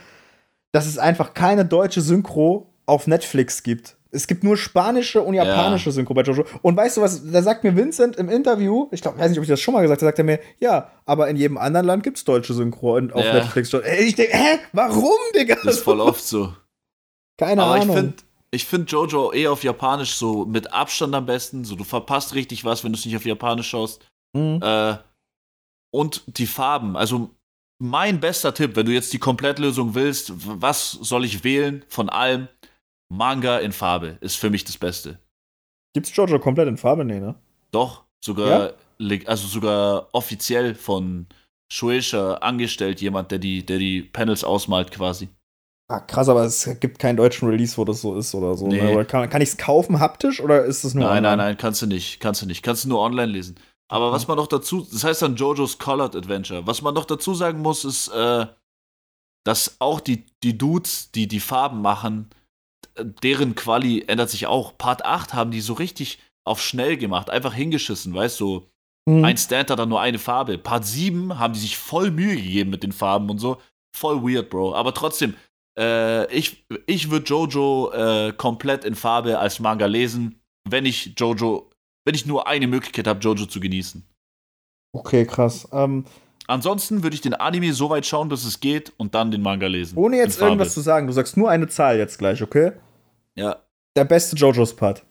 dass 0.71 0.85
es 0.85 0.97
einfach 0.97 1.33
keine 1.33 1.65
deutsche 1.65 2.01
Synchro 2.01 2.67
auf 2.89 3.08
Netflix 3.08 3.63
gibt. 3.63 3.95
Es 4.12 4.25
gibt 4.25 4.43
nur 4.43 4.58
spanische 4.58 5.21
und 5.21 5.36
japanische 5.36 5.89
ja. 5.89 5.93
Synchro 5.93 6.15
bei 6.15 6.23
Jojo. 6.23 6.43
Und 6.63 6.75
weißt 6.75 6.97
du 6.97 7.02
was, 7.02 7.32
da 7.32 7.43
sagt 7.43 7.63
mir 7.63 7.75
Vincent 7.75 8.15
im 8.15 8.28
Interview, 8.28 8.88
ich 8.91 9.02
glaube, 9.02 9.19
weiß 9.19 9.30
nicht, 9.30 9.38
ob 9.38 9.43
ich 9.43 9.49
das 9.49 9.62
schon 9.62 9.75
mal 9.75 9.82
gesagt 9.82 10.02
habe, 10.02 10.08
sagt 10.08 10.17
er 10.17 10.25
mir, 10.25 10.39
ja, 10.60 10.91
aber 11.06 11.30
in 11.30 11.38
jedem 11.38 11.58
anderen 11.60 11.86
Land 11.86 12.04
gibt 12.04 12.17
es 12.17 12.23
deutsche 12.23 12.56
Synchro 12.56 12.97
auf 12.97 13.23
ja. 13.23 13.34
Netflix. 13.34 13.71
Ich 13.99 14.15
denke, 14.15 14.36
hä, 14.36 14.60
warum, 14.73 15.19
Digga? 15.36 15.58
Das 15.63 15.75
ist 15.75 15.84
voll 15.84 16.02
oft 16.02 16.23
so. 16.23 16.54
Keine 17.38 17.62
aber 17.62 17.75
Ahnung. 17.75 17.89
Ich 17.89 17.95
finde, 17.95 18.15
ich 18.52 18.65
finde 18.65 18.88
Jojo 18.88 19.32
eh 19.32 19.47
auf 19.47 19.63
Japanisch 19.63 20.15
so 20.15 20.45
mit 20.45 20.73
Abstand 20.73 21.13
am 21.13 21.28
besten. 21.28 21.63
So, 21.63 21.75
du 21.75 21.84
verpasst 21.84 22.34
richtig 22.34 22.65
was, 22.65 22.84
wenn 22.84 22.91
du 22.91 22.97
es 22.97 23.06
nicht 23.06 23.15
auf 23.15 23.25
Japanisch 23.25 23.69
schaust. 23.69 24.04
Mhm. 24.34 24.60
Äh, 24.63 24.97
und 25.91 26.23
die 26.25 26.47
Farben. 26.47 26.97
Also, 26.97 27.30
mein 27.80 28.19
bester 28.19 28.54
Tipp, 28.54 28.75
wenn 28.75 28.86
du 28.86 28.91
jetzt 28.91 29.13
die 29.13 29.19
Komplettlösung 29.19 29.95
willst, 29.95 30.34
was 30.36 30.91
soll 30.91 31.25
ich 31.25 31.43
wählen 31.43 31.86
von 31.88 32.10
allem? 32.10 32.47
Manga 33.11 33.57
in 33.57 33.71
Farbe 33.71 34.17
ist 34.21 34.35
für 34.35 34.49
mich 34.49 34.63
das 34.63 34.77
Beste. 34.77 35.19
Gibt's 35.93 36.15
Jojo 36.15 36.39
komplett 36.39 36.67
in 36.67 36.77
Farbe? 36.77 37.03
Nee, 37.03 37.19
ne? 37.19 37.35
Doch, 37.71 38.03
sogar, 38.23 38.73
ja? 38.99 39.19
also 39.25 39.47
sogar 39.47 40.07
offiziell 40.13 40.75
von 40.75 41.27
Shueisha 41.71 42.35
angestellt, 42.35 43.01
jemand, 43.01 43.31
der 43.31 43.39
die, 43.39 43.65
der 43.65 43.77
die 43.77 44.03
Panels 44.03 44.43
ausmalt 44.43 44.91
quasi. 44.91 45.29
Ah, 45.91 46.01
krass, 46.01 46.29
aber 46.29 46.43
es 46.43 46.69
gibt 46.79 46.99
keinen 46.99 47.17
deutschen 47.17 47.49
Release, 47.49 47.75
wo 47.75 47.83
das 47.83 48.01
so 48.01 48.15
ist 48.15 48.35
oder 48.35 48.55
so. 48.55 48.67
Ne? 48.67 48.75
Nee. 48.75 48.83
Ne? 48.83 48.93
Oder 48.93 49.05
kann, 49.05 49.27
kann 49.27 49.41
ich 49.41 49.49
es 49.49 49.57
kaufen 49.57 49.99
haptisch 49.99 50.39
oder 50.39 50.63
ist 50.63 50.83
es 50.83 50.93
nur 50.93 51.05
Nein, 51.05 51.17
online? 51.17 51.37
nein, 51.37 51.47
nein, 51.47 51.57
kannst 51.57 51.81
du 51.81 51.87
nicht. 51.87 52.19
Kannst 52.19 52.43
du 52.43 52.45
nicht. 52.45 52.61
Kannst 52.61 52.85
du 52.85 52.89
nur 52.89 52.99
online 52.99 53.31
lesen. 53.31 53.55
Aber 53.91 54.09
mhm. 54.09 54.13
was 54.13 54.27
man 54.27 54.37
noch 54.37 54.45
dazu, 54.45 54.85
das 54.91 55.03
heißt 55.03 55.23
dann 55.23 55.35
JoJo's 55.35 55.79
Colored 55.79 56.15
Adventure. 56.15 56.67
Was 56.67 56.83
man 56.83 56.93
noch 56.93 57.05
dazu 57.05 57.33
sagen 57.33 57.61
muss, 57.61 57.85
ist, 57.85 58.09
äh, 58.09 58.45
dass 59.43 59.77
auch 59.79 59.99
die, 59.99 60.25
die 60.43 60.55
Dudes, 60.55 61.11
die 61.11 61.27
die 61.27 61.39
Farben 61.39 61.81
machen, 61.81 62.29
deren 62.97 63.55
Quali 63.55 64.03
ändert 64.07 64.29
sich 64.29 64.47
auch. 64.47 64.77
Part 64.77 65.05
8 65.05 65.33
haben 65.33 65.51
die 65.51 65.61
so 65.61 65.73
richtig 65.73 66.19
auf 66.43 66.61
schnell 66.61 66.97
gemacht, 66.97 67.29
einfach 67.29 67.53
hingeschissen, 67.53 68.13
weißt 68.13 68.39
du. 68.39 68.67
Mhm. 69.05 69.23
Ein 69.23 69.37
Stand 69.37 69.71
hat 69.71 69.79
dann 69.79 69.89
nur 69.89 70.01
eine 70.01 70.19
Farbe. 70.19 70.57
Part 70.57 70.85
7 70.85 71.39
haben 71.39 71.53
die 71.53 71.59
sich 71.59 71.77
voll 71.77 72.11
Mühe 72.11 72.35
gegeben 72.35 72.69
mit 72.69 72.83
den 72.83 72.91
Farben 72.91 73.29
und 73.29 73.39
so. 73.39 73.57
Voll 73.95 74.21
weird, 74.21 74.49
Bro. 74.49 74.75
Aber 74.75 74.93
trotzdem, 74.93 75.35
äh, 75.77 76.31
ich, 76.33 76.65
ich 76.85 77.09
würde 77.09 77.25
Jojo 77.25 77.91
äh, 77.91 78.33
komplett 78.33 78.85
in 78.85 78.95
Farbe 78.95 79.39
als 79.39 79.59
Manga 79.59 79.85
lesen, 79.85 80.41
wenn 80.67 80.85
ich 80.85 81.13
Jojo, 81.17 81.69
wenn 82.05 82.15
ich 82.15 82.25
nur 82.25 82.47
eine 82.47 82.67
Möglichkeit 82.67 83.07
habe, 83.07 83.19
Jojo 83.19 83.45
zu 83.45 83.59
genießen. 83.59 84.05
Okay, 84.91 85.25
krass. 85.25 85.67
Ähm, 85.71 86.05
Ansonsten 86.49 87.03
würde 87.03 87.13
ich 87.13 87.21
den 87.21 87.35
Anime 87.35 87.73
so 87.73 87.91
weit 87.91 88.07
schauen, 88.07 88.27
bis 88.27 88.43
es 88.43 88.59
geht 88.59 88.91
und 88.97 89.13
dann 89.13 89.29
den 89.29 89.43
Manga 89.43 89.67
lesen. 89.67 89.95
Ohne 89.99 90.17
jetzt 90.17 90.41
irgendwas 90.41 90.73
zu 90.73 90.81
sagen, 90.81 91.05
du 91.05 91.13
sagst 91.13 91.38
nur 91.38 91.47
eine 91.47 91.67
Zahl 91.67 91.99
jetzt 91.99 92.17
gleich, 92.17 92.41
okay? 92.41 92.71
Ja. 93.35 93.57
Der 93.95 94.03
beste 94.03 94.35
JoJo's 94.35 94.75
Part. 94.75 95.03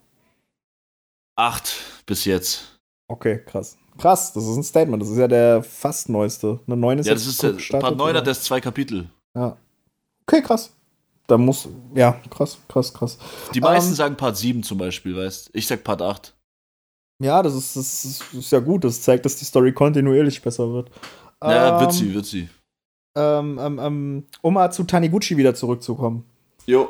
Acht 1.37 1.77
bis 2.07 2.25
jetzt. 2.25 2.81
Okay, 3.07 3.41
krass. 3.47 3.79
Krass, 3.99 4.33
das 4.33 4.43
ist 4.49 4.57
ein 4.57 4.65
Statement. 4.65 5.01
Das 5.01 5.11
ist 5.11 5.19
ja 5.19 5.29
der 5.29 5.63
fast 5.63 6.09
neueste. 6.09 6.59
Eine 6.67 6.77
9 6.77 6.99
ist 6.99 7.07
ja, 7.07 7.15
das 7.15 7.27
ist 7.29 7.41
der 7.41 7.53
Part 7.79 7.97
9 7.97 8.17
hat 8.17 8.27
erst 8.27 8.43
zwei 8.43 8.61
Kapitel. 8.61 9.09
Ja. 9.37 9.57
Okay, 10.27 10.43
krass. 10.43 10.73
Da 11.29 11.39
muss. 11.39 11.69
Ja, 11.95 12.21
krass, 12.31 12.59
krass, 12.67 12.93
krass. 12.93 13.17
Die 13.55 13.61
meisten 13.61 13.91
ähm, 13.91 13.97
sagen 13.97 14.17
Part 14.17 14.37
7 14.37 14.65
zum 14.65 14.79
Beispiel, 14.79 15.17
weißt 15.17 15.51
Ich 15.53 15.69
sag 15.69 15.85
Part 15.85 16.03
8. 16.03 16.35
Ja, 17.21 17.45
das 17.45 17.55
ist, 17.55 17.77
das 17.77 18.05
ist 18.33 18.51
ja 18.51 18.59
gut. 18.59 18.83
Das 18.83 19.03
zeigt, 19.03 19.25
dass 19.25 19.37
die 19.37 19.45
Story 19.45 19.73
kontinuierlich 19.73 20.43
besser 20.43 20.73
wird. 20.73 20.91
Ja, 21.43 21.75
ähm, 21.75 21.81
wird 21.81 21.93
sie, 21.93 22.15
wird 22.15 22.27
sie. 22.27 22.49
Ähm, 23.17 23.59
ähm, 23.61 23.79
ähm, 23.83 24.25
um 24.43 24.55
mal 24.55 24.71
zu 24.71 24.85
Taniguchi 24.85 25.37
wieder 25.37 25.55
zurückzukommen. 25.55 26.25
Jo. 26.67 26.89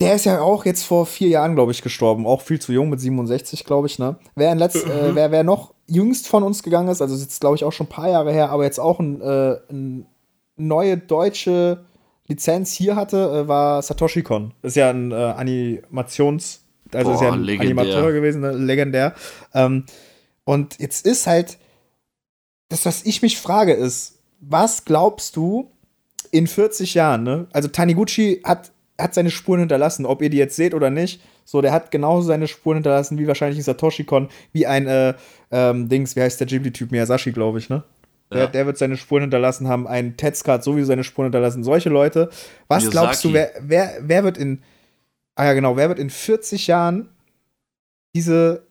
Der 0.00 0.14
ist 0.14 0.24
ja 0.24 0.40
auch 0.40 0.64
jetzt 0.64 0.82
vor 0.82 1.06
vier 1.06 1.28
Jahren, 1.28 1.54
glaube 1.54 1.70
ich, 1.70 1.82
gestorben. 1.82 2.26
Auch 2.26 2.40
viel 2.40 2.60
zu 2.60 2.72
jung, 2.72 2.90
mit 2.90 3.00
67, 3.00 3.64
glaube 3.64 3.86
ich, 3.86 4.00
ne? 4.00 4.16
Wer, 4.34 4.54
letzt, 4.56 4.84
äh, 4.84 5.14
wer, 5.14 5.30
wer 5.30 5.44
noch 5.44 5.74
jüngst 5.86 6.26
von 6.26 6.42
uns 6.42 6.62
gegangen 6.62 6.88
ist, 6.88 7.00
also 7.00 7.14
ist 7.14 7.22
jetzt, 7.22 7.40
glaube 7.40 7.56
ich, 7.56 7.64
auch 7.64 7.72
schon 7.72 7.86
ein 7.86 7.90
paar 7.90 8.08
Jahre 8.08 8.32
her, 8.32 8.50
aber 8.50 8.64
jetzt 8.64 8.80
auch 8.80 8.98
ein, 8.98 9.20
äh, 9.20 9.58
ein 9.70 10.06
neue 10.56 10.96
deutsche 10.96 11.84
Lizenz 12.26 12.72
hier 12.72 12.96
hatte, 12.96 13.44
äh, 13.44 13.48
war 13.48 13.82
Satoshi 13.82 14.22
Kon. 14.22 14.54
Ist 14.62 14.76
ja 14.76 14.90
ein 14.90 15.12
äh, 15.12 15.14
Animations-, 15.14 16.64
also 16.92 17.10
Boah, 17.10 17.14
ist 17.14 17.22
ja 17.22 17.32
ein 17.32 17.42
legendär. 17.42 17.82
Animateur 17.82 18.12
gewesen, 18.12 18.40
ne? 18.40 18.52
legendär. 18.52 19.14
Ähm, 19.54 19.84
und 20.44 20.78
jetzt 20.78 21.06
ist 21.06 21.26
halt, 21.26 21.58
das, 22.72 22.86
was 22.86 23.04
ich 23.04 23.20
mich 23.20 23.38
frage, 23.38 23.74
ist, 23.74 24.18
was 24.40 24.86
glaubst 24.86 25.36
du 25.36 25.70
in 26.30 26.46
40 26.46 26.94
Jahren, 26.94 27.22
ne? 27.22 27.46
Also 27.52 27.68
Taniguchi 27.68 28.40
hat, 28.44 28.72
hat 28.98 29.12
seine 29.12 29.30
Spuren 29.30 29.60
hinterlassen, 29.60 30.06
ob 30.06 30.22
ihr 30.22 30.30
die 30.30 30.38
jetzt 30.38 30.56
seht 30.56 30.72
oder 30.72 30.88
nicht. 30.88 31.22
So, 31.44 31.60
der 31.60 31.72
hat 31.72 31.90
genauso 31.90 32.26
seine 32.26 32.48
Spuren 32.48 32.78
hinterlassen 32.78 33.18
wie 33.18 33.26
wahrscheinlich 33.26 33.58
ein 33.58 33.64
Satoshi-Kon, 33.64 34.28
wie 34.52 34.66
ein 34.66 34.86
äh, 34.86 35.12
ähm, 35.50 35.90
Dings, 35.90 36.16
wie 36.16 36.22
heißt 36.22 36.40
der 36.40 36.46
Ghibli-Typ? 36.46 36.90
Miyazashi, 36.90 37.32
glaube 37.32 37.58
ich, 37.58 37.68
ne? 37.68 37.84
Ja. 38.30 38.38
Der, 38.38 38.46
der, 38.46 38.66
wird 38.66 38.78
seine 38.78 38.96
Spuren 38.96 39.22
hinterlassen 39.22 39.68
haben, 39.68 39.86
ein 39.86 40.16
Tetzka 40.16 40.52
hat 40.52 40.64
sowieso 40.64 40.86
seine 40.86 41.04
Spuren 41.04 41.26
hinterlassen. 41.26 41.64
Solche 41.64 41.90
Leute. 41.90 42.30
Was 42.68 42.84
Miyazaki. 42.84 42.90
glaubst 42.90 43.24
du, 43.24 43.32
wer, 43.34 43.52
wer, 43.60 43.98
wer 44.00 44.24
wird 44.24 44.38
in, 44.38 44.62
ah 45.34 45.44
ja, 45.44 45.52
genau, 45.52 45.76
wer 45.76 45.90
wird 45.90 45.98
in 45.98 46.08
40 46.08 46.68
Jahren 46.68 47.10
diese 48.14 48.62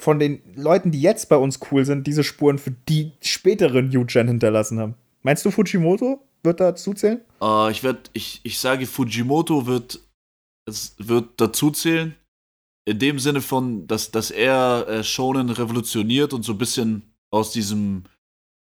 von 0.00 0.18
den 0.18 0.40
Leuten, 0.56 0.90
die 0.90 1.00
jetzt 1.00 1.28
bei 1.28 1.36
uns 1.36 1.60
cool 1.70 1.84
sind, 1.84 2.06
diese 2.06 2.24
Spuren 2.24 2.58
für 2.58 2.70
die 2.70 3.12
späteren 3.20 3.88
New 3.88 4.04
Gen 4.04 4.28
hinterlassen 4.28 4.78
haben. 4.78 4.94
Meinst 5.22 5.44
du, 5.44 5.50
Fujimoto 5.50 6.20
wird 6.42 6.60
dazu 6.60 6.94
zählen? 6.94 7.20
Uh, 7.40 7.68
ich, 7.70 7.82
werd, 7.82 8.10
ich, 8.12 8.40
ich 8.42 8.58
sage, 8.58 8.86
Fujimoto 8.86 9.66
wird, 9.66 10.00
es 10.66 10.94
wird 10.98 11.40
dazu 11.40 11.70
zählen. 11.70 12.14
In 12.86 12.98
dem 12.98 13.18
Sinne 13.18 13.42
von, 13.42 13.86
dass, 13.86 14.10
dass 14.10 14.30
er 14.30 14.86
äh, 14.88 15.04
Shonen 15.04 15.50
revolutioniert 15.50 16.32
und 16.32 16.44
so 16.44 16.52
ein 16.52 16.58
bisschen 16.58 17.02
aus 17.30 17.52
diesem 17.52 18.04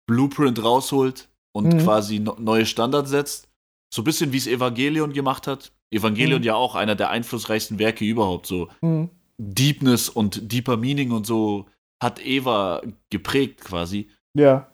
Blueprint 0.06 0.62
rausholt 0.62 1.28
und 1.52 1.72
mhm. 1.72 1.78
quasi 1.78 2.18
no, 2.20 2.36
neue 2.38 2.66
Standards 2.66 3.10
setzt. 3.10 3.48
So 3.92 4.02
ein 4.02 4.04
bisschen 4.04 4.32
wie 4.32 4.36
es 4.36 4.46
Evangelion 4.46 5.12
gemacht 5.12 5.46
hat. 5.46 5.72
Evangelion 5.90 6.40
mhm. 6.40 6.46
ja 6.46 6.54
auch 6.54 6.74
einer 6.74 6.94
der 6.94 7.10
einflussreichsten 7.10 7.78
Werke 7.78 8.04
überhaupt. 8.04 8.46
So. 8.46 8.68
Mhm. 8.82 9.08
Deepness 9.38 10.08
und 10.08 10.52
Deeper 10.52 10.76
Meaning 10.76 11.10
und 11.10 11.26
so 11.26 11.66
hat 12.02 12.24
Eva 12.24 12.82
geprägt 13.10 13.60
quasi. 13.60 14.10
Ja. 14.36 14.68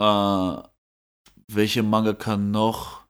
Äh, 0.00 0.62
welche 1.50 1.82
Manga 1.82 2.12
kann 2.12 2.50
noch? 2.50 3.06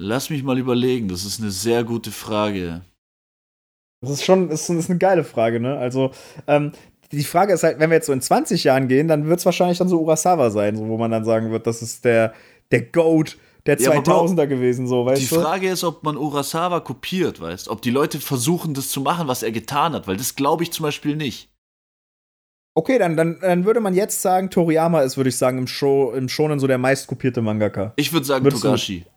Lass 0.00 0.30
mich 0.30 0.42
mal 0.42 0.58
überlegen, 0.58 1.08
das 1.08 1.24
ist 1.24 1.40
eine 1.40 1.50
sehr 1.50 1.84
gute 1.84 2.12
Frage. 2.12 2.82
Das 4.02 4.10
ist 4.10 4.24
schon, 4.24 4.50
das 4.50 4.68
ist 4.68 4.90
eine 4.90 4.98
geile 4.98 5.24
Frage, 5.24 5.58
ne? 5.58 5.78
Also, 5.78 6.12
ähm, 6.46 6.72
die 7.12 7.24
Frage 7.24 7.54
ist 7.54 7.62
halt, 7.62 7.78
wenn 7.78 7.90
wir 7.90 7.96
jetzt 7.96 8.06
so 8.06 8.12
in 8.12 8.20
20 8.20 8.64
Jahren 8.64 8.88
gehen, 8.88 9.08
dann 9.08 9.26
wird 9.26 9.38
es 9.38 9.46
wahrscheinlich 9.46 9.78
dann 9.78 9.88
so 9.88 10.00
Urasawa 10.00 10.50
sein, 10.50 10.76
so, 10.76 10.88
wo 10.88 10.98
man 10.98 11.10
dann 11.10 11.24
sagen 11.24 11.50
wird, 11.50 11.66
das 11.66 11.82
ist 11.82 12.04
der, 12.04 12.34
der 12.70 12.82
Goat 12.82 13.38
der 13.66 13.78
2000er 13.78 14.38
ja, 14.38 14.44
gewesen, 14.46 14.86
so, 14.86 15.04
weißt 15.06 15.20
die 15.20 15.26
du? 15.26 15.36
Die 15.36 15.40
Frage 15.40 15.68
ist, 15.68 15.84
ob 15.84 16.02
man 16.02 16.16
Urasawa 16.16 16.80
kopiert, 16.80 17.40
weißt 17.40 17.68
Ob 17.68 17.82
die 17.82 17.90
Leute 17.90 18.20
versuchen, 18.20 18.74
das 18.74 18.90
zu 18.90 19.00
machen, 19.00 19.28
was 19.28 19.42
er 19.42 19.52
getan 19.52 19.92
hat, 19.92 20.06
weil 20.06 20.16
das 20.16 20.36
glaube 20.36 20.62
ich 20.62 20.72
zum 20.72 20.84
Beispiel 20.84 21.16
nicht. 21.16 21.50
Okay, 22.74 22.98
dann, 22.98 23.16
dann, 23.16 23.38
dann 23.40 23.64
würde 23.64 23.80
man 23.80 23.94
jetzt 23.94 24.20
sagen, 24.20 24.50
Toriyama 24.50 25.00
ist, 25.00 25.16
würde 25.16 25.30
ich 25.30 25.36
sagen, 25.38 25.56
im, 25.56 25.66
Show, 25.66 26.12
im 26.12 26.28
Shonen 26.28 26.60
so 26.60 26.66
der 26.66 26.76
meistkopierte 26.76 27.40
Mangaka. 27.40 27.94
Ich 27.96 28.12
würde 28.12 28.26
sagen 28.26 28.44
Würdest 28.44 28.62
Togashi. 28.62 29.00
Du? 29.00 29.10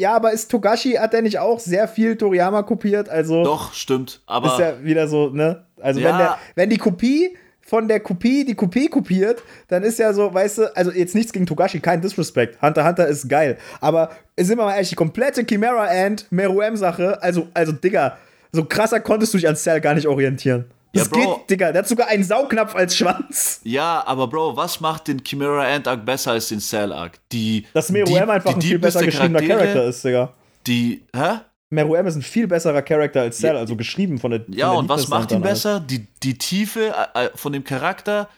Ja, 0.00 0.14
aber 0.14 0.32
ist 0.32 0.50
Togashi, 0.50 0.92
hat 0.92 1.12
der 1.12 1.22
nicht 1.22 1.40
auch 1.40 1.60
sehr 1.60 1.88
viel 1.88 2.16
Toriyama 2.16 2.62
kopiert? 2.62 3.08
Also. 3.08 3.44
Doch, 3.44 3.74
stimmt. 3.74 4.22
Aber. 4.26 4.52
Ist 4.52 4.60
ja 4.60 4.82
wieder 4.82 5.08
so, 5.08 5.28
ne? 5.28 5.66
Also, 5.80 6.00
ja. 6.00 6.08
wenn, 6.08 6.18
der, 6.18 6.38
wenn 6.54 6.70
die 6.70 6.78
Kopie 6.78 7.36
von 7.68 7.86
der 7.86 8.00
Kopie 8.00 8.46
die 8.46 8.54
Kopie 8.54 8.88
kopiert, 8.88 9.42
dann 9.68 9.82
ist 9.82 9.98
ja 9.98 10.12
so, 10.14 10.32
weißt 10.32 10.58
du, 10.58 10.76
also 10.76 10.90
jetzt 10.90 11.14
nichts 11.14 11.32
gegen 11.32 11.44
Togashi, 11.44 11.80
kein 11.80 12.00
Disrespect. 12.00 12.60
Hunter 12.62 12.86
Hunter 12.86 13.06
ist 13.06 13.28
geil. 13.28 13.58
Aber 13.80 14.10
sind 14.38 14.56
wir 14.56 14.64
mal 14.64 14.72
ehrlich, 14.72 14.88
die 14.88 14.94
komplette 14.94 15.44
Chimera 15.44 15.84
and 15.84 16.26
Meruem-Sache, 16.30 17.22
also, 17.22 17.48
also, 17.52 17.72
Digga, 17.72 18.16
so 18.52 18.64
krasser 18.64 19.00
konntest 19.00 19.34
du 19.34 19.38
dich 19.38 19.46
an 19.46 19.54
Cell 19.54 19.82
gar 19.82 19.92
nicht 19.92 20.06
orientieren. 20.06 20.64
Das 20.94 21.10
ja, 21.14 21.18
geht, 21.18 21.50
Digga. 21.50 21.72
Der 21.72 21.82
hat 21.82 21.88
sogar 21.88 22.08
einen 22.08 22.24
Saugknopf 22.24 22.74
als 22.74 22.96
Schwanz. 22.96 23.60
Ja, 23.64 24.02
aber 24.06 24.28
Bro, 24.28 24.56
was 24.56 24.80
macht 24.80 25.08
den 25.08 25.22
Chimera 25.22 25.64
Ant 25.64 25.86
Arc 25.86 26.06
besser 26.06 26.32
als 26.32 26.48
den 26.48 26.60
Cell 26.60 26.90
Arc? 26.90 27.18
Die. 27.30 27.66
Dass 27.74 27.90
Meruem 27.90 28.30
einfach 28.30 28.54
die 28.54 28.56
ein 28.56 28.62
viel 28.62 28.78
besser 28.78 29.04
geschriebener 29.04 29.42
Charakter 29.42 29.84
ist, 29.84 30.02
Digga. 30.02 30.32
Die. 30.66 31.02
Hä? 31.14 31.40
Meruem 31.70 32.06
ist 32.06 32.16
ein 32.16 32.22
viel 32.22 32.46
besserer 32.46 32.82
Charakter 32.82 33.20
als 33.20 33.38
Cell, 33.38 33.56
also 33.56 33.76
geschrieben 33.76 34.18
von 34.18 34.30
der. 34.30 34.44
Von 34.44 34.54
ja, 34.54 34.70
der 34.70 34.78
und 34.78 34.88
was 34.88 35.08
macht 35.08 35.32
ihn 35.32 35.42
besser? 35.42 35.80
Die, 35.80 36.06
die 36.22 36.38
Tiefe 36.38 36.94
äh, 37.14 37.26
äh, 37.26 37.30
von 37.34 37.52
dem 37.52 37.64
Charakter, 37.64 38.28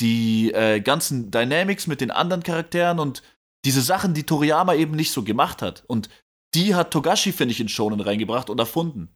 die 0.00 0.52
äh, 0.52 0.80
ganzen 0.80 1.30
Dynamics 1.30 1.86
mit 1.86 2.00
den 2.00 2.10
anderen 2.10 2.42
Charakteren 2.42 3.00
und 3.00 3.22
diese 3.64 3.80
Sachen, 3.80 4.14
die 4.14 4.22
Toriyama 4.22 4.74
eben 4.74 4.94
nicht 4.94 5.10
so 5.10 5.24
gemacht 5.24 5.62
hat. 5.62 5.82
Und 5.88 6.08
die 6.54 6.74
hat 6.76 6.92
Togashi, 6.92 7.32
finde 7.32 7.52
ich, 7.52 7.60
in 7.60 7.68
Shonen 7.68 8.00
reingebracht 8.00 8.50
und 8.50 8.60
erfunden. 8.60 9.08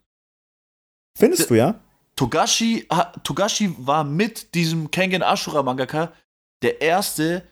Findest 1.17 1.51
du, 1.51 1.55
ja? 1.55 1.81
Togashi, 2.17 2.89
Togashi 3.23 3.75
war 3.79 4.03
mit 4.05 4.55
diesem 4.55 4.91
Kengen 4.91 5.23
Ashura 5.23 5.63
Mangaka 5.63 6.13
der 6.63 6.81
erste, 6.81 7.47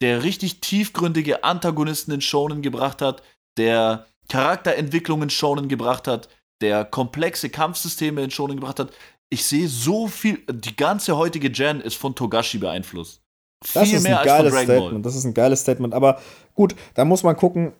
der 0.00 0.22
richtig 0.22 0.60
tiefgründige 0.60 1.44
Antagonisten 1.44 2.12
in 2.12 2.20
Shonen 2.20 2.62
gebracht 2.62 3.02
hat, 3.02 3.22
der 3.58 4.06
Charakterentwicklungen 4.28 5.30
Shonen 5.30 5.68
gebracht 5.68 6.06
hat, 6.06 6.28
der 6.60 6.84
komplexe 6.84 7.50
Kampfsysteme 7.50 8.22
in 8.22 8.30
Shonen 8.30 8.56
gebracht 8.56 8.78
hat. 8.78 8.92
Ich 9.30 9.44
sehe 9.44 9.68
so 9.68 10.08
viel, 10.08 10.38
die 10.50 10.76
ganze 10.76 11.16
heutige 11.16 11.50
Gen 11.50 11.80
ist 11.80 11.96
von 11.96 12.14
Togashi 12.14 12.58
beeinflusst. 12.58 13.20
Das 13.60 13.88
viel 13.88 13.96
ist 13.96 14.02
mehr 14.04 14.20
ein 14.20 14.26
geiles 14.26 14.54
Statement. 14.54 15.04
Das 15.04 15.16
ist 15.16 15.24
ein 15.24 15.34
geiles 15.34 15.60
Statement. 15.60 15.94
Aber 15.94 16.20
gut, 16.54 16.74
da 16.94 17.04
muss 17.04 17.22
man 17.22 17.36
gucken. 17.36 17.72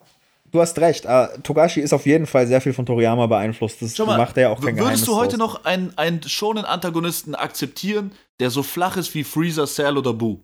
Du 0.51 0.59
hast 0.59 0.77
recht. 0.79 1.05
Uh, 1.05 1.27
Togashi 1.43 1.79
ist 1.79 1.93
auf 1.93 2.05
jeden 2.05 2.25
Fall 2.25 2.47
sehr 2.47 2.59
viel 2.59 2.73
von 2.73 2.85
Toriyama 2.85 3.27
beeinflusst. 3.27 3.81
Das 3.81 3.97
mal, 3.99 4.17
macht 4.17 4.35
er 4.37 4.43
ja 4.43 4.49
auch 4.49 4.59
kein 4.59 4.77
Würdest 4.77 5.07
du 5.07 5.15
heute 5.15 5.37
raus. 5.37 5.53
noch 5.53 5.65
einen, 5.65 5.95
einen 5.97 6.23
Shonen-Antagonisten 6.23 7.35
akzeptieren, 7.35 8.11
der 8.39 8.49
so 8.49 8.63
flach 8.63 8.97
ist 8.97 9.13
wie 9.13 9.23
Freezer, 9.23 9.67
Cell 9.67 9.97
oder 9.97 10.13
Boo? 10.13 10.43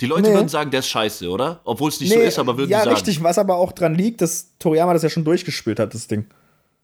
Die 0.00 0.06
Leute 0.06 0.22
nee. 0.22 0.34
würden 0.34 0.48
sagen, 0.48 0.70
der 0.70 0.80
ist 0.80 0.88
scheiße, 0.88 1.28
oder? 1.28 1.60
Obwohl 1.64 1.90
es 1.90 2.00
nicht 2.00 2.10
nee, 2.10 2.16
so 2.16 2.22
ist, 2.22 2.38
aber 2.38 2.56
würden 2.56 2.70
ja, 2.70 2.78
sagen. 2.78 2.90
Ja, 2.90 2.94
richtig, 2.94 3.22
was 3.22 3.38
aber 3.38 3.56
auch 3.56 3.72
dran 3.72 3.94
liegt, 3.94 4.22
dass 4.22 4.56
Toriyama 4.58 4.94
das 4.94 5.02
ja 5.02 5.10
schon 5.10 5.24
durchgespielt 5.24 5.78
hat, 5.78 5.92
das 5.92 6.06
Ding. 6.06 6.26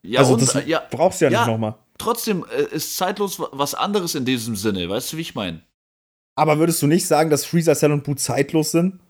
Ja, 0.02 0.20
also 0.20 0.34
und, 0.34 0.42
das 0.42 0.56
ja, 0.66 0.82
brauchst 0.90 1.20
du 1.20 1.24
ja, 1.24 1.30
ja 1.30 1.40
nicht 1.40 1.48
nochmal. 1.48 1.74
Trotzdem 1.98 2.44
äh, 2.54 2.74
ist 2.74 2.96
zeitlos 2.96 3.40
was 3.52 3.74
anderes 3.74 4.14
in 4.14 4.24
diesem 4.24 4.54
Sinne, 4.54 4.88
weißt 4.88 5.12
du, 5.12 5.16
wie 5.16 5.22
ich 5.22 5.34
meine? 5.34 5.62
Aber 6.34 6.58
würdest 6.58 6.82
du 6.82 6.86
nicht 6.86 7.06
sagen, 7.06 7.30
dass 7.30 7.46
Freezer, 7.46 7.74
Cell 7.74 7.92
und 7.92 8.04
Boo 8.04 8.14
zeitlos 8.14 8.70
sind? 8.70 9.00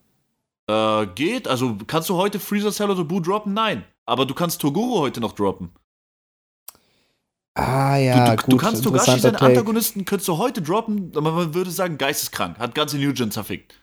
Äh, 0.69 1.07
geht. 1.15 1.49
Also 1.49 1.77
kannst 1.87 2.09
du 2.09 2.17
heute 2.17 2.39
Freezer, 2.39 2.71
Cell 2.71 2.91
oder 2.91 3.05
Boo 3.05 3.21
droppen? 3.21 3.53
Nein. 3.53 3.85
Aber 4.07 4.25
du 4.25 4.35
kannst 4.35 4.61
Toguro 4.61 5.01
heute 5.01 5.21
noch 5.21 5.33
droppen. 5.33 5.71
Ah 7.55 7.97
ja, 7.97 8.31
du, 8.31 8.37
du, 8.37 8.43
gut. 8.43 8.53
Du 8.53 8.57
kannst 8.59 8.85
Togashi 8.85 9.19
seine 9.19 9.37
Take. 9.37 9.47
Antagonisten 9.47 10.05
könntest 10.05 10.29
du 10.29 10.37
heute 10.37 10.63
droppen, 10.63 11.11
aber 11.17 11.33
man 11.33 11.55
würde 11.55 11.71
sagen, 11.71 11.99
geisteskrank. 11.99 12.59
Hat 12.59 12.75
ganze 12.75 12.99
New 12.99 13.13
Gen 13.13 13.31
zerfickt. 13.31 13.75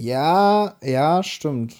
Ja, 0.00 0.76
ja, 0.82 1.22
stimmt. 1.22 1.74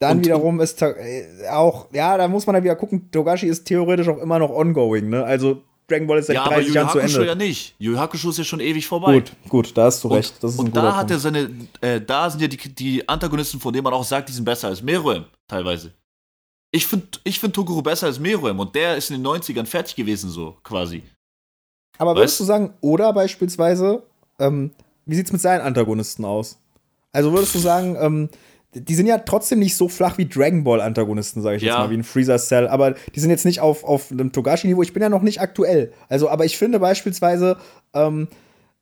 Dann 0.00 0.18
und, 0.18 0.24
wiederum 0.24 0.60
ist 0.60 0.80
äh, 0.80 1.26
auch, 1.50 1.86
ja, 1.92 2.16
da 2.16 2.28
muss 2.28 2.46
man 2.46 2.54
dann 2.54 2.64
wieder 2.64 2.76
gucken, 2.76 3.10
Togashi 3.10 3.46
ist 3.46 3.64
theoretisch 3.64 4.08
auch 4.08 4.18
immer 4.18 4.38
noch 4.38 4.50
ongoing, 4.50 5.08
ne? 5.08 5.24
Also 5.24 5.62
Dragon 5.88 6.06
Ball 6.06 6.18
ist 6.18 6.26
seit 6.26 6.36
ja, 6.36 6.46
30 6.46 6.74
Jahren 6.74 6.90
zu 6.90 6.98
Ende. 6.98 7.26
ja 7.26 7.34
nicht. 7.34 7.74
Yu 7.78 7.98
Hakusho 7.98 8.30
ist 8.30 8.38
ja 8.38 8.44
schon 8.44 8.60
ewig 8.60 8.86
vorbei. 8.86 9.14
Gut, 9.14 9.32
gut, 9.48 9.76
da 9.76 9.84
hast 9.84 10.04
du 10.04 10.08
recht. 10.08 10.34
und, 10.44 10.58
und 10.58 10.76
da 10.76 10.96
hat 10.96 11.10
er 11.10 11.18
seine, 11.18 11.50
äh, 11.80 12.00
da 12.00 12.28
sind 12.28 12.42
ja 12.42 12.48
die, 12.48 12.56
die 12.56 13.08
Antagonisten, 13.08 13.58
von 13.58 13.72
denen 13.72 13.84
man 13.84 13.94
auch 13.94 14.04
sagt, 14.04 14.28
die 14.28 14.32
sind 14.32 14.44
besser 14.44 14.68
als 14.68 14.82
Meruem, 14.82 15.24
teilweise. 15.48 15.92
Ich 16.70 16.86
finde 16.86 17.06
ich 17.24 17.40
find 17.40 17.54
Toguro 17.54 17.80
besser 17.80 18.06
als 18.06 18.20
Meruem 18.20 18.60
und 18.60 18.74
der 18.74 18.96
ist 18.96 19.10
in 19.10 19.22
den 19.22 19.26
90ern 19.26 19.64
fertig 19.64 19.96
gewesen, 19.96 20.28
so 20.28 20.58
quasi. 20.62 21.02
Aber 21.96 22.14
würdest 22.14 22.38
du 22.38 22.44
sagen, 22.44 22.74
oder 22.82 23.12
beispielsweise, 23.14 24.02
ähm, 24.38 24.70
wie 25.06 25.14
sieht's 25.14 25.32
mit 25.32 25.40
seinen 25.40 25.62
Antagonisten 25.62 26.24
aus? 26.26 26.58
Also 27.12 27.32
würdest 27.32 27.54
du 27.54 27.58
sagen, 27.58 27.96
ähm, 28.00 28.28
die 28.74 28.94
sind 28.94 29.06
ja 29.06 29.18
trotzdem 29.18 29.60
nicht 29.60 29.76
so 29.76 29.88
flach 29.88 30.18
wie 30.18 30.28
Dragon 30.28 30.62
Ball 30.62 30.80
Antagonisten, 30.80 31.40
sage 31.40 31.56
ich 31.56 31.62
ja. 31.62 31.68
jetzt 31.68 31.78
mal, 31.78 31.90
wie 31.90 31.96
ein 31.96 32.04
Freezer 32.04 32.38
Cell, 32.38 32.68
aber 32.68 32.94
die 33.14 33.20
sind 33.20 33.30
jetzt 33.30 33.46
nicht 33.46 33.60
auf, 33.60 33.82
auf 33.84 34.10
einem 34.12 34.32
Togashi-Niveau. 34.32 34.82
Ich 34.82 34.92
bin 34.92 35.02
ja 35.02 35.08
noch 35.08 35.22
nicht 35.22 35.40
aktuell. 35.40 35.92
Also, 36.08 36.28
aber 36.28 36.44
ich 36.44 36.58
finde 36.58 36.78
beispielsweise, 36.78 37.56
ähm, 37.94 38.28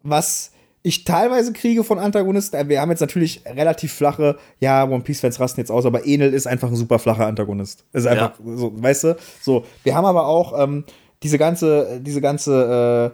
was 0.03 0.51
ich 0.83 1.05
teilweise 1.05 1.53
kriege 1.53 1.83
von 1.83 1.99
Antagonisten, 1.99 2.57
äh, 2.57 2.69
wir 2.69 2.81
haben 2.81 2.91
jetzt 2.91 3.01
natürlich 3.01 3.43
relativ 3.47 3.93
flache, 3.93 4.39
ja, 4.61 4.85
One 4.85 5.03
Piece-Fans 5.03 5.39
rasten 5.41 5.61
jetzt 5.61 5.71
aus, 5.71 5.87
aber 5.87 6.07
Enel 6.07 6.33
ist 6.33 6.47
einfach 6.47 6.69
ein 6.69 6.77
super 6.77 6.99
flacher 6.99 7.27
Antagonist. 7.27 7.85
Ist 7.93 8.07
einfach, 8.07 8.39
ja. 8.39 8.57
so, 8.57 8.73
weißt 8.83 9.05
du? 9.05 9.17
So, 9.41 9.65
wir 9.85 9.95
haben 9.95 10.05
aber 10.05 10.27
auch 10.27 10.61
ähm, 10.63 10.85
diese 11.23 11.39
ganze, 11.39 12.01
diese 12.01 12.21
ganze 12.21 13.13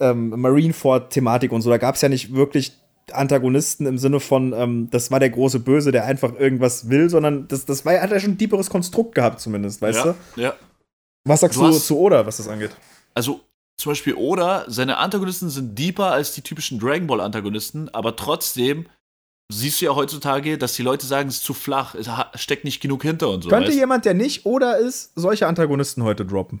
äh, 0.00 0.04
ähm, 0.10 0.30
Marineford-Thematik 0.30 1.52
und 1.52 1.62
so, 1.62 1.70
da 1.70 1.78
gab 1.78 1.96
es 1.96 2.00
ja 2.00 2.08
nicht 2.08 2.34
wirklich 2.34 2.72
Antagonisten 3.12 3.86
im 3.86 3.98
Sinne 3.98 4.20
von, 4.20 4.52
ähm, 4.52 4.88
das 4.90 5.10
war 5.10 5.20
der 5.20 5.30
große 5.30 5.60
Böse, 5.60 5.92
der 5.92 6.04
einfach 6.04 6.34
irgendwas 6.34 6.88
will, 6.88 7.10
sondern 7.10 7.48
das, 7.48 7.64
das 7.64 7.84
war, 7.84 8.00
hat 8.00 8.10
ja 8.10 8.20
schon 8.20 8.32
ein 8.32 8.38
tieferes 8.38 8.70
Konstrukt 8.70 9.14
gehabt, 9.14 9.40
zumindest, 9.40 9.82
weißt 9.82 10.04
ja, 10.04 10.14
du? 10.36 10.40
Ja. 10.40 10.54
Was 11.24 11.40
sagst 11.40 11.58
du, 11.58 11.66
du 11.66 11.78
zu 11.78 11.98
Oda, 11.98 12.26
was 12.26 12.38
das 12.38 12.48
angeht? 12.48 12.70
Also, 13.14 13.40
zum 13.76 13.90
Beispiel 13.90 14.14
Oda, 14.14 14.64
seine 14.68 14.98
Antagonisten 14.98 15.50
sind 15.50 15.78
deeper 15.78 16.12
als 16.12 16.32
die 16.32 16.42
typischen 16.42 16.78
Dragon 16.78 17.06
Ball-Antagonisten, 17.06 17.88
aber 17.92 18.16
trotzdem 18.16 18.86
siehst 19.52 19.80
du 19.80 19.86
ja 19.86 19.94
heutzutage, 19.94 20.58
dass 20.58 20.74
die 20.74 20.82
Leute 20.82 21.06
sagen, 21.06 21.28
es 21.28 21.36
ist 21.36 21.44
zu 21.44 21.54
flach, 21.54 21.94
es 21.94 22.08
steckt 22.34 22.64
nicht 22.64 22.80
genug 22.80 23.02
hinter 23.02 23.30
und 23.30 23.42
so. 23.42 23.50
Könnte 23.50 23.68
weißt? 23.68 23.78
jemand, 23.78 24.04
der 24.04 24.14
nicht 24.14 24.46
Oda 24.46 24.74
ist, 24.74 25.12
solche 25.14 25.46
Antagonisten 25.46 26.02
heute 26.02 26.24
droppen? 26.24 26.60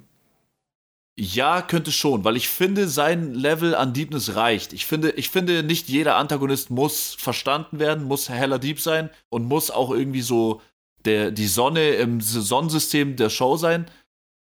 Ja, 1.16 1.62
könnte 1.62 1.92
schon, 1.92 2.24
weil 2.24 2.36
ich 2.36 2.48
finde, 2.48 2.88
sein 2.88 3.34
Level 3.34 3.76
an 3.76 3.92
Deepness 3.92 4.34
reicht. 4.34 4.72
Ich 4.72 4.84
finde, 4.84 5.12
ich 5.12 5.30
finde, 5.30 5.62
nicht 5.62 5.88
jeder 5.88 6.16
Antagonist 6.16 6.70
muss 6.70 7.14
verstanden 7.14 7.78
werden, 7.78 8.04
muss 8.04 8.28
heller 8.28 8.58
Deep 8.58 8.80
sein 8.80 9.10
und 9.28 9.44
muss 9.44 9.70
auch 9.70 9.92
irgendwie 9.92 10.22
so 10.22 10.60
der, 11.04 11.30
die 11.30 11.46
Sonne 11.46 11.90
im 11.90 12.20
Sonnensystem 12.20 13.14
der 13.14 13.30
Show 13.30 13.56
sein. 13.56 13.88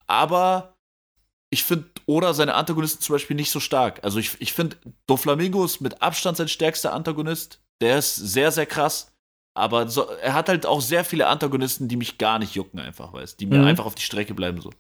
Aber 0.08 0.78
ich 1.50 1.66
finde 1.66 1.90
oder 2.06 2.34
seine 2.34 2.56
Antagonisten 2.56 3.02
zum 3.02 3.16
Beispiel 3.16 3.36
nicht 3.36 3.52
so 3.52 3.60
stark. 3.60 4.04
Also 4.04 4.20
ich, 4.20 4.40
ich 4.40 4.54
finde, 4.54 4.78
Doflamingo 5.08 5.66
ist 5.66 5.82
mit 5.82 6.02
Abstand 6.02 6.38
sein 6.38 6.48
stärkster 6.48 6.94
Antagonist. 6.94 7.62
Der 7.82 7.98
ist 7.98 8.16
sehr, 8.16 8.52
sehr 8.52 8.66
krass. 8.66 9.12
Aber 9.54 9.90
so, 9.90 10.10
er 10.10 10.34
hat 10.34 10.48
halt 10.48 10.66
auch 10.66 10.80
sehr 10.80 11.04
viele 11.04 11.28
Antagonisten, 11.28 11.90
die 11.90 11.98
mich 11.98 12.18
gar 12.18 12.40
nicht 12.40 12.56
jucken, 12.56 12.80
einfach, 12.80 13.12
weißt 13.12 13.40
Die 13.40 13.46
mir 13.46 13.60
mhm. 13.60 13.66
einfach 13.66 13.86
auf 13.86 13.96
die 13.96 14.04
Strecke 14.04 14.34
bleiben 14.34 14.62
so. 14.62 14.72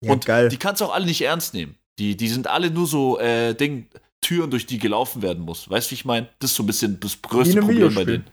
Ja, 0.00 0.12
und 0.12 0.26
geil. 0.26 0.48
die 0.48 0.56
kannst 0.56 0.80
du 0.80 0.86
auch 0.86 0.94
alle 0.94 1.06
nicht 1.06 1.22
ernst 1.22 1.54
nehmen. 1.54 1.76
Die, 1.98 2.16
die 2.16 2.28
sind 2.28 2.46
alle 2.46 2.70
nur 2.70 2.86
so 2.86 3.18
äh, 3.18 3.54
Ding, 3.54 3.86
Türen, 4.20 4.50
durch 4.50 4.66
die 4.66 4.78
gelaufen 4.78 5.22
werden 5.22 5.44
muss. 5.44 5.68
Weißt 5.68 5.88
du, 5.88 5.90
wie 5.92 5.94
ich 5.94 6.04
meine? 6.04 6.28
Das 6.38 6.50
ist 6.50 6.56
so 6.56 6.62
ein 6.62 6.66
bisschen 6.66 7.00
das 7.00 7.20
größte 7.20 7.60
Problem 7.60 7.94
bei 7.94 8.04
denen. 8.04 8.24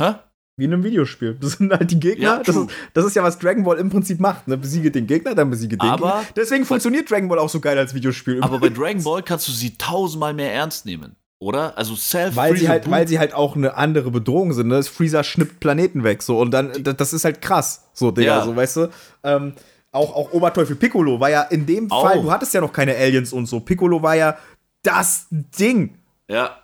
Hä? 0.00 0.14
Wie 0.58 0.64
in 0.64 0.72
einem 0.72 0.84
Videospiel. 0.84 1.36
Das 1.38 1.52
sind 1.52 1.70
halt 1.70 1.90
die 1.90 2.00
Gegner. 2.00 2.24
Ja, 2.24 2.42
das, 2.42 2.56
ist, 2.56 2.70
das, 2.94 3.04
ist, 3.04 3.14
ja, 3.14 3.22
was 3.22 3.38
Dragon 3.38 3.62
Ball 3.62 3.76
im 3.78 3.90
Prinzip 3.90 4.20
macht. 4.20 4.48
Ne? 4.48 4.56
Besiege 4.56 4.90
den 4.90 5.06
Gegner, 5.06 5.34
dann 5.34 5.50
besiege 5.50 5.76
den 5.76 5.88
aber, 5.88 6.06
Gegner. 6.06 6.24
Deswegen 6.34 6.64
funktioniert 6.64 7.10
Dragon 7.10 7.28
Ball 7.28 7.38
auch 7.38 7.50
so 7.50 7.60
geil 7.60 7.76
als 7.76 7.92
Videospiel. 7.92 8.42
Aber 8.42 8.58
bei 8.58 8.70
Dragon 8.70 9.02
Ball 9.02 9.22
kannst 9.22 9.48
du 9.48 9.52
sie 9.52 9.76
tausendmal 9.76 10.32
mehr 10.32 10.54
ernst 10.54 10.86
nehmen. 10.86 11.14
Oder? 11.38 11.76
Also 11.76 11.94
self 11.94 12.36
weil 12.36 12.56
sie 12.56 12.70
halt, 12.70 12.90
Weil 12.90 13.06
sie 13.06 13.18
halt 13.18 13.34
auch 13.34 13.54
eine 13.54 13.74
andere 13.74 14.10
Bedrohung 14.10 14.54
sind. 14.54 14.68
Ne? 14.68 14.82
Freezer 14.82 15.22
schnippt 15.24 15.60
Planeten 15.60 16.04
weg. 16.04 16.22
So. 16.22 16.38
Und 16.38 16.52
dann, 16.52 16.72
das 16.82 17.12
ist 17.12 17.26
halt 17.26 17.42
krass. 17.42 17.90
So, 17.92 18.10
Digga, 18.10 18.38
ja. 18.38 18.44
so, 18.44 18.56
weißt 18.56 18.76
du? 18.76 18.88
Ähm, 19.24 19.52
auch, 19.96 20.14
auch 20.14 20.32
Oberteufel 20.32 20.76
Piccolo 20.76 21.18
war 21.18 21.30
ja 21.30 21.42
in 21.42 21.66
dem 21.66 21.90
auch. 21.90 22.02
Fall, 22.02 22.22
du 22.22 22.30
hattest 22.30 22.54
ja 22.54 22.60
noch 22.60 22.72
keine 22.72 22.94
Aliens 22.94 23.32
und 23.32 23.46
so. 23.46 23.60
Piccolo 23.60 24.02
war 24.02 24.14
ja 24.14 24.38
das 24.82 25.26
Ding. 25.30 25.98
Ja. 26.30 26.62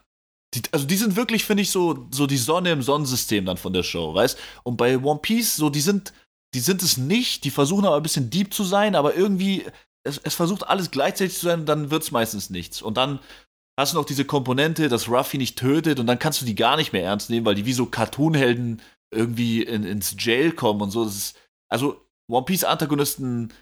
Die, 0.55 0.63
also 0.71 0.87
die 0.87 0.97
sind 0.97 1.17
wirklich, 1.17 1.45
finde 1.45 1.63
ich, 1.63 1.71
so, 1.71 2.07
so 2.11 2.27
die 2.27 2.37
Sonne 2.37 2.71
im 2.73 2.83
Sonnensystem 2.83 3.45
dann 3.47 3.57
von 3.57 3.73
der 3.73 3.83
Show, 3.83 4.15
weißt? 4.15 4.39
Und 4.65 4.77
bei 4.77 4.99
One 4.99 5.21
Piece, 5.21 5.57
so, 5.57 5.71
die 5.71 5.81
sind, 5.81 6.13
die 6.55 6.61
sind 6.61 6.83
es 6.83 6.99
nicht, 6.99 7.45
die 7.45 7.51
versuchen 7.51 7.87
aber 7.87 7.97
ein 7.97 8.03
bisschen 8.03 8.29
deep 8.29 8.53
zu 8.53 8.65
sein, 8.65 8.95
aber 8.95 9.17
irgendwie, 9.17 9.65
es, 10.05 10.19
es 10.23 10.35
versucht 10.35 10.67
alles 10.69 10.91
gleichzeitig 10.91 11.39
zu 11.39 11.47
sein 11.47 11.65
dann 11.65 11.91
wird 11.91 12.03
es 12.03 12.11
meistens 12.11 12.51
nichts. 12.51 12.83
Und 12.83 12.97
dann 12.97 13.19
hast 13.79 13.95
du 13.95 13.97
noch 13.97 14.05
diese 14.05 14.27
Komponente, 14.27 14.89
dass 14.89 15.09
Ruffy 15.09 15.39
nicht 15.39 15.59
tötet 15.59 15.99
und 15.99 16.07
dann 16.07 16.19
kannst 16.19 16.43
du 16.43 16.45
die 16.45 16.55
gar 16.55 16.77
nicht 16.77 16.93
mehr 16.93 17.05
ernst 17.05 17.31
nehmen, 17.31 17.47
weil 17.47 17.55
die 17.55 17.67
wie 17.67 17.73
so 17.73 17.87
Cartoonhelden 17.87 18.83
irgendwie 19.11 19.63
in, 19.63 19.85
ins 19.85 20.17
Jail 20.19 20.53
kommen 20.53 20.83
und 20.83 20.91
so. 20.91 21.05
Ist, 21.05 21.37
also 21.71 22.01
One 22.33 22.45
Piece 22.45 22.65
Antagonisten 22.65 23.53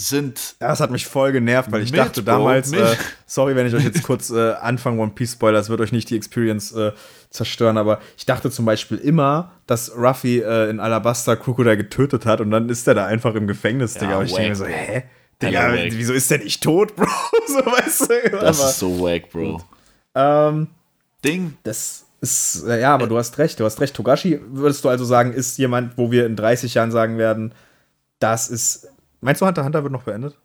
sind. 0.00 0.56
Ja, 0.60 0.68
das 0.68 0.80
hat 0.80 0.90
mich 0.90 1.06
voll 1.06 1.32
genervt, 1.32 1.70
weil 1.70 1.82
ich 1.82 1.92
mit, 1.92 2.00
dachte 2.00 2.22
damals, 2.22 2.72
äh, 2.72 2.96
sorry, 3.26 3.54
wenn 3.56 3.66
ich 3.66 3.74
euch 3.74 3.84
jetzt 3.84 4.02
kurz 4.02 4.30
äh, 4.30 4.52
anfange, 4.52 5.00
One 5.00 5.12
Piece 5.14 5.32
Spoiler, 5.32 5.58
das 5.58 5.68
wird 5.68 5.80
euch 5.80 5.92
nicht 5.92 6.10
die 6.10 6.16
Experience 6.16 6.72
äh, 6.72 6.92
zerstören, 7.30 7.76
aber 7.76 8.00
ich 8.16 8.26
dachte 8.26 8.50
zum 8.50 8.64
Beispiel 8.64 8.98
immer, 8.98 9.52
dass 9.66 9.96
Ruffy 9.96 10.40
äh, 10.40 10.70
in 10.70 10.80
Alabasta 10.80 11.36
Crocodile 11.36 11.76
getötet 11.76 12.26
hat 12.26 12.40
und 12.40 12.50
dann 12.50 12.68
ist 12.68 12.86
er 12.88 12.94
da 12.94 13.06
einfach 13.06 13.34
im 13.34 13.46
Gefängnis, 13.46 13.94
Digga. 13.94 14.10
Ja, 14.10 14.18
und 14.18 14.26
ich 14.26 14.34
denke 14.34 14.48
mir 14.50 14.56
so, 14.56 14.66
hä? 14.66 15.04
Digga, 15.40 15.72
wieso 15.90 16.12
ist 16.12 16.30
der 16.30 16.38
nicht 16.38 16.62
tot, 16.62 16.94
Bro? 16.96 17.06
so, 17.46 17.54
weißt 17.54 18.10
du? 18.10 18.30
Das 18.30 18.60
aber, 18.60 18.70
ist 18.70 18.78
so 18.78 19.00
wack, 19.00 19.30
Bro. 19.30 19.62
Ähm, 20.14 20.68
Ding. 21.24 21.56
Das 21.64 22.06
ist, 22.20 22.64
äh, 22.66 22.80
ja, 22.80 22.94
aber 22.94 23.06
du 23.06 23.18
hast 23.18 23.38
recht, 23.38 23.58
du 23.58 23.64
hast 23.64 23.80
recht. 23.80 23.94
Togashi, 23.94 24.40
würdest 24.50 24.84
du 24.84 24.88
also 24.88 25.04
sagen, 25.04 25.32
ist 25.32 25.58
jemand, 25.58 25.98
wo 25.98 26.10
wir 26.10 26.26
in 26.26 26.36
30 26.36 26.74
Jahren 26.74 26.90
sagen 26.90 27.18
werden, 27.18 27.52
das 28.22 28.48
ist. 28.48 28.88
Meinst 29.20 29.40
du, 29.40 29.46
Hunter 29.46 29.64
Hunter 29.64 29.82
wird 29.82 29.92
noch 29.92 30.02
beendet? 30.02 30.36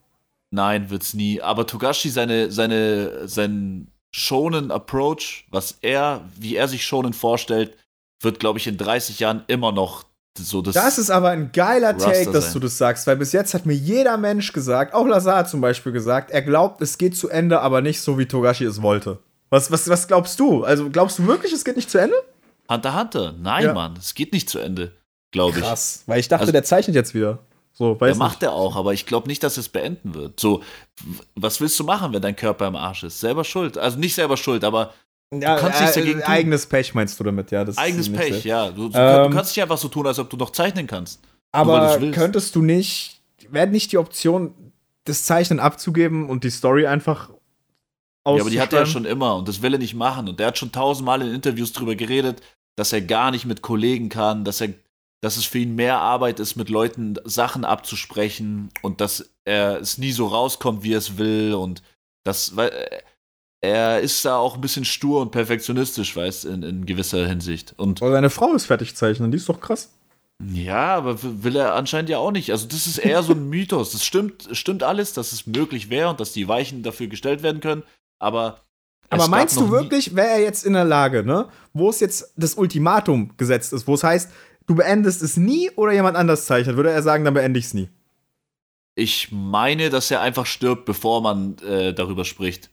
Nein, 0.51 0.89
wird's 0.89 1.13
nie. 1.13 1.41
Aber 1.41 1.67
Togashi, 1.67 2.09
seine, 2.09 2.51
seine, 2.51 3.27
sein 3.27 3.87
schonen 4.11 4.71
Approach, 4.71 5.45
was 5.51 5.77
er, 5.81 6.21
wie 6.37 6.55
er 6.55 6.67
sich 6.67 6.85
schonen 6.85 7.13
vorstellt, 7.13 7.75
wird, 8.21 8.39
glaube 8.39 8.59
ich, 8.59 8.67
in 8.67 8.77
30 8.77 9.19
Jahren 9.19 9.43
immer 9.47 9.71
noch 9.71 10.05
so 10.37 10.61
das. 10.61 10.75
Das 10.75 10.97
ist 10.97 11.09
aber 11.09 11.29
ein 11.29 11.51
geiler 11.51 11.95
Raster 11.95 12.11
Take, 12.11 12.31
dass 12.31 12.45
sein. 12.45 12.53
du 12.53 12.59
das 12.59 12.77
sagst, 12.77 13.07
weil 13.07 13.17
bis 13.17 13.31
jetzt 13.31 13.53
hat 13.53 13.65
mir 13.65 13.73
jeder 13.73 14.17
Mensch 14.17 14.53
gesagt, 14.53 14.93
auch 14.93 15.07
Lazar 15.07 15.47
zum 15.47 15.61
Beispiel 15.61 15.91
gesagt, 15.91 16.31
er 16.31 16.41
glaubt, 16.41 16.81
es 16.81 16.97
geht 16.97 17.17
zu 17.17 17.29
Ende, 17.29 17.61
aber 17.61 17.81
nicht 17.81 18.01
so, 18.01 18.17
wie 18.17 18.27
Togashi 18.27 18.65
es 18.65 18.81
wollte. 18.81 19.19
Was, 19.49 19.71
was, 19.71 19.87
was 19.89 20.07
glaubst 20.07 20.39
du? 20.39 20.63
Also 20.63 20.89
glaubst 20.89 21.19
du 21.19 21.27
wirklich, 21.27 21.53
es 21.53 21.65
geht 21.65 21.75
nicht 21.75 21.89
zu 21.89 21.97
Ende? 21.97 22.15
Hunter 22.69 22.99
Hunter, 22.99 23.33
nein, 23.39 23.65
ja. 23.65 23.73
Mann, 23.73 23.95
es 23.97 24.13
geht 24.13 24.33
nicht 24.33 24.49
zu 24.49 24.59
Ende, 24.59 24.93
glaube 25.31 25.57
ich. 25.57 25.63
Krass, 25.63 26.03
weil 26.05 26.19
ich 26.19 26.27
dachte, 26.27 26.41
also, 26.41 26.51
der 26.51 26.63
zeichnet 26.63 26.95
jetzt 26.95 27.13
wieder. 27.13 27.39
So, 27.77 28.01
weiß 28.01 28.15
ja, 28.15 28.17
macht 28.17 28.41
er 28.41 28.53
auch, 28.53 28.75
aber 28.75 28.93
ich 28.93 29.05
glaube 29.05 29.27
nicht, 29.27 29.43
dass 29.43 29.57
es 29.57 29.69
beenden 29.69 30.15
wird. 30.15 30.39
So, 30.39 30.63
was 31.35 31.61
willst 31.61 31.79
du 31.79 31.83
machen, 31.83 32.11
wenn 32.11 32.23
dein 32.23 32.35
Körper 32.35 32.67
im 32.67 32.75
Arsch 32.75 33.03
ist? 33.03 33.19
Selber 33.19 33.43
schuld. 33.43 33.77
Also 33.77 33.99
nicht 33.99 34.15
selber 34.15 34.35
schuld, 34.35 34.63
aber 34.63 34.95
ja, 35.31 35.55
du 35.55 35.61
kannst 35.61 35.79
äh, 35.79 35.81
nichts 35.83 35.95
dagegen 35.95 36.19
tun. 36.21 36.27
Eigenes 36.27 36.65
Pech 36.65 36.95
meinst 36.95 37.19
du 37.19 37.23
damit, 37.23 37.51
ja. 37.51 37.63
Eigenes 37.75 38.11
Pech, 38.11 38.43
ja. 38.45 38.71
Du, 38.71 38.89
du, 38.89 38.97
ähm, 38.97 39.29
du, 39.29 39.35
kannst 39.35 39.55
nicht 39.55 39.61
einfach 39.61 39.77
so 39.77 39.89
tun, 39.89 40.07
als 40.07 40.17
ob 40.17 40.27
du 40.27 40.37
noch 40.37 40.49
zeichnen 40.49 40.87
kannst. 40.87 41.19
Aber 41.51 41.99
könntest 42.11 42.55
du 42.55 42.63
nicht, 42.63 43.21
wäre 43.51 43.67
nicht 43.67 43.91
die 43.91 43.99
Option, 43.99 44.55
das 45.03 45.25
Zeichnen 45.25 45.59
abzugeben 45.59 46.29
und 46.29 46.43
die 46.43 46.49
Story 46.49 46.87
einfach 46.87 47.29
ja, 48.25 48.41
aber 48.41 48.49
die 48.49 48.59
hat 48.59 48.73
er 48.73 48.79
ja 48.79 48.85
schon 48.85 49.05
immer 49.05 49.35
und 49.35 49.47
das 49.47 49.61
will 49.61 49.73
er 49.73 49.79
nicht 49.79 49.93
machen. 49.93 50.27
Und 50.27 50.39
der 50.39 50.47
hat 50.47 50.57
schon 50.57 50.71
tausendmal 50.71 51.21
in 51.21 51.33
Interviews 51.33 51.71
drüber 51.71 51.95
geredet, 51.95 52.41
dass 52.75 52.91
er 52.91 53.01
gar 53.01 53.31
nicht 53.31 53.45
mit 53.45 53.61
Kollegen 53.61 54.09
kann, 54.09 54.43
dass 54.43 54.59
er 54.61 54.73
dass 55.21 55.37
es 55.37 55.45
für 55.45 55.59
ihn 55.59 55.75
mehr 55.75 55.99
Arbeit 55.99 56.39
ist, 56.39 56.55
mit 56.55 56.69
Leuten 56.69 57.15
Sachen 57.23 57.65
abzusprechen 57.65 58.69
und 58.81 59.01
dass 59.01 59.31
er 59.45 59.79
es 59.79 59.97
nie 59.97 60.11
so 60.11 60.27
rauskommt, 60.27 60.83
wie 60.83 60.93
er 60.93 60.99
es 60.99 61.17
will 61.17 61.53
und 61.53 61.81
das, 62.23 62.55
weil, 62.55 62.69
äh, 62.69 63.01
er 63.61 64.01
ist 64.01 64.23
da 64.23 64.37
auch 64.37 64.55
ein 64.55 64.61
bisschen 64.61 64.85
stur 64.85 65.21
und 65.21 65.31
perfektionistisch, 65.31 66.15
weißt 66.15 66.45
in, 66.45 66.63
in 66.63 66.85
gewisser 66.85 67.27
Hinsicht. 67.27 67.73
Und 67.77 68.01
Aber 68.01 68.11
seine 68.11 68.29
Frau 68.29 68.53
ist 68.53 68.65
fertig 68.65 68.95
zeichnen, 68.95 69.31
die 69.31 69.37
ist 69.37 69.49
doch 69.49 69.59
krass. 69.59 69.89
Ja, 70.43 70.95
aber 70.95 71.17
will 71.21 71.55
er 71.55 71.73
anscheinend 71.73 72.09
ja 72.09 72.19
auch 72.19 72.31
nicht. 72.31 72.51
Also, 72.51 72.67
das 72.67 72.85
ist 72.85 72.99
eher 72.99 73.23
so 73.23 73.33
ein 73.33 73.49
Mythos. 73.49 73.91
Das 73.91 74.05
stimmt, 74.05 74.47
stimmt 74.51 74.83
alles, 74.83 75.13
dass 75.13 75.31
es 75.31 75.47
möglich 75.47 75.89
wäre 75.89 76.09
und 76.09 76.19
dass 76.19 76.33
die 76.33 76.47
Weichen 76.47 76.83
dafür 76.83 77.07
gestellt 77.07 77.41
werden 77.41 77.61
können. 77.61 77.83
Aber. 78.19 78.61
Aber 79.09 79.29
meinst 79.29 79.55
du 79.55 79.71
wirklich, 79.71 80.15
wäre 80.15 80.27
er 80.27 80.41
jetzt 80.41 80.65
in 80.65 80.73
der 80.73 80.83
Lage, 80.83 81.23
ne, 81.23 81.47
wo 81.71 81.89
es 81.89 82.01
jetzt 82.01 82.33
das 82.35 82.55
Ultimatum 82.55 83.37
gesetzt 83.37 83.71
ist, 83.71 83.87
wo 83.87 83.93
es 83.93 84.03
heißt, 84.03 84.29
du 84.67 84.75
beendest 84.75 85.23
es 85.23 85.37
nie 85.37 85.71
oder 85.71 85.93
jemand 85.93 86.15
anders 86.15 86.45
zeichnet, 86.45 86.75
würde 86.75 86.91
er 86.91 87.01
sagen, 87.01 87.25
dann 87.25 87.33
beende 87.33 87.59
ich 87.59 87.65
es 87.65 87.73
nie? 87.73 87.89
Ich 88.95 89.31
meine, 89.31 89.89
dass 89.89 90.11
er 90.11 90.21
einfach 90.21 90.45
stirbt, 90.45 90.85
bevor 90.85 91.21
man 91.21 91.57
äh, 91.59 91.93
darüber 91.93 92.25
spricht. 92.25 92.71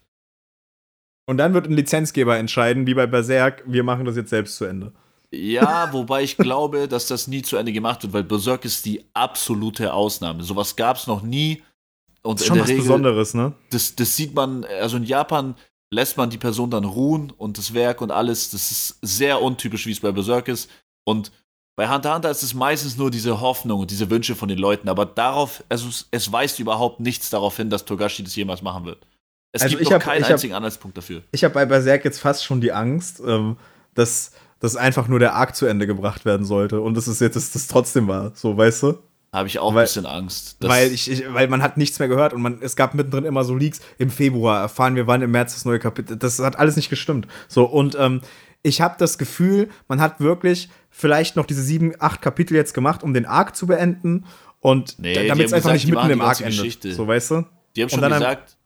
Und 1.27 1.39
dann 1.39 1.55
wird 1.55 1.67
ein 1.67 1.73
Lizenzgeber 1.73 2.37
entscheiden, 2.37 2.87
wie 2.87 2.95
bei 2.95 3.07
Berserk, 3.07 3.63
wir 3.67 3.83
machen 3.83 4.05
das 4.05 4.17
jetzt 4.17 4.31
selbst 4.31 4.57
zu 4.57 4.65
Ende. 4.65 4.93
Ja, 5.31 5.89
wobei 5.93 6.23
ich 6.23 6.37
glaube, 6.37 6.89
dass 6.89 7.07
das 7.07 7.29
nie 7.29 7.43
zu 7.43 7.57
Ende 7.57 7.73
gemacht 7.73 8.03
wird, 8.03 8.13
weil 8.13 8.25
Berserk 8.25 8.65
ist 8.65 8.85
die 8.85 9.05
absolute 9.15 9.93
Ausnahme. 9.93 10.43
Sowas 10.43 10.77
gab 10.77 10.97
es 10.97 11.07
noch 11.07 11.23
nie. 11.23 11.63
Und 12.23 12.41
das 12.41 12.43
ist 12.43 12.49
schon 12.49 12.61
was 12.61 12.69
Regel, 12.69 12.83
Besonderes, 12.83 13.35
ne? 13.35 13.53
Das, 13.71 13.95
das 13.97 14.17
sieht 14.17 14.35
man, 14.35 14.65
also 14.65 14.97
in 14.97 15.05
Japan 15.05 15.57
lässt 15.91 16.17
man 16.17 16.31
die 16.31 16.39
Person 16.39 16.71
dann 16.71 16.85
ruhen 16.85 17.31
und 17.37 17.59
das 17.59 17.75
Werk 17.75 18.01
und 18.01 18.11
alles. 18.11 18.51
Das 18.51 18.71
ist 18.71 18.99
sehr 19.03 19.43
untypisch, 19.43 19.87
wie 19.87 19.93
es 19.93 20.01
bei 20.01 20.13
Berserk 20.13 20.49
ist. 20.49 20.71
Und 21.05 21.33
bei 21.77 21.89
Hunter 21.89 22.15
Hunter 22.15 22.31
ist 22.31 22.43
es 22.43 22.55
meistens 22.55 22.97
nur 22.97 23.11
diese 23.11 23.41
Hoffnung 23.41 23.81
und 23.81 23.91
diese 23.91 24.09
Wünsche 24.11 24.35
von 24.35 24.49
den 24.49 24.59
Leuten, 24.59 24.89
aber 24.89 25.07
darauf, 25.07 25.65
also 25.69 25.89
es, 25.89 26.09
es 26.11 26.31
weist 26.31 26.59
überhaupt 26.59 27.01
nichts 27.01 27.31
darauf 27.31 27.57
hin, 27.57 27.71
dass 27.71 27.85
Togashi 27.85 28.23
das 28.23 28.37
jemals 28.37 28.63
machen 28.63 28.85
wird. 28.85 29.07
Es 29.53 29.63
also 29.63 29.77
gibt 29.77 29.89
noch 29.89 29.93
hab, 29.93 30.03
keinen 30.03 30.25
einzigen 30.25 30.53
hab, 30.53 30.59
Anhaltspunkt 30.59 30.97
dafür. 30.97 31.23
Ich 31.33 31.45
habe 31.45 31.55
bei 31.55 31.65
Berserk 31.65 32.05
jetzt 32.05 32.21
fast 32.21 32.45
schon 32.45 32.61
die 32.61 32.73
Angst, 32.73 33.21
ähm, 33.27 33.57
dass 33.95 34.33
dass 34.61 34.77
einfach 34.77 35.09
nur 35.09 35.19
der 35.19 35.35
Arc 35.35 35.55
zu 35.55 35.67
Ende 35.67 35.87
gebracht 35.87 36.25
werden 36.25 36.47
sollte 36.47 36.81
und 36.81 36.97
das 36.97 37.07
ist 37.07 37.21
jetzt 37.21 37.37
das, 37.37 37.51
das 37.51 37.67
trotzdem 37.67 38.09
war, 38.09 38.33
so 38.35 38.57
weißt 38.57 38.85
du? 38.85 38.99
Habe 39.35 39.49
ich 39.49 39.59
auch 39.59 39.75
weil, 39.75 39.83
ein 39.83 39.87
bisschen 39.87 40.07
Angst. 40.07 40.57
Weil, 40.61 40.93
ich, 40.93 41.11
ich, 41.11 41.25
weil 41.35 41.49
man 41.49 41.61
hat 41.61 41.77
nichts 41.77 41.99
mehr 41.99 42.07
gehört 42.07 42.33
und 42.33 42.41
man, 42.41 42.59
es 42.63 42.77
gab 42.77 42.95
mittendrin 42.95 43.25
immer 43.25 43.43
so 43.43 43.57
Leaks. 43.57 43.81
Im 43.99 44.09
Februar 44.09 44.61
erfahren 44.61 44.95
wir, 44.95 45.09
wann 45.09 45.23
im 45.23 45.33
März 45.33 45.55
das 45.55 45.65
neue 45.65 45.81
Kapitel. 45.81 46.17
Das 46.17 46.39
hat 46.39 46.57
alles 46.57 46.77
nicht 46.77 46.89
gestimmt. 46.89 47.27
So, 47.49 47.65
und 47.65 47.97
ähm, 47.99 48.21
ich 48.63 48.81
habe 48.81 48.95
das 48.97 49.19
Gefühl, 49.19 49.71
man 49.89 50.01
hat 50.01 50.21
wirklich 50.21 50.71
vielleicht 50.95 51.35
noch 51.35 51.45
diese 51.45 51.63
sieben, 51.63 51.93
acht 51.99 52.23
Kapitel 52.23 52.55
jetzt 52.55 52.73
gemacht, 52.73 53.03
um 53.03 53.13
den 53.13 53.27
Arc 53.27 53.57
zu 53.57 53.67
beenden. 53.67 54.25
Und 54.61 54.99
nee, 54.99 55.27
damit 55.27 55.47
es 55.47 55.53
einfach 55.53 55.73
gesagt, 55.73 55.87
nicht 55.89 55.95
mitten 55.95 56.11
im 56.11 56.21
Arc 56.21 56.41
endet. 56.41 56.57
Geschichte. 56.57 56.95
So, 56.95 57.07
weißt 57.07 57.33
du? 57.33 57.45
Die 57.75 57.83
haben 57.83 57.91
schon 57.91 58.01
gesagt. 58.01 58.57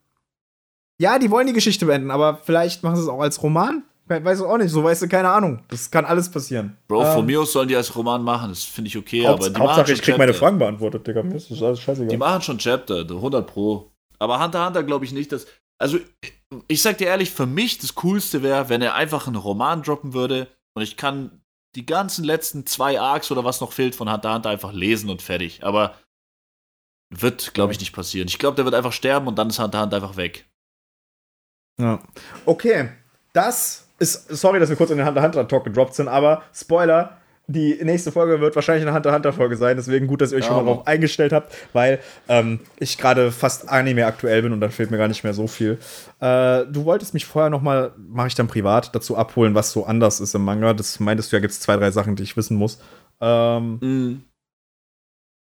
ja, 0.99 1.18
die 1.18 1.31
wollen 1.31 1.47
die 1.47 1.55
Geschichte 1.55 1.87
beenden, 1.87 2.11
aber 2.11 2.41
vielleicht 2.45 2.83
machen 2.83 2.97
sie 2.97 3.03
es 3.03 3.09
auch 3.09 3.20
als 3.20 3.43
Roman. 3.43 3.83
Weiß 4.07 4.41
ich 4.41 4.45
auch 4.45 4.57
nicht, 4.57 4.70
so 4.70 4.85
weißt 4.85 5.03
du, 5.03 5.09
keine 5.09 5.29
Ahnung. 5.29 5.62
Das 5.68 5.91
kann 5.91 6.05
alles 6.05 6.31
passieren. 6.31 6.76
Bro, 6.87 7.05
ähm, 7.05 7.12
von 7.14 7.26
mir 7.26 7.41
aus 7.41 7.53
sollen 7.53 7.68
die 7.68 7.76
als 7.76 7.95
Roman 7.95 8.22
machen, 8.22 8.51
das 8.51 8.64
finde 8.64 8.89
ich 8.89 8.97
okay, 8.97 9.26
Haupts 9.26 9.47
aber 9.47 9.55
die 9.55 9.61
Hauptsache, 9.61 9.81
machen 9.81 9.93
ich 9.93 9.99
krieg 9.99 10.05
Chapter. 10.07 10.18
meine 10.18 10.35
Fragen 10.35 10.59
beantwortet, 10.59 11.07
Digga. 11.07 11.22
Mir 11.22 11.35
ist 11.35 11.51
das 11.51 11.62
alles 11.62 11.81
scheißegal. 11.81 12.09
Die 12.09 12.16
machen 12.16 12.43
schon 12.43 12.59
Chapter, 12.59 13.01
100 13.01 13.47
Pro. 13.47 13.91
Aber 14.18 14.43
Hunter 14.43 14.66
Hunter 14.66 14.83
glaube 14.83 15.05
ich 15.05 15.12
nicht, 15.12 15.33
dass. 15.33 15.47
Also, 15.79 15.99
ich 16.66 16.83
sag 16.83 16.99
dir 16.99 17.07
ehrlich, 17.07 17.31
für 17.31 17.47
mich 17.47 17.79
das 17.79 17.95
Coolste 17.95 18.43
wäre, 18.43 18.68
wenn 18.68 18.83
er 18.83 18.95
einfach 18.95 19.26
einen 19.26 19.37
Roman 19.37 19.83
droppen 19.83 20.12
würde 20.12 20.49
und 20.74 20.83
ich 20.83 20.97
kann 20.97 21.43
die 21.75 21.87
ganzen 21.87 22.25
letzten 22.25 22.66
zwei 22.66 23.01
Arcs 23.01 23.31
oder 23.31 23.45
was 23.45 23.61
noch 23.61 23.73
fehlt 23.73 23.95
von 23.95 24.11
Hunter 24.11 24.35
Hunter 24.35 24.51
einfach 24.51 24.73
lesen 24.73 25.11
und 25.11 25.23
fertig. 25.23 25.62
Aber 25.62 25.95
wird, 27.11 27.55
glaube 27.55 27.73
ich, 27.73 27.81
nicht 27.81 27.93
passieren. 27.93 28.29
Ich 28.29 28.39
glaube, 28.39 28.57
der 28.57 28.64
wird 28.64 28.75
einfach 28.75 28.93
sterben 28.93 29.27
und 29.27 29.39
dann 29.39 29.49
ist 29.49 29.59
Hunter 29.59 29.81
Hunter 29.81 29.97
einfach 29.97 30.16
weg. 30.16 30.47
Ja. 31.81 32.03
Okay, 32.45 32.91
das 33.33 33.89
ist, 33.99 34.29
sorry, 34.29 34.59
dass 34.59 34.69
wir 34.69 34.77
kurz 34.77 34.91
in 34.91 34.99
den 34.99 35.07
Hunter 35.07 35.23
Hunter 35.23 35.49
Talk 35.49 35.64
gedroppt 35.64 35.95
sind, 35.95 36.09
aber 36.09 36.43
Spoiler, 36.53 37.18
die 37.51 37.80
nächste 37.82 38.12
Folge 38.12 38.40
wird 38.40 38.55
wahrscheinlich 38.55 38.86
eine 38.86 38.94
Hunter 38.94 39.14
Hunter 39.14 39.32
Folge 39.32 39.57
sein, 39.57 39.78
deswegen 39.78 40.07
gut, 40.07 40.20
dass 40.20 40.32
ihr 40.32 40.38
euch 40.38 40.44
ja, 40.44 40.49
schon 40.49 40.57
mal 40.59 40.70
darauf 40.70 40.86
eingestellt 40.86 41.32
habt, 41.32 41.55
weil 41.72 41.99
ähm, 42.28 42.61
ich 42.78 42.99
gerade 42.99 43.32
fast 43.32 43.70
Anime 43.70 44.05
aktuell 44.05 44.42
bin 44.42 44.53
und 44.53 44.61
dann 44.61 44.70
fehlt 44.70 44.90
mir 44.90 44.99
gar 44.99 45.09
nicht 45.09 45.24
mehr 45.24 45.32
so 45.32 45.46
viel. 45.46 45.78
Äh, 46.20 46.66
du 46.66 46.84
wolltest 46.84 47.14
mich 47.14 47.24
vorher 47.24 47.49
noch 47.49 47.62
mal, 47.62 47.92
mache 47.96 48.26
ich 48.26 48.34
dann 48.34 48.49
privat, 48.49 48.94
dazu 48.94 49.16
abholen, 49.16 49.55
was 49.55 49.72
so 49.72 49.86
anders 49.86 50.20
ist 50.20 50.34
im 50.34 50.44
Manga. 50.44 50.74
Das 50.74 51.01
meintest 51.01 51.32
du 51.32 51.36
ja, 51.36 51.40
gibt 51.40 51.55
es 51.55 51.61
zwei, 51.61 51.76
drei 51.76 51.90
Sachen, 51.90 52.16
die 52.16 52.22
ich 52.22 52.36
wissen 52.36 52.59
muss. 52.59 52.80
Ähm, 53.22 53.78
mhm. 53.80 54.24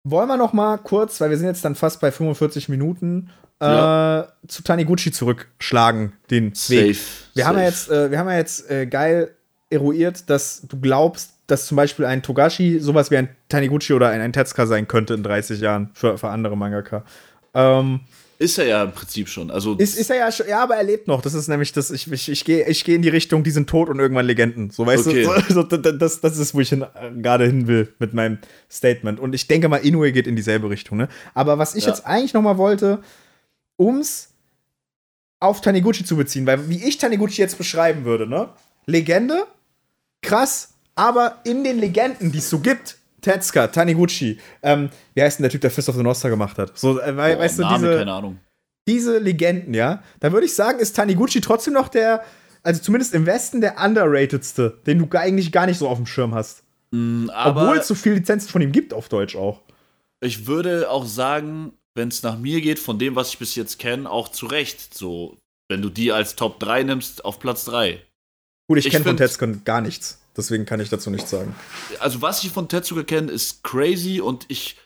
Wollen 0.03 0.27
wir 0.27 0.37
noch 0.37 0.53
mal 0.53 0.77
kurz, 0.77 1.19
weil 1.19 1.31
wir 1.31 1.37
sind 1.37 1.47
jetzt 1.47 1.65
dann 1.65 1.73
fast 1.73 2.01
bei 2.01 2.11
45 2.11 2.69
Minuten, 2.69 3.31
ja. 3.59 4.21
äh, 4.21 4.27
zu 4.47 4.61
Taniguchi 4.61 5.11
zurückschlagen, 5.11 6.13
den 6.29 6.53
Safe. 6.53 6.81
Weg. 6.81 6.97
Wir 7.33 7.43
Safe. 7.43 7.47
haben 7.47 7.57
ja 7.57 7.65
jetzt, 7.65 7.89
äh, 7.89 8.11
wir 8.11 8.19
haben 8.19 8.29
ja 8.29 8.37
jetzt 8.37 8.69
äh, 8.69 8.85
geil 8.85 9.35
eruiert, 9.71 10.29
dass 10.29 10.61
du 10.61 10.79
glaubst, 10.79 11.38
dass 11.51 11.65
zum 11.65 11.75
Beispiel 11.75 12.05
ein 12.05 12.21
Togashi 12.23 12.79
sowas 12.79 13.11
wie 13.11 13.17
ein 13.17 13.29
Taniguchi 13.49 13.93
oder 13.93 14.09
ein, 14.09 14.21
ein 14.21 14.33
Tetsuka 14.33 14.67
sein 14.67 14.87
könnte 14.87 15.13
in 15.13 15.23
30 15.23 15.59
Jahren 15.59 15.89
für, 15.93 16.17
für 16.17 16.29
andere 16.29 16.55
Mangaka. 16.55 17.03
Ähm, 17.53 18.01
ist 18.39 18.57
er 18.57 18.65
ja 18.67 18.83
im 18.83 18.93
Prinzip 18.93 19.27
schon. 19.27 19.51
Also 19.51 19.75
ist, 19.75 19.99
ist 19.99 20.09
er 20.09 20.15
ja 20.15 20.31
schon, 20.31 20.47
ja, 20.47 20.63
aber 20.63 20.75
er 20.75 20.83
lebt 20.83 21.07
noch. 21.07 21.21
Das 21.21 21.33
ist 21.33 21.49
nämlich 21.49 21.73
das, 21.73 21.91
ich, 21.91 22.09
ich, 22.09 22.29
ich 22.29 22.45
gehe 22.45 22.65
ich 22.69 22.85
geh 22.85 22.95
in 22.95 23.01
die 23.01 23.09
Richtung, 23.09 23.43
die 23.43 23.51
sind 23.51 23.69
tot 23.69 23.89
und 23.89 23.99
irgendwann 23.99 24.25
Legenden. 24.25 24.69
So, 24.69 24.85
weißt 24.85 25.07
okay. 25.07 25.23
du, 25.23 25.53
so, 25.53 25.67
so, 25.69 25.77
das, 25.77 26.21
das 26.21 26.37
ist, 26.37 26.53
wo 26.53 26.61
ich 26.61 26.69
hin, 26.69 26.85
gerade 27.17 27.45
hin 27.45 27.67
will 27.67 27.93
mit 27.99 28.13
meinem 28.13 28.37
Statement. 28.71 29.19
Und 29.19 29.35
ich 29.35 29.47
denke 29.47 29.67
mal, 29.67 29.77
Inoue 29.77 30.13
geht 30.13 30.25
in 30.25 30.37
dieselbe 30.37 30.69
Richtung, 30.69 30.97
ne? 30.97 31.09
Aber 31.33 31.57
was 31.57 31.75
ich 31.75 31.83
ja. 31.83 31.89
jetzt 31.89 32.05
eigentlich 32.05 32.33
noch 32.33 32.41
mal 32.41 32.57
wollte, 32.57 32.99
ums 33.77 34.29
auf 35.41 35.59
Taniguchi 35.59 36.05
zu 36.05 36.15
beziehen, 36.15 36.45
weil 36.45 36.69
wie 36.69 36.81
ich 36.81 36.97
Taniguchi 36.97 37.41
jetzt 37.41 37.57
beschreiben 37.57 38.05
würde, 38.05 38.25
ne? 38.25 38.49
Legende, 38.85 39.43
krass, 40.21 40.75
aber 40.95 41.39
in 41.43 41.63
den 41.63 41.79
Legenden, 41.79 42.31
die 42.31 42.39
es 42.39 42.49
so 42.49 42.59
gibt, 42.59 42.97
Tetsuka, 43.21 43.67
Taniguchi, 43.67 44.39
ähm, 44.63 44.89
wie 45.13 45.21
heißt 45.21 45.39
denn 45.39 45.43
der 45.43 45.51
Typ, 45.51 45.61
der 45.61 45.71
Fist 45.71 45.89
of 45.89 45.95
the 45.95 46.03
Nostra 46.03 46.29
gemacht 46.29 46.57
hat? 46.57 46.77
So, 46.77 46.99
äh, 46.99 47.11
Boah, 47.11 47.39
weißt 47.39 47.59
du, 47.59 47.63
Name, 47.63 47.77
diese, 47.77 47.97
keine 47.97 48.13
Ahnung. 48.13 48.39
diese 48.87 49.17
Legenden, 49.17 49.73
ja, 49.73 50.03
da 50.19 50.31
würde 50.31 50.45
ich 50.45 50.55
sagen, 50.55 50.79
ist 50.79 50.95
Taniguchi 50.95 51.41
trotzdem 51.41 51.73
noch 51.73 51.89
der, 51.89 52.23
also 52.63 52.81
zumindest 52.81 53.13
im 53.13 53.25
Westen, 53.25 53.61
der 53.61 53.77
underratedste, 53.83 54.79
den 54.85 54.99
du 54.99 55.17
eigentlich 55.17 55.51
gar 55.51 55.65
nicht 55.65 55.77
so 55.77 55.87
auf 55.87 55.97
dem 55.97 56.05
Schirm 56.05 56.33
hast. 56.33 56.63
Mm, 56.91 57.29
Obwohl 57.29 57.77
es 57.77 57.87
so 57.87 57.95
viele 57.95 58.15
Lizenzen 58.15 58.49
von 58.49 58.61
ihm 58.61 58.71
gibt 58.71 58.93
auf 58.93 59.09
Deutsch 59.09 59.35
auch. 59.35 59.61
Ich 60.21 60.47
würde 60.47 60.89
auch 60.89 61.05
sagen, 61.05 61.73
wenn 61.95 62.09
es 62.09 62.23
nach 62.23 62.37
mir 62.37 62.61
geht, 62.61 62.79
von 62.79 62.99
dem, 62.99 63.15
was 63.15 63.29
ich 63.29 63.39
bis 63.39 63.55
jetzt 63.55 63.79
kenne, 63.79 64.09
auch 64.09 64.29
zu 64.29 64.47
Recht. 64.47 64.93
So, 64.93 65.37
wenn 65.69 65.81
du 65.81 65.89
die 65.89 66.11
als 66.11 66.35
Top 66.35 66.59
3 66.59 66.83
nimmst, 66.83 67.23
auf 67.25 67.39
Platz 67.39 67.65
3. 67.65 68.01
Gut, 68.67 68.77
ich, 68.77 68.87
ich 68.87 68.91
kenne 68.91 69.05
von 69.05 69.17
Tetsuka 69.17 69.47
gar 69.63 69.81
nichts. 69.81 70.21
Deswegen 70.39 70.65
kann 70.65 70.79
ich 70.79 70.87
dazu 70.87 71.09
nichts 71.09 71.29
sagen. 71.29 71.53
Also, 71.99 72.21
was 72.21 72.41
ich 72.43 72.51
von 72.51 72.69
Tetsuka 72.69 73.03
kenne, 73.03 73.29
ist 73.29 73.61
crazy 73.63 74.21
und 74.21 74.45
ich. 74.47 74.77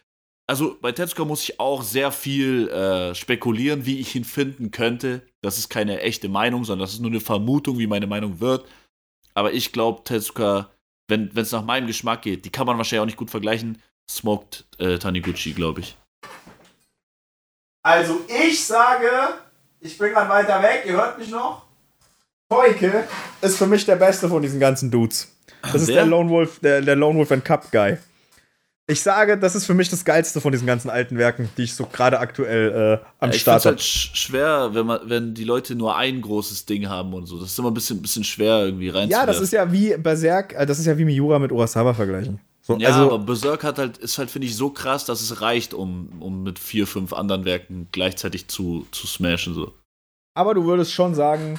Also, 0.47 0.77
bei 0.81 0.91
Tetsuka 0.91 1.25
muss 1.25 1.43
ich 1.43 1.59
auch 1.59 1.83
sehr 1.83 2.11
viel 2.11 2.69
äh, 2.69 3.13
spekulieren, 3.13 3.85
wie 3.85 3.99
ich 3.99 4.15
ihn 4.15 4.25
finden 4.25 4.71
könnte. 4.71 5.21
Das 5.41 5.59
ist 5.59 5.69
keine 5.69 6.01
echte 6.01 6.27
Meinung, 6.27 6.65
sondern 6.65 6.83
das 6.85 6.93
ist 6.93 7.01
nur 7.01 7.11
eine 7.11 7.21
Vermutung, 7.21 7.77
wie 7.77 7.87
meine 7.87 8.07
Meinung 8.07 8.39
wird. 8.39 8.67
Aber 9.35 9.53
ich 9.53 9.71
glaube, 9.71 10.03
Tetsuka, 10.03 10.71
wenn 11.07 11.29
es 11.35 11.51
nach 11.51 11.63
meinem 11.63 11.85
Geschmack 11.85 12.23
geht, 12.23 12.45
die 12.45 12.49
kann 12.49 12.65
man 12.65 12.77
wahrscheinlich 12.77 13.01
auch 13.01 13.05
nicht 13.05 13.17
gut 13.17 13.29
vergleichen, 13.29 13.81
smoked 14.09 14.65
äh, 14.79 14.97
Taniguchi, 14.97 15.53
glaube 15.53 15.81
ich. 15.81 15.95
Also 17.83 18.21
ich 18.27 18.65
sage, 18.65 19.09
ich 19.79 19.97
bin 19.97 20.13
gerade 20.13 20.29
weiter 20.29 20.63
weg, 20.63 20.83
ihr 20.87 20.93
hört 20.93 21.19
mich 21.19 21.29
noch. 21.29 21.63
Toike 22.49 23.07
ist 23.41 23.57
für 23.57 23.67
mich 23.67 23.85
der 23.85 23.95
beste 23.95 24.29
von 24.29 24.41
diesen 24.41 24.59
ganzen 24.59 24.91
Dudes. 24.91 25.32
Das 25.72 25.82
ist 25.82 25.89
der 25.89 26.05
Lone 26.05 26.30
Wolf, 26.30 26.59
der, 26.59 26.82
der 26.82 26.95
Lone 26.95 27.18
Wolf 27.20 27.32
and 27.32 27.45
Cup 27.45 27.72
Guy. 27.72 27.97
Ich 28.86 29.01
sage, 29.01 29.38
das 29.38 29.55
ist 29.55 29.66
für 29.66 29.74
mich 29.74 29.89
das 29.89 30.03
geilste 30.03 30.41
von 30.41 30.51
diesen 30.51 30.68
ganzen 30.68 30.89
alten 30.89 31.18
Werken, 31.18 31.49
die 31.55 31.64
ich 31.64 31.74
so 31.74 31.86
gerade 31.86 32.20
aktuell 32.20 32.99
äh, 33.01 33.05
am 33.20 33.30
ja, 33.30 33.36
ich 33.36 33.41
Start 33.41 33.66
habe. 33.66 33.76
Es 33.76 33.82
halt 33.82 33.82
schwer, 33.82 34.72
wenn 34.74 34.86
man, 34.86 34.99
wenn 35.05 35.34
die 35.34 35.45
Leute 35.45 35.74
nur 35.76 35.95
ein 35.95 36.20
großes 36.20 36.66
Ding 36.66 36.89
haben 36.89 37.14
und 37.14 37.26
so. 37.26 37.39
Das 37.39 37.51
ist 37.51 37.59
immer 37.59 37.72
ein 37.72 37.74
bisschen, 37.74 38.01
bisschen 38.01 38.26
schwer 38.26 38.66
irgendwie 38.66 38.89
rein. 38.89 39.07
Ja, 39.07 39.26
das 39.26 39.39
ist 39.39 39.53
ja 39.53 39.72
wie 39.72 39.95
Berserk, 39.95 40.53
äh, 40.53 40.66
das 40.66 40.80
ist 40.80 40.86
ja 40.86 40.97
wie 40.97 41.05
Miura 41.05 41.39
mit 41.39 41.53
Urasawa 41.53 41.93
vergleichen. 41.93 42.41
So, 42.61 42.78
ja, 42.78 42.89
also, 42.89 43.14
aber 43.14 43.20
Berserk 43.20 43.64
hat 43.64 43.78
halt, 43.78 43.97
ist 43.99 44.18
halt, 44.18 44.30
finde 44.30 44.47
ich, 44.47 44.55
so 44.55 44.70
krass, 44.70 45.05
dass 45.05 45.22
es 45.22 45.41
reicht, 45.41 45.74
um, 45.74 46.09
um 46.20 46.43
mit 46.43 46.59
vier, 46.59 46.86
fünf 46.86 47.14
anderen 47.14 47.45
Werken 47.45 47.88
gleichzeitig 47.93 48.49
zu, 48.49 48.86
zu 48.91 49.07
smashen. 49.07 49.53
So. 49.53 49.74
Aber 50.34 50.53
du 50.53 50.66
würdest 50.66 50.91
schon 50.91 51.16
sagen, 51.16 51.57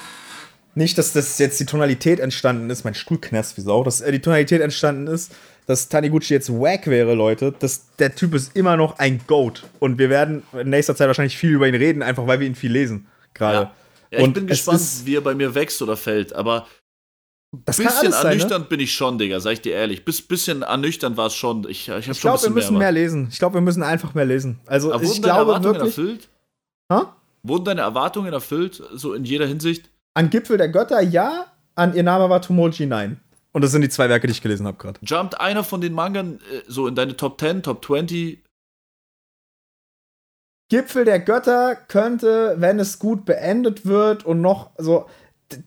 nicht, 0.75 0.97
dass 0.97 1.13
das 1.13 1.37
jetzt 1.39 1.59
die 1.59 1.65
Tonalität 1.65 2.19
entstanden 2.19 2.69
ist, 2.69 2.83
mein 2.83 2.95
Stuhl 2.95 3.19
knarzt 3.19 3.57
wie 3.57 3.61
Sau, 3.61 3.83
dass 3.83 4.01
äh, 4.01 4.11
die 4.11 4.19
Tonalität 4.19 4.61
entstanden 4.61 5.07
ist, 5.07 5.33
dass 5.65 5.89
Taniguchi 5.89 6.33
jetzt 6.33 6.51
wack 6.51 6.87
wäre, 6.87 7.15
Leute. 7.15 7.53
Das, 7.57 7.87
der 7.97 8.13
Typ 8.13 8.35
ist 8.35 8.55
immer 8.55 8.77
noch 8.77 8.99
ein 8.99 9.21
Goat. 9.25 9.63
Und 9.79 9.97
wir 9.97 10.09
werden 10.09 10.43
in 10.53 10.69
nächster 10.69 10.95
Zeit 10.95 11.07
wahrscheinlich 11.07 11.37
viel 11.37 11.51
über 11.51 11.67
ihn 11.67 11.75
reden, 11.75 12.03
einfach 12.03 12.27
weil 12.27 12.39
wir 12.39 12.47
ihn 12.47 12.55
viel 12.55 12.71
lesen. 12.71 13.07
Gerade. 13.33 13.57
Ja. 13.57 13.71
Ja, 14.11 14.19
ich 14.19 14.33
bin 14.33 14.47
gespannt, 14.47 14.81
wie 15.05 15.15
er 15.15 15.21
bei 15.21 15.33
mir 15.33 15.55
wächst 15.55 15.81
oder 15.81 15.97
fällt, 15.97 16.33
aber 16.33 16.67
das 17.65 17.77
bisschen 17.77 18.11
ernüchternd 18.13 18.49
sein, 18.49 18.61
ne? 18.61 18.67
bin 18.67 18.79
ich 18.79 18.93
schon, 18.93 19.17
Digga, 19.17 19.39
sag 19.39 19.53
ich 19.53 19.61
dir 19.61 19.73
ehrlich. 19.73 20.05
Bis 20.05 20.21
bisschen 20.21 20.61
ernüchternd 20.61 21.17
war 21.17 21.27
es 21.27 21.35
schon. 21.35 21.67
Ich, 21.69 21.89
ich, 21.89 22.09
ich 22.09 22.21
glaube, 22.21 22.43
wir 22.43 22.49
müssen 22.49 22.73
mehr, 22.73 22.79
mehr 22.79 22.91
lesen. 22.91 23.27
Ich 23.31 23.39
glaube, 23.39 23.55
wir 23.55 23.61
müssen 23.61 23.83
einfach 23.83 24.13
mehr 24.13 24.25
lesen. 24.25 24.59
Also, 24.65 24.93
Aber 24.93 25.03
ich 25.03 25.21
glaube 25.21 25.51
Erwartungen 25.51 25.75
wirklich. 25.75 25.97
Erfüllt? 25.97 26.29
Ha? 26.91 27.15
Wurden 27.43 27.65
deine 27.65 27.81
Erwartungen 27.81 28.33
erfüllt, 28.33 28.81
so 28.93 29.13
in 29.13 29.23
jeder 29.23 29.47
Hinsicht? 29.47 29.89
An 30.15 30.29
Gipfel 30.29 30.57
der 30.57 30.69
Götter 30.69 31.01
ja, 31.01 31.45
an 31.75 31.93
ihr 31.93 32.03
Name 32.03 32.29
war 32.29 32.41
Tomoji 32.41 32.85
nein. 32.85 33.19
Und 33.51 33.63
das 33.63 33.71
sind 33.71 33.81
die 33.81 33.89
zwei 33.89 34.09
Werke, 34.09 34.27
die 34.27 34.31
ich 34.31 34.41
gelesen 34.41 34.65
habe 34.65 34.77
gerade. 34.77 34.99
Jumpt 35.03 35.39
einer 35.39 35.63
von 35.63 35.81
den 35.81 35.93
Mangern 35.93 36.39
äh, 36.51 36.61
so 36.67 36.87
in 36.87 36.95
deine 36.95 37.15
Top 37.15 37.39
10, 37.39 37.63
Top 37.63 37.85
20? 37.85 38.43
Gipfel 40.69 41.05
der 41.05 41.19
Götter 41.19 41.75
könnte, 41.75 42.55
wenn 42.57 42.79
es 42.79 42.97
gut 42.97 43.25
beendet 43.25 43.85
wird 43.85 44.25
und 44.25 44.41
noch 44.41 44.71
so. 44.77 45.07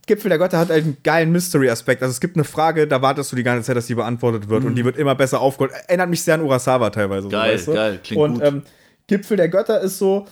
Gipfel 0.06 0.28
der 0.30 0.38
Götter 0.38 0.58
hat 0.58 0.70
halt 0.70 0.84
einen 0.84 0.96
geilen 1.04 1.30
Mystery-Aspekt. 1.30 2.02
Also 2.02 2.10
es 2.10 2.20
gibt 2.20 2.36
eine 2.36 2.44
Frage, 2.44 2.88
da 2.88 3.00
wartest 3.00 3.30
du 3.30 3.36
die 3.36 3.44
ganze 3.44 3.64
Zeit, 3.64 3.76
dass 3.76 3.86
die 3.86 3.94
beantwortet 3.94 4.48
wird 4.48 4.62
mhm. 4.62 4.70
und 4.70 4.74
die 4.74 4.84
wird 4.84 4.96
immer 4.96 5.14
besser 5.14 5.40
aufgeholt. 5.40 5.72
Erinnert 5.86 6.10
mich 6.10 6.22
sehr 6.22 6.34
an 6.34 6.42
Urasawa 6.42 6.90
teilweise. 6.90 7.28
Geil, 7.28 7.54
weißt 7.54 7.68
du? 7.68 7.74
geil, 7.74 8.00
klingt 8.02 8.22
und, 8.22 8.34
gut. 8.34 8.42
Ähm, 8.42 8.62
Gipfel 9.06 9.36
der 9.36 9.48
Götter 9.48 9.80
ist 9.80 9.98
so, 9.98 10.26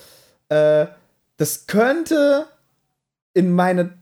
äh, 0.48 0.86
das 1.36 1.66
könnte 1.66 2.46
in 3.34 3.52
meine 3.52 3.94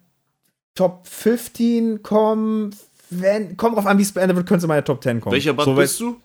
Top 0.75 1.07
15 1.07 2.03
kommen, 2.03 2.75
wenn, 3.11 3.57
kommt 3.57 3.77
drauf 3.77 3.87
an, 3.87 3.99
wie 3.99 4.03
es 4.03 4.13
beendet 4.13 4.37
wird, 4.37 4.47
könnte 4.47 4.59
es 4.59 4.65
in 4.65 4.69
meine 4.69 4.85
Top 4.85 5.03
10 5.03 5.21
kommen. 5.21 5.33
Welcher 5.33 5.53
Band 5.53 5.67
so, 5.67 5.75
bist 5.75 6.01
du? 6.01 6.21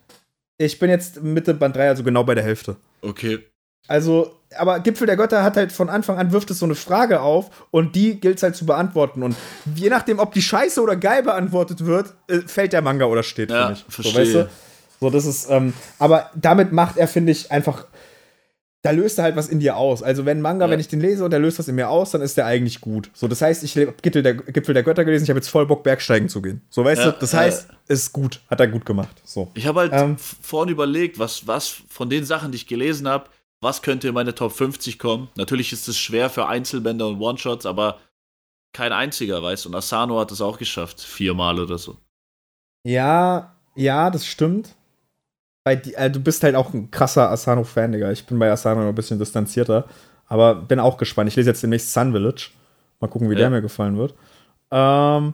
Ich 0.57 0.79
bin 0.79 0.89
jetzt 0.89 1.21
Mitte 1.21 1.53
Band 1.53 1.75
3, 1.75 1.89
also 1.89 2.03
genau 2.03 2.23
bei 2.23 2.35
der 2.35 2.43
Hälfte. 2.43 2.75
Okay. 3.01 3.39
Also, 3.87 4.39
aber 4.57 4.79
Gipfel 4.81 5.07
der 5.07 5.17
Götter 5.17 5.43
hat 5.43 5.57
halt 5.57 5.71
von 5.71 5.89
Anfang 5.89 6.17
an 6.17 6.31
wirft 6.31 6.51
es 6.51 6.59
so 6.59 6.65
eine 6.65 6.75
Frage 6.75 7.21
auf 7.21 7.67
und 7.71 7.95
die 7.95 8.19
gilt 8.19 8.37
es 8.37 8.43
halt 8.43 8.55
zu 8.55 8.65
beantworten. 8.65 9.23
Und 9.23 9.35
je 9.75 9.89
nachdem, 9.89 10.19
ob 10.19 10.33
die 10.33 10.41
scheiße 10.41 10.81
oder 10.81 10.95
geil 10.95 11.23
beantwortet 11.23 11.85
wird, 11.85 12.13
äh, 12.27 12.39
fällt 12.39 12.73
der 12.73 12.81
Manga 12.81 13.05
oder 13.05 13.23
steht 13.23 13.49
ja, 13.49 13.63
für 13.63 13.69
mich. 13.71 13.85
Verstehe. 13.89 14.13
So, 14.13 14.19
weißt 14.19 14.35
du? 14.35 14.49
so, 14.99 15.09
das 15.09 15.25
ist, 15.25 15.49
ähm, 15.49 15.73
aber 15.97 16.29
damit 16.35 16.71
macht 16.71 16.97
er, 16.97 17.07
finde 17.07 17.31
ich, 17.31 17.51
einfach 17.51 17.85
da 18.81 18.91
löst 18.91 19.17
er 19.17 19.25
halt 19.25 19.35
was 19.35 19.49
in 19.49 19.59
dir 19.59 19.75
aus. 19.75 20.01
Also 20.01 20.25
wenn 20.25 20.41
Manga, 20.41 20.65
ja. 20.65 20.71
wenn 20.71 20.79
ich 20.79 20.87
den 20.87 21.01
lese 21.01 21.25
und 21.25 21.31
der 21.31 21.39
löst 21.39 21.59
was 21.59 21.67
in 21.67 21.75
mir 21.75 21.89
aus, 21.89 22.11
dann 22.11 22.21
ist 22.21 22.37
der 22.37 22.45
eigentlich 22.45 22.79
gut. 22.79 23.11
So, 23.13 23.27
das 23.27 23.41
heißt, 23.41 23.63
ich 23.63 23.75
habe 23.75 23.93
Gipfel 24.01 24.23
der, 24.23 24.35
Gipfel 24.35 24.73
der 24.73 24.83
Götter 24.83 25.03
gelesen, 25.03 25.25
ich 25.25 25.29
habe 25.29 25.39
jetzt 25.39 25.49
voll 25.49 25.65
Bock, 25.65 25.83
Bergsteigen 25.83 26.29
zu 26.29 26.41
gehen. 26.41 26.61
So, 26.69 26.85
weißt 26.85 27.01
ja, 27.01 27.11
du, 27.11 27.19
das 27.19 27.33
heißt, 27.33 27.69
äh, 27.69 27.93
ist 27.93 28.13
gut, 28.13 28.41
hat 28.49 28.61
er 28.61 28.67
gut 28.67 28.85
gemacht. 28.85 29.21
So. 29.25 29.51
Ich 29.53 29.67
habe 29.67 29.81
halt 29.81 29.91
ähm, 29.93 30.17
vorhin 30.17 30.71
überlegt, 30.71 31.19
was, 31.19 31.45
was 31.45 31.81
von 31.89 32.09
den 32.09 32.23
Sachen, 32.23 32.51
die 32.51 32.55
ich 32.55 32.67
gelesen 32.67 33.07
habe, 33.07 33.29
was 33.59 33.81
könnte 33.81 34.07
in 34.07 34.13
meine 34.13 34.33
Top 34.33 34.53
50 34.53 34.97
kommen. 34.97 35.27
Natürlich 35.35 35.73
ist 35.73 35.89
es 35.89 35.97
schwer 35.97 36.29
für 36.29 36.47
Einzelbänder 36.47 37.07
und 37.09 37.19
One-Shots, 37.19 37.65
aber 37.65 37.99
kein 38.71 38.93
einziger, 38.93 39.43
weißt 39.43 39.65
du. 39.65 39.69
Und 39.69 39.75
Asano 39.75 40.19
hat 40.19 40.31
es 40.31 40.39
auch 40.39 40.57
geschafft, 40.57 41.01
viermal 41.01 41.59
oder 41.59 41.77
so. 41.77 41.97
Ja, 42.85 43.57
ja, 43.75 44.09
das 44.09 44.25
stimmt 44.25 44.75
bei 45.69 45.91
äh, 45.95 46.09
du 46.09 46.19
bist 46.19 46.43
halt 46.43 46.55
auch 46.55 46.73
ein 46.73 46.89
krasser 46.89 47.29
Asano-Fan, 47.29 47.91
Digga. 47.91 48.11
Ich 48.11 48.25
bin 48.25 48.39
bei 48.39 48.51
Asano 48.51 48.87
ein 48.87 48.95
bisschen 48.95 49.19
distanzierter. 49.19 49.85
Aber 50.25 50.55
bin 50.55 50.79
auch 50.79 50.97
gespannt. 50.97 51.29
Ich 51.29 51.35
lese 51.35 51.49
jetzt 51.49 51.63
demnächst 51.63 51.93
Sun 51.93 52.11
Village. 52.11 52.51
Mal 52.99 53.07
gucken, 53.07 53.29
wie 53.29 53.33
ja. 53.33 53.41
der 53.41 53.49
mir 53.49 53.61
gefallen 53.61 53.97
wird. 53.97 54.15
Ähm, 54.71 55.33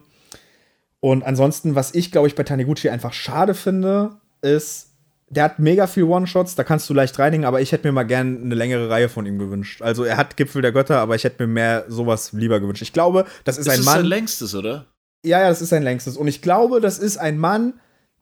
und 0.99 1.23
ansonsten, 1.23 1.75
was 1.75 1.93
ich, 1.93 2.11
glaube 2.11 2.27
ich, 2.27 2.35
bei 2.35 2.43
Taniguchi 2.43 2.89
einfach 2.89 3.13
schade 3.13 3.53
finde, 3.53 4.11
ist, 4.41 4.91
der 5.29 5.43
hat 5.43 5.59
mega 5.59 5.87
viel 5.87 6.03
One-Shots, 6.03 6.55
da 6.55 6.63
kannst 6.63 6.89
du 6.89 6.93
leicht 6.93 7.17
reinigen, 7.17 7.45
aber 7.45 7.59
ich 7.59 7.71
hätte 7.71 7.87
mir 7.87 7.91
mal 7.91 8.03
gerne 8.03 8.37
eine 8.39 8.55
längere 8.55 8.89
Reihe 8.89 9.09
von 9.09 9.25
ihm 9.25 9.39
gewünscht. 9.39 9.81
Also 9.81 10.03
er 10.03 10.17
hat 10.17 10.37
Gipfel 10.37 10.61
der 10.61 10.71
Götter, 10.71 10.99
aber 10.99 11.15
ich 11.15 11.23
hätte 11.23 11.45
mir 11.45 11.53
mehr 11.53 11.85
sowas 11.87 12.31
lieber 12.31 12.59
gewünscht. 12.59 12.81
Ich 12.81 12.93
glaube, 12.93 13.25
das 13.43 13.57
ist, 13.57 13.67
ist 13.67 13.73
ein 13.73 13.79
Mann. 13.79 13.85
Das 13.85 13.93
ist 13.93 13.99
sein 13.99 14.05
längstes, 14.05 14.55
oder? 14.55 14.85
Ja, 15.25 15.41
ja, 15.41 15.49
das 15.49 15.61
ist 15.61 15.69
sein 15.69 15.83
längstes. 15.83 16.17
Und 16.17 16.27
ich 16.27 16.41
glaube, 16.41 16.79
das 16.79 16.99
ist 16.99 17.17
ein 17.17 17.37
Mann, 17.37 17.73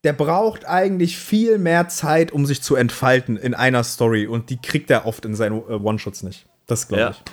der 0.03 0.13
braucht 0.13 0.65
eigentlich 0.65 1.17
viel 1.17 1.57
mehr 1.57 1.87
Zeit, 1.87 2.31
um 2.31 2.45
sich 2.45 2.61
zu 2.61 2.75
entfalten 2.75 3.37
in 3.37 3.53
einer 3.53 3.83
Story. 3.83 4.27
Und 4.27 4.49
die 4.49 4.57
kriegt 4.57 4.89
er 4.91 5.05
oft 5.05 5.25
in 5.25 5.35
seinen 5.35 5.57
äh, 5.69 5.73
One-Shots 5.73 6.23
nicht. 6.23 6.45
Das 6.67 6.87
glaube 6.87 7.11
ich. 7.11 7.23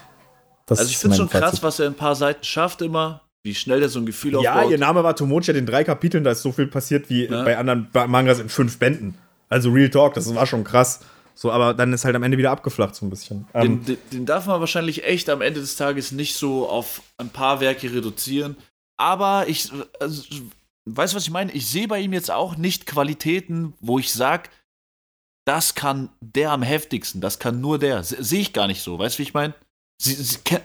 Das 0.67 0.79
also 0.79 0.91
ich 0.91 0.99
finde 0.99 1.15
es 1.15 1.19
schon 1.19 1.29
krass, 1.29 1.43
Fazit. 1.43 1.63
was 1.63 1.79
er 1.81 1.87
in 1.87 1.93
ein 1.93 1.97
paar 1.97 2.15
Seiten 2.15 2.45
schafft 2.45 2.81
immer. 2.83 3.23
Wie 3.43 3.55
schnell 3.55 3.81
der 3.81 3.89
so 3.89 3.99
ein 3.99 4.07
Gefühl 4.07 4.37
aufbaut. 4.37 4.65
Ja, 4.65 4.71
ihr 4.71 4.79
Name 4.79 5.03
war 5.03 5.17
Tomochi, 5.17 5.53
in 5.53 5.67
drei 5.67 5.83
Kapiteln, 5.83 6.25
da 6.25 6.33
ist 6.33 6.43
so 6.43 6.53
viel 6.53 6.67
passiert 6.67 7.09
wie 7.09 7.25
ja. 7.25 7.43
bei 7.43 7.57
anderen 7.57 7.89
Mangas 8.07 8.39
in 8.39 8.51
fünf 8.51 8.79
Bänden. 8.79 9.15
Also 9.49 9.71
Real 9.71 9.89
Talk, 9.89 10.15
das 10.15 10.33
war 10.35 10.47
schon 10.47 10.63
krass. 10.63 11.01
So, 11.35 11.51
aber 11.51 11.73
dann 11.73 11.93
ist 11.93 12.05
halt 12.05 12.15
am 12.15 12.23
Ende 12.23 12.37
wieder 12.37 12.51
abgeflacht 12.51 12.95
so 12.95 13.07
ein 13.07 13.11
bisschen. 13.11 13.47
Den, 13.55 13.63
ähm, 13.63 13.85
den, 13.85 13.99
den, 14.13 14.27
darf 14.27 14.47
man 14.47 14.61
wahrscheinlich 14.61 15.05
echt 15.05 15.31
am 15.31 15.41
Ende 15.41 15.61
des 15.61 15.77
Tages 15.77 16.13
nicht 16.13 16.37
so 16.37 16.69
auf 16.69 17.01
ein 17.17 17.31
paar 17.31 17.61
Werke 17.61 17.93
reduzieren. 17.93 18.57
Aber 18.99 19.47
ich, 19.49 19.71
also, 19.99 20.23
weißt 20.97 21.13
du, 21.13 21.17
was 21.17 21.25
ich 21.25 21.31
meine? 21.31 21.53
Ich 21.53 21.69
sehe 21.69 21.89
bei 21.89 22.01
ihm 22.01 22.13
jetzt 22.13 22.31
auch 22.31 22.57
nicht 22.57 22.87
Qualitäten, 22.87 23.75
wo 23.81 23.99
ich 23.99 24.13
sage, 24.13 24.51
das 25.47 25.75
kann 25.75 26.11
der 26.21 26.53
am 26.53 26.63
heftigsten, 26.63 27.21
das 27.21 27.39
kann 27.39 27.61
nur 27.61 27.79
der. 27.79 28.03
Sehe 28.05 28.41
ich 28.41 28.53
gar 28.53 28.67
nicht 28.67 28.83
so. 28.83 28.99
Weißt 28.99 29.17
du, 29.17 29.19
wie 29.19 29.23
ich 29.25 29.35
meine? 29.35 29.55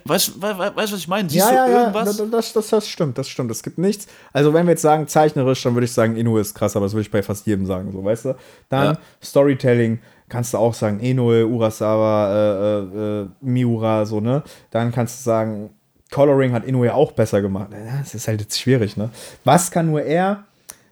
Weißt 0.06 0.38
du, 0.38 0.74
was 0.76 0.94
ich 0.94 1.08
meine? 1.10 1.30
Siehst 1.30 1.46
ja, 1.46 1.68
ja, 1.68 1.80
irgendwas? 1.80 2.18
Ja, 2.18 2.26
das, 2.26 2.54
das, 2.54 2.70
das, 2.70 2.88
stimmt, 2.88 3.18
das 3.18 3.28
stimmt. 3.28 3.52
Es 3.52 3.64
gibt 3.64 3.78
nichts. 3.78 4.08
Also, 4.32 4.54
wenn 4.54 4.66
wir 4.66 4.72
jetzt 4.72 4.82
sagen, 4.82 5.08
zeichnerisch, 5.08 5.62
dann 5.64 5.74
würde 5.74 5.86
ich 5.86 5.92
sagen, 5.92 6.16
Inoue 6.16 6.40
ist 6.40 6.54
krass, 6.54 6.76
aber 6.78 6.86
das 6.86 6.94
würde 6.94 7.02
ich 7.02 7.12
bei 7.12 7.22
fast 7.22 7.46
jedem 7.46 7.66
sagen, 7.66 7.92
so, 7.92 8.04
weißt 8.04 8.26
du? 8.26 8.36
Dann 8.70 8.96
ja. 8.96 9.00
Storytelling, 9.22 10.00
kannst 10.30 10.54
du 10.54 10.58
auch 10.58 10.74
sagen, 10.74 11.02
Inoue, 11.02 11.46
Urasawa, 11.46 12.34
äh, 12.34 12.80
äh, 12.80 13.22
äh, 13.24 13.28
Miura, 13.42 14.06
so, 14.06 14.22
ne? 14.22 14.42
Dann 14.72 14.94
kannst 14.94 15.20
du 15.20 15.24
sagen, 15.24 15.70
Coloring 16.12 16.54
hat 16.54 16.66
Inoue 16.66 16.94
auch 16.94 17.12
besser 17.12 17.42
gemacht. 17.42 17.70
Das 18.02 18.14
ist 18.14 18.28
halt 18.28 18.42
jetzt 18.42 18.60
schwierig, 18.60 18.96
ne? 18.98 19.10
Was 19.44 19.72
kann 19.72 19.88
nur 19.88 20.02
er? 20.02 20.46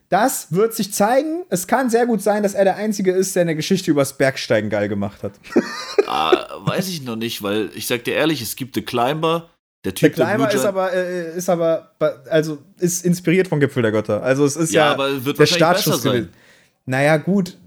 Das 0.09 0.51
wird 0.51 0.75
sich 0.75 0.93
zeigen. 0.93 1.43
Es 1.49 1.65
kann 1.65 1.89
sehr 1.89 2.05
gut 2.05 2.21
sein, 2.21 2.43
dass 2.43 2.53
er 2.53 2.65
der 2.65 2.75
Einzige 2.75 3.11
ist, 3.11 3.35
der 3.35 3.41
eine 3.41 3.55
Geschichte 3.55 3.89
übers 3.89 4.17
Bergsteigen 4.17 4.69
geil 4.69 4.87
gemacht 4.87 5.23
hat. 5.23 5.33
ah, 6.07 6.45
weiß 6.65 6.87
ich 6.89 7.03
noch 7.03 7.15
nicht, 7.15 7.41
weil 7.41 7.71
ich 7.73 7.87
sag 7.87 8.03
dir 8.03 8.13
ehrlich, 8.13 8.41
es 8.41 8.55
gibt 8.55 8.75
The 8.75 8.83
Climber. 8.83 9.49
Der 9.83 9.95
Typ, 9.95 10.15
der 10.15 10.27
Climber 10.27 10.53
ist 10.53 10.65
aber, 10.65 10.93
äh, 10.93 11.35
ist 11.35 11.49
aber, 11.49 11.93
also 12.29 12.59
ist 12.79 13.03
inspiriert 13.03 13.47
vom 13.47 13.59
Gipfel 13.59 13.81
der 13.81 13.91
Götter. 13.91 14.21
Also 14.21 14.45
es 14.45 14.55
ist 14.55 14.71
ja, 14.71 14.85
ja 14.85 14.91
aber 14.91 15.25
wird 15.25 15.39
der 15.39 15.45
Startschuss 15.45 16.03
gewesen. 16.03 16.29
Naja, 16.85 17.17
gut, 17.17 17.57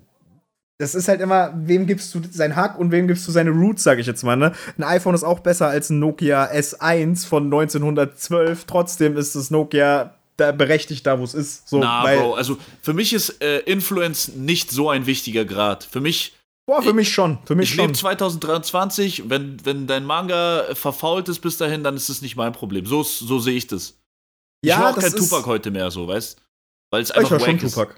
das 0.79 0.95
ist 0.95 1.09
halt 1.09 1.21
immer, 1.21 1.53
wem 1.57 1.87
gibst 1.87 2.15
du 2.15 2.21
sein 2.31 2.55
Hack 2.55 2.79
und 2.79 2.93
wem 2.93 3.09
gibst 3.09 3.27
du 3.27 3.33
seine 3.33 3.51
Roots, 3.51 3.83
sag 3.83 3.99
ich 3.99 4.07
jetzt 4.07 4.23
mal, 4.23 4.37
ne? 4.37 4.53
Ein 4.77 4.85
iPhone 4.85 5.15
ist 5.15 5.25
auch 5.25 5.41
besser 5.41 5.69
als 5.69 5.89
ein 5.89 5.99
Nokia 5.99 6.51
S1 6.51 7.27
von 7.27 7.45
1912. 7.45 8.65
Trotzdem 8.67 9.17
ist 9.17 9.35
das 9.35 9.51
Nokia 9.51 10.15
da 10.37 10.53
berechtigt 10.53 11.07
da, 11.07 11.19
wo 11.19 11.25
es 11.25 11.33
ist. 11.33 11.69
So, 11.69 11.79
Na, 11.79 12.03
Bro, 12.03 12.35
also 12.35 12.59
für 12.83 12.93
mich 12.93 13.15
ist 13.15 13.43
äh, 13.43 13.61
Influence 13.61 14.29
nicht 14.29 14.71
so 14.71 14.91
ein 14.91 15.07
wichtiger 15.07 15.45
Grad. 15.47 15.85
Für 15.85 16.01
mich. 16.01 16.35
Boah, 16.67 16.83
für 16.83 16.93
mich 16.93 17.13
schon. 17.13 17.39
Für 17.47 17.55
mich 17.55 17.71
ich 17.71 17.77
lebe 17.77 17.93
2023. 17.93 19.31
Wenn, 19.31 19.65
wenn 19.65 19.87
dein 19.87 20.05
Manga 20.05 20.65
verfault 20.75 21.29
ist 21.29 21.39
bis 21.39 21.57
dahin, 21.57 21.85
dann 21.85 21.97
ist 21.97 22.09
es 22.09 22.23
nicht 22.23 22.37
mein 22.37 22.53
Problem. 22.53 22.85
So, 22.87 23.03
so 23.03 23.39
sehe 23.39 23.57
ich 23.57 23.67
das. 23.67 23.95
Ja, 24.65 24.75
ich 24.75 24.81
höre 24.81 24.91
auch 24.91 24.99
kein 24.99 25.13
Tupac 25.13 25.47
heute 25.47 25.71
mehr 25.71 25.91
so, 25.91 26.09
weißt 26.09 26.39
Weil 26.91 27.03
es 27.03 27.13
einfach 27.13 27.37
ich 27.37 27.41
war 27.41 27.49
schon 27.49 27.59
ist. 27.59 27.75
Tupac. 27.75 27.95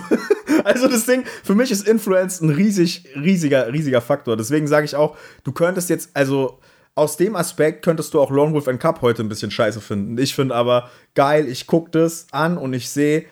also 0.64 0.88
das 0.88 1.06
Ding, 1.06 1.24
für 1.42 1.54
mich 1.54 1.70
ist 1.70 1.86
Influence 1.86 2.40
ein 2.40 2.50
riesig, 2.50 3.04
riesiger, 3.16 3.72
riesiger 3.72 4.00
Faktor. 4.00 4.36
Deswegen 4.36 4.66
sage 4.66 4.84
ich 4.84 4.96
auch, 4.96 5.16
du 5.44 5.52
könntest 5.52 5.90
jetzt, 5.90 6.10
also 6.14 6.58
aus 6.94 7.16
dem 7.16 7.36
Aspekt 7.36 7.84
könntest 7.84 8.12
du 8.14 8.20
auch 8.20 8.30
Lone 8.30 8.52
Wolf 8.52 8.68
and 8.68 8.80
Cup 8.80 9.00
heute 9.00 9.22
ein 9.22 9.28
bisschen 9.28 9.50
scheiße 9.50 9.80
finden. 9.80 10.18
Ich 10.18 10.34
finde 10.34 10.54
aber 10.54 10.90
geil, 11.14 11.48
ich 11.48 11.66
gucke 11.66 11.90
das 11.90 12.26
an 12.32 12.58
und 12.58 12.74
ich 12.74 12.90
sehe 12.90 13.24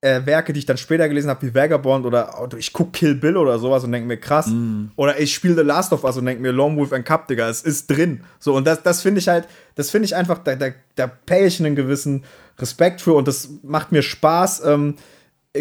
äh, 0.00 0.24
Werke, 0.24 0.52
die 0.52 0.60
ich 0.60 0.66
dann 0.66 0.76
später 0.76 1.08
gelesen 1.08 1.30
habe, 1.30 1.46
wie 1.46 1.54
Vagabond 1.54 2.06
oder 2.06 2.48
ich 2.58 2.72
gucke 2.72 2.92
Kill 2.92 3.14
Bill 3.14 3.36
oder 3.36 3.58
sowas 3.58 3.84
und 3.84 3.92
denke 3.92 4.06
mir, 4.06 4.18
krass. 4.18 4.46
Mm. 4.46 4.86
Oder 4.96 5.18
ich 5.18 5.34
spiele 5.34 5.54
The 5.54 5.62
Last 5.62 5.92
of 5.92 6.04
Us 6.04 6.16
und 6.16 6.26
denke 6.26 6.42
mir, 6.42 6.52
Lone 6.52 6.76
Wolf 6.76 6.92
and 6.92 7.04
Cup, 7.04 7.26
Digga, 7.26 7.48
es 7.48 7.62
ist 7.62 7.90
drin. 7.90 8.22
So, 8.38 8.54
und 8.54 8.66
das, 8.66 8.82
das 8.82 9.02
finde 9.02 9.20
ich 9.20 9.28
halt, 9.28 9.48
das 9.74 9.90
finde 9.90 10.06
ich 10.06 10.14
einfach, 10.14 10.38
da, 10.38 10.54
da, 10.54 10.68
da 10.94 11.06
pay 11.06 11.46
ich 11.46 11.58
einen 11.60 11.74
gewissen 11.74 12.24
Respekt 12.58 13.00
für 13.00 13.14
und 13.14 13.26
das 13.26 13.48
macht 13.62 13.90
mir 13.90 14.02
Spaß. 14.02 14.64
Ähm, 14.64 14.94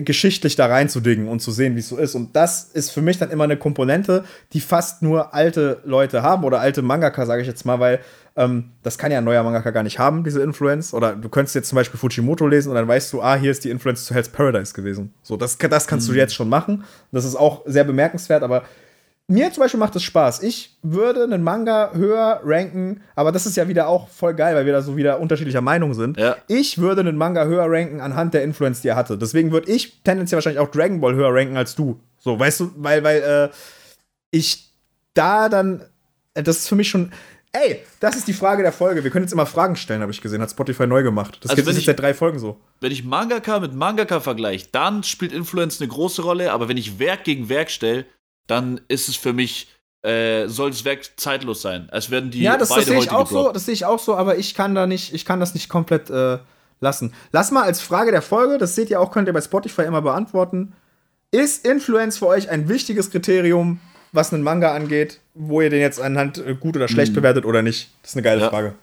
geschichtlich 0.01 0.55
da 0.55 0.67
reinzudingen 0.67 1.27
und 1.27 1.39
zu 1.39 1.51
sehen, 1.51 1.75
wie 1.75 1.79
es 1.79 1.89
so 1.89 1.97
ist. 1.97 2.15
Und 2.15 2.35
das 2.35 2.63
ist 2.63 2.91
für 2.91 3.01
mich 3.01 3.17
dann 3.17 3.31
immer 3.31 3.43
eine 3.43 3.57
Komponente, 3.57 4.23
die 4.53 4.59
fast 4.59 5.01
nur 5.01 5.33
alte 5.33 5.81
Leute 5.85 6.21
haben 6.23 6.43
oder 6.43 6.59
alte 6.59 6.81
Mangaka, 6.81 7.25
sage 7.25 7.41
ich 7.41 7.47
jetzt 7.47 7.65
mal, 7.65 7.79
weil 7.79 7.99
ähm, 8.35 8.71
das 8.83 8.97
kann 8.97 9.11
ja 9.11 9.19
ein 9.19 9.23
neuer 9.23 9.43
Mangaka 9.43 9.71
gar 9.71 9.83
nicht 9.83 9.99
haben, 9.99 10.23
diese 10.23 10.41
Influence. 10.41 10.93
Oder 10.93 11.15
du 11.15 11.29
könntest 11.29 11.55
jetzt 11.55 11.69
zum 11.69 11.77
Beispiel 11.77 11.99
Fujimoto 11.99 12.47
lesen 12.47 12.69
und 12.69 12.75
dann 12.75 12.87
weißt 12.87 13.11
du, 13.13 13.21
ah, 13.21 13.35
hier 13.35 13.51
ist 13.51 13.63
die 13.63 13.69
Influence 13.69 14.05
zu 14.05 14.13
Hell's 14.13 14.29
Paradise 14.29 14.73
gewesen. 14.73 15.13
So, 15.23 15.37
das, 15.37 15.57
das 15.57 15.87
kannst 15.87 16.07
mhm. 16.07 16.13
du 16.13 16.19
jetzt 16.19 16.35
schon 16.35 16.49
machen. 16.49 16.83
Das 17.11 17.25
ist 17.25 17.35
auch 17.35 17.63
sehr 17.65 17.83
bemerkenswert, 17.83 18.43
aber 18.43 18.63
mir 19.27 19.51
zum 19.51 19.61
Beispiel 19.61 19.79
macht 19.79 19.95
es 19.95 20.03
Spaß. 20.03 20.43
Ich 20.43 20.77
würde 20.83 21.23
einen 21.23 21.41
Manga 21.41 21.91
höher 21.93 22.41
ranken, 22.43 23.01
aber 23.15 23.31
das 23.31 23.45
ist 23.45 23.57
ja 23.57 23.67
wieder 23.67 23.87
auch 23.87 24.07
voll 24.07 24.35
geil, 24.35 24.55
weil 24.55 24.65
wir 24.65 24.73
da 24.73 24.81
so 24.81 24.95
wieder 24.97 25.19
unterschiedlicher 25.19 25.61
Meinung 25.61 25.93
sind. 25.95 26.17
Ja. 26.17 26.37
Ich 26.47 26.77
würde 26.77 27.01
einen 27.01 27.17
Manga 27.17 27.45
höher 27.45 27.65
ranken 27.67 28.01
anhand 28.01 28.33
der 28.35 28.43
Influence, 28.43 28.81
die 28.81 28.89
er 28.89 28.95
hatte. 28.95 29.17
Deswegen 29.17 29.51
würde 29.51 29.71
ich 29.71 30.03
tendenziell 30.03 30.37
wahrscheinlich 30.37 30.59
auch 30.59 30.69
Dragon 30.69 31.01
Ball 31.01 31.15
höher 31.15 31.33
ranken 31.33 31.57
als 31.57 31.75
du. 31.75 31.99
So, 32.19 32.39
weißt 32.39 32.59
du, 32.59 32.71
weil, 32.77 33.03
weil 33.03 33.21
äh, 33.21 33.49
ich 34.29 34.71
da 35.15 35.49
dann, 35.49 35.83
äh, 36.35 36.43
das 36.43 36.57
ist 36.57 36.69
für 36.69 36.75
mich 36.75 36.89
schon. 36.89 37.11
Ey, 37.51 37.79
das 38.01 38.17
ist 38.17 38.27
die 38.27 38.33
Frage 38.33 38.63
der 38.63 38.73
Folge. 38.73 39.03
Wir 39.03 39.11
können 39.11 39.23
jetzt 39.23 39.31
immer 39.31 39.45
Fragen 39.45 39.77
stellen, 39.77 40.01
habe 40.01 40.11
ich 40.11 40.21
gesehen. 40.21 40.41
Hat 40.41 40.51
Spotify 40.51 40.87
neu 40.87 41.03
gemacht. 41.03 41.39
Das 41.41 41.51
also 41.51 41.63
gibt 41.63 41.77
es 41.77 41.85
seit 41.85 41.99
drei 41.99 42.13
Folgen 42.13 42.37
so. 42.37 42.59
Wenn 42.81 42.91
ich 42.91 43.05
Mangaka 43.05 43.61
mit 43.61 43.73
Mangaka 43.73 44.19
vergleiche, 44.19 44.67
dann 44.73 45.03
spielt 45.03 45.31
Influence 45.31 45.79
eine 45.79 45.87
große 45.87 46.21
Rolle. 46.21 46.51
Aber 46.51 46.67
wenn 46.67 46.75
ich 46.75 46.99
Werk 46.99 47.23
gegen 47.23 47.47
Werk 47.47 47.71
stelle, 47.71 48.05
dann 48.47 48.81
ist 48.87 49.09
es 49.09 49.15
für 49.15 49.33
mich 49.33 49.67
äh, 50.03 50.47
soll 50.47 50.69
das 50.69 50.85
Werk 50.85 51.01
zeitlos 51.17 51.61
sein. 51.63 51.89
Es 51.91 52.11
werden 52.11 52.29
die 52.29 52.41
ja, 52.41 52.57
das, 52.57 52.69
das 52.69 52.85
sehe 52.85 52.99
ich 52.99 53.09
auch 53.11 53.27
so, 53.27 53.51
das 53.51 53.65
sehe 53.65 53.73
ich 53.73 53.85
auch 53.85 53.97
so, 53.99 54.15
aber 54.15 54.37
ich 54.37 54.53
kann 54.53 54.75
da 54.75 54.85
nicht, 54.85 55.13
ich 55.13 55.25
kann 55.25 55.39
das 55.39 55.53
nicht 55.55 55.67
komplett 55.67 56.09
äh, 56.11 56.37
lassen. 56.79 57.11
Lass 57.31 57.49
mal 57.51 57.63
als 57.63 57.81
Frage 57.81 58.11
der 58.11 58.21
Folge, 58.21 58.57
das 58.59 58.75
seht 58.75 58.89
ihr 58.91 59.01
auch, 59.01 59.09
könnt 59.11 59.27
ihr 59.27 59.33
bei 59.33 59.41
Spotify 59.41 59.81
immer 59.83 60.03
beantworten. 60.03 60.73
Ist 61.31 61.65
Influence 61.65 62.19
für 62.19 62.27
euch 62.27 62.49
ein 62.49 62.69
wichtiges 62.69 63.09
Kriterium, 63.09 63.79
was 64.11 64.31
einen 64.31 64.43
Manga 64.43 64.73
angeht, 64.75 65.19
wo 65.33 65.59
ihr 65.61 65.69
den 65.71 65.81
jetzt 65.81 65.99
anhand 65.99 66.37
äh, 66.37 66.53
gut 66.53 66.75
oder 66.75 66.87
schlecht 66.87 67.11
Mhm. 67.11 67.15
bewertet 67.15 67.45
oder 67.45 67.63
nicht? 67.63 67.89
Das 68.03 68.11
ist 68.11 68.15
eine 68.15 68.23
geile 68.23 68.41
Ja. 68.41 68.49
Frage. 68.49 68.75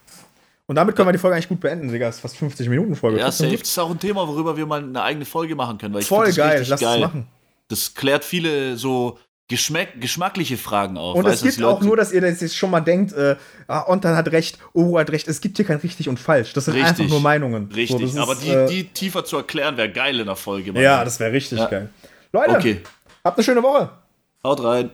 Und 0.67 0.75
damit 0.77 0.97
können 0.97 1.09
wir 1.09 1.13
die 1.13 1.19
Folge 1.19 1.37
eigentlich 1.37 1.49
gut 1.49 1.61
beenden, 1.61 1.91
Digga. 1.93 2.07
Das 2.07 2.17
ist 2.17 2.21
fast 2.23 2.37
50 2.37 2.69
Minuten 2.69 2.97
Folge. 2.97 3.19
Ja, 3.21 3.31
safe. 3.31 3.51
Das 3.57 3.69
ist 3.69 3.79
auch 3.79 3.91
ein 3.91 3.99
Thema, 3.99 4.27
worüber 4.27 4.57
wir 4.57 4.67
mal 4.67 4.83
eine 4.83 5.03
eigene 5.03 5.25
Folge 5.25 5.55
machen 5.55 5.79
können. 5.79 5.95
Weil 5.95 6.03
ich 6.03 6.09
Voll 6.09 6.33
geil, 6.33 6.65
lass 6.69 6.81
es 6.81 6.87
geil. 6.87 7.01
machen. 7.01 7.27
Das 7.69 7.95
klärt 7.95 8.25
viele 8.25 8.77
so 8.77 9.19
Geschmack 9.53 10.01
geschmackliche 10.01 10.57
Fragen 10.57 10.97
auf. 10.97 11.15
Und 11.15 11.27
es 11.27 11.43
gibt 11.43 11.63
auch 11.63 11.75
Leute- 11.75 11.85
nur, 11.85 11.97
dass 11.99 12.11
ihr 12.11 12.23
das 12.23 12.41
jetzt 12.41 12.57
schon 12.57 12.71
mal 12.71 12.81
denkt, 12.81 13.13
äh, 13.13 13.37
ah, 13.69 13.85
Ontan 13.87 14.17
hat 14.17 14.29
recht, 14.33 14.59
Oro 14.73 14.99
hat 14.99 15.11
recht. 15.11 15.29
Es 15.29 15.43
gibt 15.43 15.59
hier 15.59 15.67
kein 15.67 15.77
richtig 15.77 16.09
und 16.09 16.19
falsch. 16.19 16.55
Das 16.55 16.65
sind 16.65 16.73
Richtig. 16.75 17.01
einfach 17.01 17.09
nur 17.09 17.21
Meinungen. 17.21 17.69
So, 17.69 17.77
Richtig, 17.77 18.01
ist, 18.03 18.17
aber 18.17 18.35
die, 18.35 18.49
äh, 18.49 18.67
die 18.67 18.85
tiefer 18.85 19.27
zu 19.27 19.37
erklären, 19.37 19.77
wäre 19.77 19.91
geil 19.93 20.19
in 20.19 20.25
der 20.27 20.37
Folge. 20.37 20.73
Mann. 20.73 20.83
Ja, 20.83 21.05
das 21.05 21.21
wäre 21.21 21.33
richtig 21.33 21.59
Ja. 21.59 21.67
geil. 21.67 21.91
Leute, 22.33 22.51
Okay, 22.57 22.81
habt 23.23 23.37
eine 23.37 23.45
schöne 23.45 23.63
Woche. 23.63 23.91
haut 24.43 24.65
rein. 24.65 24.91